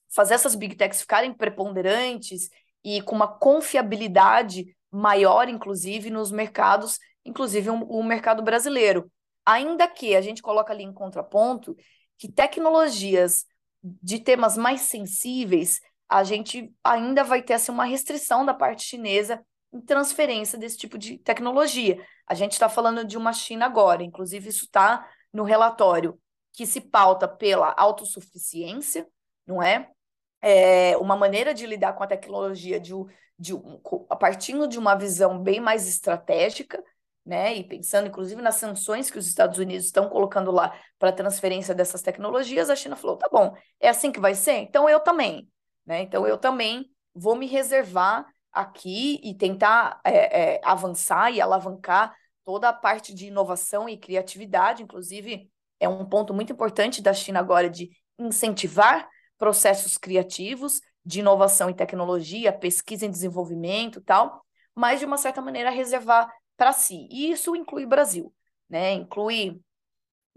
[0.09, 2.51] fazer essas big techs ficarem preponderantes
[2.85, 9.10] e com uma confiabilidade maior, inclusive, nos mercados, inclusive o um, um mercado brasileiro.
[9.49, 11.75] Ainda que a gente coloca ali em contraponto
[12.19, 13.47] que tecnologias
[13.83, 19.43] de temas mais sensíveis, a gente ainda vai ter assim, uma restrição da parte chinesa
[19.73, 21.99] em transferência desse tipo de tecnologia.
[22.27, 26.20] A gente está falando de uma China agora, inclusive isso está no relatório,
[26.53, 29.09] que se pauta pela autossuficiência,
[29.47, 29.89] não é?
[30.43, 30.95] é?
[30.99, 32.93] uma maneira de lidar com a tecnologia de,
[33.39, 33.55] de,
[34.11, 36.85] a partir de uma visão bem mais estratégica,
[37.29, 37.55] né?
[37.55, 41.75] E pensando inclusive nas sanções que os Estados Unidos estão colocando lá para a transferência
[41.75, 44.57] dessas tecnologias, a China falou: tá bom, é assim que vai ser?
[44.61, 45.47] Então eu também,
[45.85, 46.01] né?
[46.01, 52.71] Então eu também vou me reservar aqui e tentar é, é, avançar e alavancar toda
[52.71, 57.69] a parte de inovação e criatividade, inclusive é um ponto muito importante da China agora
[57.69, 59.07] de incentivar
[59.37, 64.43] processos criativos de inovação e tecnologia, pesquisa em desenvolvimento, tal,
[64.75, 67.09] mas de uma certa maneira reservar para si.
[67.10, 68.35] E isso inclui o Brasil,
[68.68, 68.93] né?
[68.93, 69.62] Inclui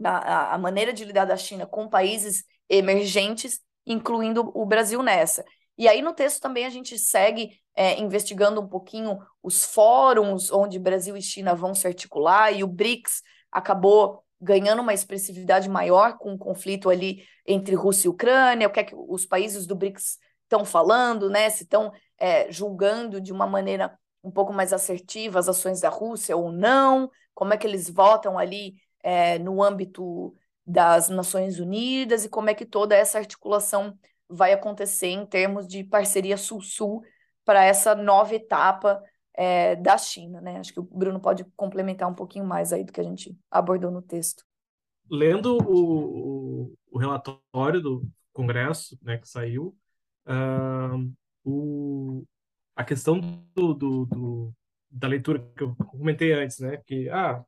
[0.01, 5.43] a, a maneira de lidar da China com países emergentes, incluindo o Brasil nessa.
[5.77, 10.77] E aí no texto também a gente segue é, investigando um pouquinho os fóruns onde
[10.77, 16.33] Brasil e China vão se articular, e o BRICS acabou ganhando uma expressividade maior com
[16.33, 20.19] o conflito ali entre Rússia e Ucrânia, o que é que os países do BRICS
[20.43, 21.49] estão falando, né?
[21.49, 26.35] Se estão é, julgando de uma maneira um pouco mais assertiva as ações da Rússia
[26.37, 30.35] ou não, como é que eles votam ali é, no âmbito
[30.65, 33.97] das Nações Unidas e como é que toda essa articulação
[34.29, 37.03] vai acontecer em termos de parceria Sul-Sul
[37.43, 39.01] para essa nova etapa
[39.33, 40.57] é, da China, né?
[40.57, 43.91] Acho que o Bruno pode complementar um pouquinho mais aí do que a gente abordou
[43.91, 44.43] no texto.
[45.09, 49.75] Lendo o, o, relatório do Congresso, né, que saiu,
[50.25, 51.11] uh,
[51.43, 52.23] o,
[52.75, 53.19] a questão
[53.55, 54.53] do, do, do,
[54.89, 56.77] da leitura que eu comentei antes, né?
[56.85, 57.43] Que ah,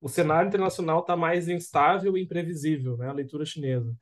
[0.00, 3.08] o cenário internacional está mais instável e imprevisível, né?
[3.08, 3.94] A leitura chinesa.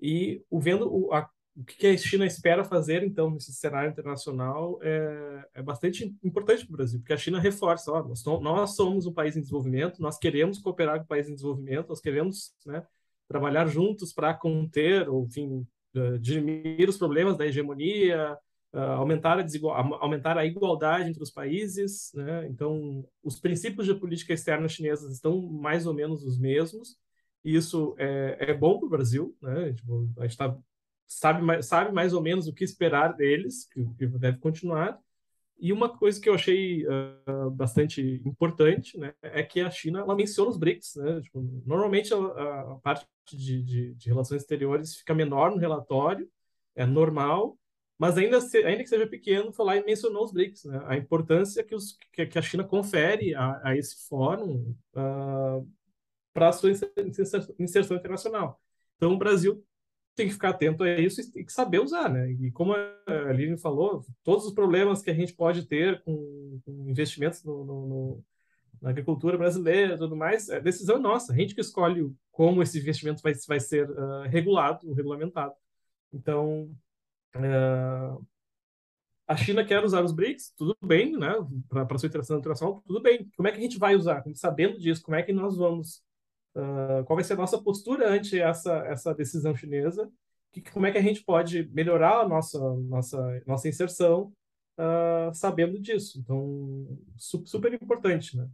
[0.00, 4.78] E o vendo o, a, o que a China espera fazer então nesse cenário internacional
[4.82, 9.06] é, é bastante importante para o Brasil, porque a China reforça, ó, nós, nós somos
[9.06, 12.84] um país em desenvolvimento, nós queremos cooperar com o país em desenvolvimento, nós queremos, né?
[13.28, 15.66] Trabalhar juntos para conter, ou enfim,
[15.96, 18.36] uh, dirimir os problemas da hegemonia,
[18.74, 22.12] uh, aumentar, a aumentar a igualdade entre os países.
[22.12, 22.46] Né?
[22.48, 26.98] Então, os princípios de política externa chinesa estão mais ou menos os mesmos.
[27.44, 29.36] E isso é, é bom para o Brasil.
[29.40, 29.72] Né?
[29.72, 30.56] Tipo, a gente tá,
[31.06, 34.98] sabe, sabe mais ou menos o que esperar deles, que, que deve continuar.
[35.56, 40.16] E uma coisa que eu achei uh, bastante importante né, é que a China ela
[40.16, 40.96] menciona os BRICS.
[40.96, 41.20] Né?
[41.20, 46.28] Tipo, normalmente a, a parte de, de, de, relações exteriores fica menor no relatório,
[46.74, 47.56] é normal,
[47.98, 50.82] mas ainda, se, ainda que seja pequeno, foi lá e mencionou os BRICS, né?
[50.86, 55.68] a importância que, os, que, que a China confere a, a esse fórum uh,
[56.32, 58.60] para a sua inserção, internacional.
[58.96, 59.64] Então, o Brasil
[60.16, 62.30] tem que ficar atento a isso e, saber usar, né?
[62.32, 66.88] E como a Lívia falou, todos os problemas que a gente pode ter com, com
[66.88, 68.24] investimentos no, no, no,
[68.80, 71.32] na agricultura brasileira e tudo mais, a decisão é nossa.
[71.32, 75.54] A gente que escolhe como esse investimento vai, vai ser uh, regulado, regulamentado.
[76.12, 76.70] Então,
[77.36, 78.26] uh,
[79.26, 81.32] a China quer usar os BRICS, tudo bem, né?
[81.68, 83.30] Para sua interação internacional, tudo bem.
[83.36, 84.22] Como é que a gente vai usar?
[84.34, 86.02] Sabendo disso, como é que nós vamos?
[86.54, 90.10] Uh, qual vai ser a nossa postura ante essa, essa decisão chinesa?
[90.52, 94.32] Que, como é que a gente pode melhorar a nossa, nossa, nossa inserção
[94.78, 96.18] uh, sabendo disso?
[96.20, 98.48] Então, super importante, né?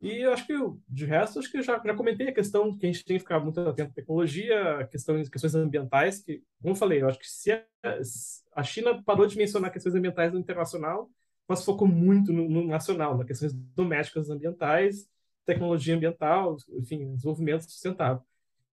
[0.00, 0.54] E eu acho que,
[0.88, 3.40] de resto, acho que já, já comentei a questão que a gente tem que ficar
[3.40, 7.50] muito atento à tecnologia, questões, questões ambientais, que, como eu falei, eu acho que se
[7.50, 7.64] a,
[8.54, 11.10] a China parou de mencionar questões ambientais no internacional,
[11.48, 15.08] mas focou muito no, no nacional, nas questões domésticas ambientais,
[15.44, 18.22] tecnologia ambiental, enfim, desenvolvimento sustentável.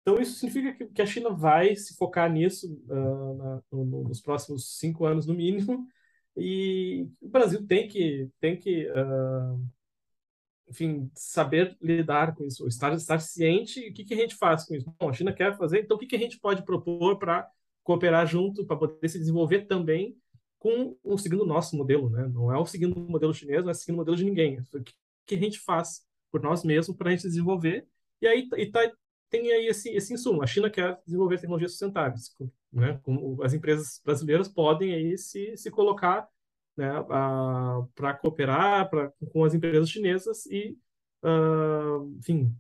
[0.02, 4.22] Então, isso significa que, que a China vai se focar nisso uh, na, no, nos
[4.22, 5.88] próximos cinco anos, no mínimo,
[6.38, 9.66] e o Brasil tem que, tem que uh,
[10.68, 14.76] enfim, saber lidar com isso, estar, estar ciente, o que, que a gente faz com
[14.76, 14.94] isso?
[15.00, 17.48] Bom, a China quer fazer, então o que, que a gente pode propor para
[17.84, 20.18] cooperar junto, para poder se desenvolver também
[20.58, 22.28] com o seguindo o nosso modelo, né?
[22.28, 24.60] Não é o seguindo modelo chinês, não é seguindo o modelo de ninguém.
[24.74, 24.94] O que,
[25.28, 27.88] que a gente faz por nós mesmos para a gente desenvolver?
[28.20, 28.92] E aí e tá,
[29.30, 30.42] tem aí esse, esse insumo.
[30.42, 32.36] A China quer desenvolver tecnologias sustentáveis,
[32.74, 33.00] né?
[33.04, 36.28] Como as empresas brasileiras podem aí se, se colocar
[36.78, 36.90] né,
[37.96, 40.78] para cooperar pra, com as empresas chinesas e,
[41.24, 42.56] uh, enfim,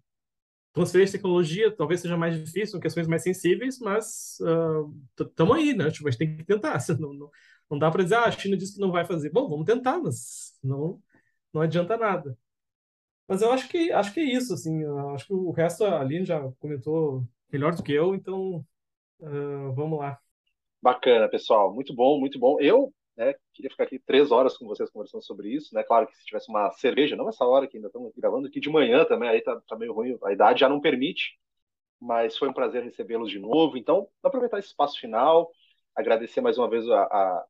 [0.73, 4.37] transferir tecnologia talvez seja mais difícil, são questões mais sensíveis, mas
[5.19, 5.89] estamos uh, aí, né?
[5.89, 6.77] Tipo, a gente tem que tentar.
[6.99, 7.29] Não, não,
[7.69, 9.31] não dá para dizer, ah, a China disse que não vai fazer.
[9.31, 11.01] Bom, vamos tentar, mas não,
[11.53, 12.37] não adianta nada.
[13.27, 14.83] Mas eu acho que acho que é isso, assim.
[15.13, 18.63] Acho que o resto a Aline já comentou melhor do que eu, então
[19.19, 20.19] uh, vamos lá.
[20.81, 21.73] Bacana, pessoal.
[21.73, 22.59] Muito bom, muito bom.
[22.59, 23.33] Eu né?
[23.53, 25.83] Queria ficar aqui três horas com vocês conversando sobre isso, né?
[25.83, 28.69] Claro que se tivesse uma cerveja, não essa hora que ainda estamos gravando aqui de
[28.69, 31.39] manhã também, aí tá, tá meio ruim, a idade já não permite,
[31.99, 33.77] mas foi um prazer recebê-los de novo.
[33.77, 35.51] Então, aproveitar esse espaço final,
[35.95, 37.45] agradecer mais uma vez a, a,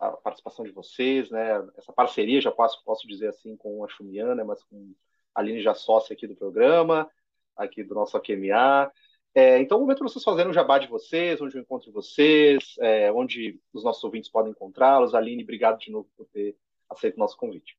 [0.00, 1.66] a, participação de vocês, né?
[1.76, 4.94] Essa parceria, já posso, posso dizer assim, com a Xumiana, mas com
[5.34, 7.10] a Aline já sócia aqui do programa,
[7.56, 8.92] aqui do nosso AQMA.
[9.36, 12.74] É, então, o momento para vocês fazerem um jabá de vocês, onde eu encontro vocês,
[12.80, 15.14] é, onde os nossos ouvintes podem encontrá-los.
[15.14, 16.56] Aline, obrigado de novo por ter
[16.88, 17.76] aceito o nosso convite.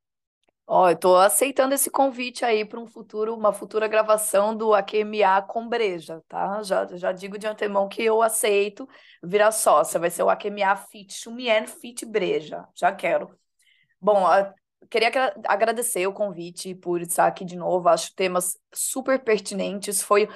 [0.68, 4.72] Ó, oh, eu estou aceitando esse convite aí para um futuro, uma futura gravação do
[4.72, 6.62] AQMA com Breja, tá?
[6.62, 8.88] Já, já digo de antemão que eu aceito
[9.24, 10.00] virar sócia.
[10.00, 12.68] Vai ser o AQMA Fit Chumien Fit Breja.
[12.76, 13.36] Já quero.
[14.00, 14.28] Bom,
[14.92, 15.10] queria
[15.48, 17.90] agradecer o convite por estar aqui de novo.
[17.90, 20.04] Acho temas super pertinentes.
[20.04, 20.30] Foi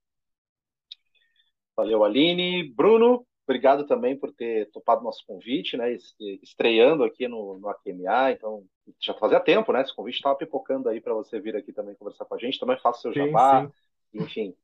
[1.77, 2.73] Valeu, Aline.
[2.73, 5.95] Bruno, obrigado também por ter topado nosso convite, né?
[6.41, 8.31] Estreando aqui no, no AQMA.
[8.31, 8.64] Então,
[8.99, 9.81] já fazia tempo, né?
[9.81, 12.60] Esse convite estava pipocando aí para você vir aqui também conversar com a gente.
[12.60, 13.65] Também faça seu sim, jabá.
[13.65, 14.23] Sim.
[14.23, 14.56] Enfim,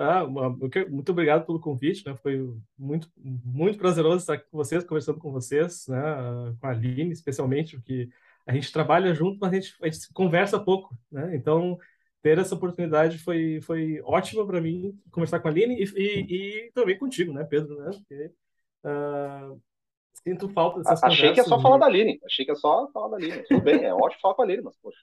[0.00, 0.26] ah,
[0.88, 2.14] muito obrigado pelo convite, né?
[2.16, 5.98] Foi muito, muito prazeroso estar aqui com vocês, conversando com vocês, né?
[6.60, 8.08] Com a Aline, especialmente, porque
[8.46, 11.36] a gente trabalha junto, mas a gente, a gente conversa pouco, né?
[11.36, 11.78] Então,
[12.22, 16.72] ter essa oportunidade foi, foi ótima para mim, conversar com a Aline e, e, e,
[16.72, 17.90] também contigo, né, Pedro, né?
[17.90, 18.32] Porque,
[18.84, 19.60] uh,
[20.22, 23.08] sinto falta dessas Achei que é só falar da Aline, achei que é só falar
[23.08, 23.42] da Aline.
[23.44, 24.98] Tudo bem, é ótimo falar com a Aline, mas, poxa.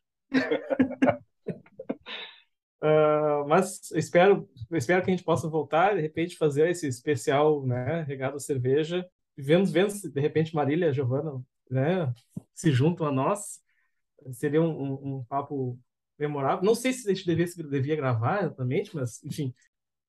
[2.82, 8.04] Uh, mas espero, espero que a gente possa voltar, de repente, fazer esse especial, né,
[8.04, 9.08] regado a cerveja.
[9.38, 12.14] Vemos, vendo se de repente Marília a Giovana, né,
[12.54, 13.60] se juntam a nós.
[14.32, 15.78] Seria um, um, um papo
[16.18, 16.64] memorável.
[16.64, 19.54] Não sei se a gente devia, devia gravar exatamente, mas enfim.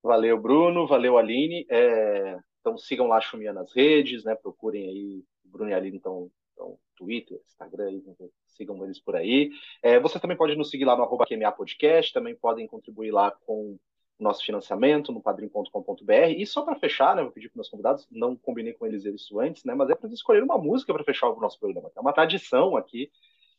[0.03, 0.87] Valeu, Bruno.
[0.87, 1.67] Valeu, Aline.
[1.69, 4.35] É, então sigam lá a Chumia nas redes, né?
[4.35, 8.01] Procurem aí Bruno e Aline, então, então Twitter, Instagram,
[8.47, 9.51] sigam eles aí.
[9.83, 13.31] É, você também pode nos seguir lá no arroba QMA Podcast, também podem contribuir lá
[13.31, 13.81] com o
[14.19, 16.31] nosso financiamento no padrim.com.br.
[16.37, 19.39] E só para fechar, né, vou pedir para meus convidados, não combinei com eles isso
[19.41, 21.91] antes, né, mas é para escolher uma música para fechar o nosso programa.
[21.95, 23.11] É uma tradição aqui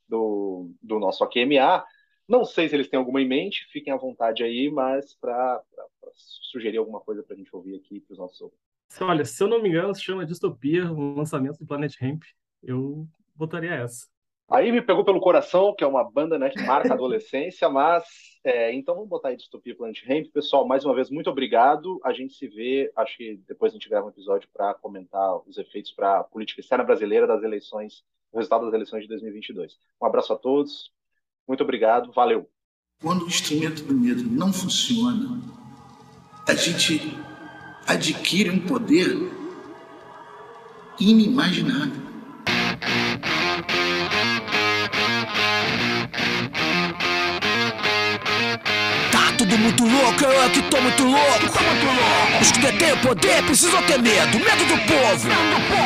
[0.08, 1.86] do, do nosso AQMA.
[2.28, 5.62] Não sei se eles têm alguma em mente, fiquem à vontade aí, mas para
[6.52, 8.68] sugerir alguma coisa para a gente ouvir aqui para os nossos ouvintes.
[9.00, 12.24] Olha, se eu não me engano, se chama Distopia, o lançamento do Planet Hemp.
[12.64, 14.08] Eu botaria essa.
[14.50, 18.06] Aí me pegou pelo coração, que é uma banda né, que marca a adolescência, mas
[18.46, 20.32] é, então vamos botar aí Distopia Planet Hemp.
[20.32, 22.00] Pessoal, mais uma vez, muito obrigado.
[22.02, 25.58] A gente se vê, acho que depois a gente grava um episódio para comentar os
[25.58, 29.78] efeitos para a política externa brasileira das eleições, o resultado das eleições de 2022.
[30.02, 30.94] Um abraço a todos,
[31.46, 32.50] muito obrigado, valeu.
[33.02, 35.42] Quando o instrumento do medo não funciona,
[36.48, 37.02] a gente
[37.86, 39.10] adquire um poder
[40.98, 42.07] inimaginável.
[49.58, 51.52] Tudo muito louco, eu é que tô muito louco.
[52.40, 55.28] Os que detêm o poder precisam ter medo, medo do povo.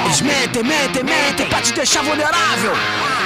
[0.06, 2.73] Eles mentem, mentem, mentem pra te deixar vulnerável.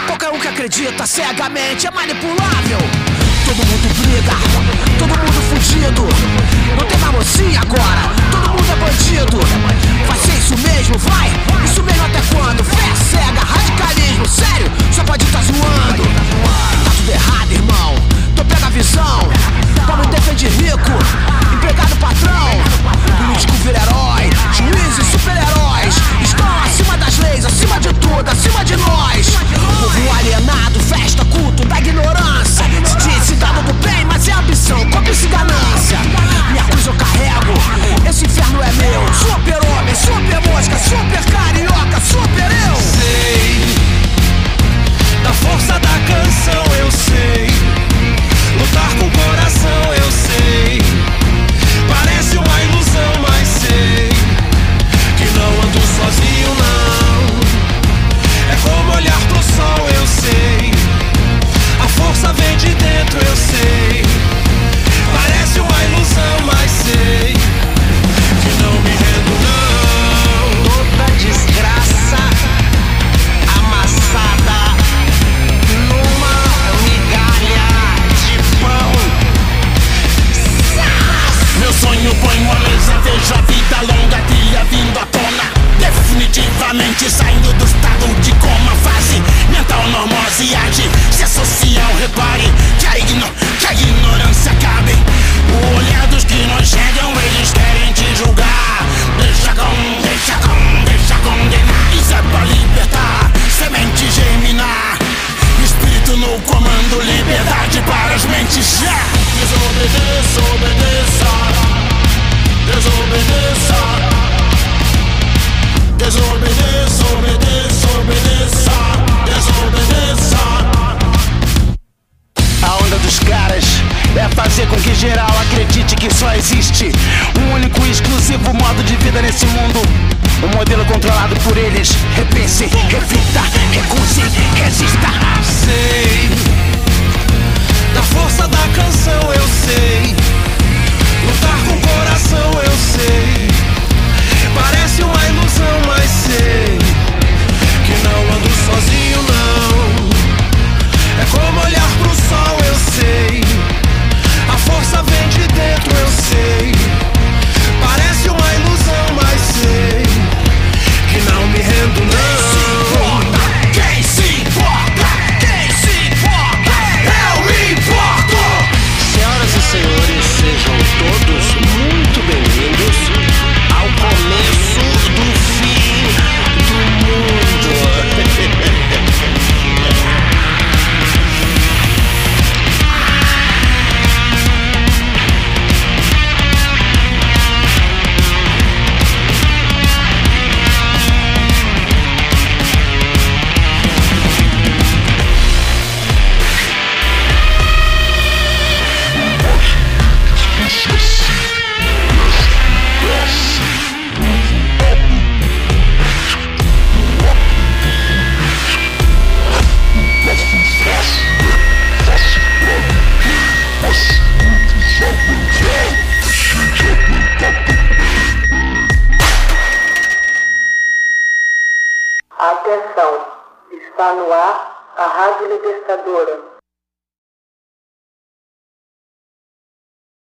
[0.06, 2.78] Qualquer um que acredita cegamente é manipulável.
[3.44, 4.36] Todo mundo briga,
[5.00, 6.04] todo mundo fugido.
[6.78, 9.40] Não tem mais mocinha agora, todo mundo é bandido.
[10.08, 11.32] Vai ser isso mesmo, vai,
[11.66, 12.64] isso mesmo até quando?
[12.64, 16.04] Fé cega, radicalismo, sério, só pode tá zoando.
[16.84, 17.96] Tá tudo errado, irmão,
[18.36, 19.20] então pega a visão.
[19.88, 20.92] Pobre defende rico,
[21.54, 22.50] empregado patrão.
[23.18, 25.96] Político vira herói, juízes super-heróis.
[26.22, 29.28] Estão acima das leis, acima de tudo, acima de nós.
[29.30, 32.66] Povo alienado, festa, culto da ignorância.
[32.84, 36.00] Se diz cidadão do bem, mas é ambição, cobiça e ganância.
[36.52, 37.54] Minha cruz eu carrego,
[38.10, 39.14] esse inferno é meu.
[39.14, 42.76] Super homem, super mosca, super carioca, super eu.
[42.76, 43.76] sei
[45.24, 47.85] da força da canção, eu sei.
[48.60, 50.82] Lutar com o coração, eu sei.
[51.88, 54.10] Parece uma ilusão, mas sei
[55.18, 57.40] que não ando sozinho, não.
[58.52, 60.72] É como olhar pro sol, eu sei.
[61.84, 63.35] A força vem de dentro, eu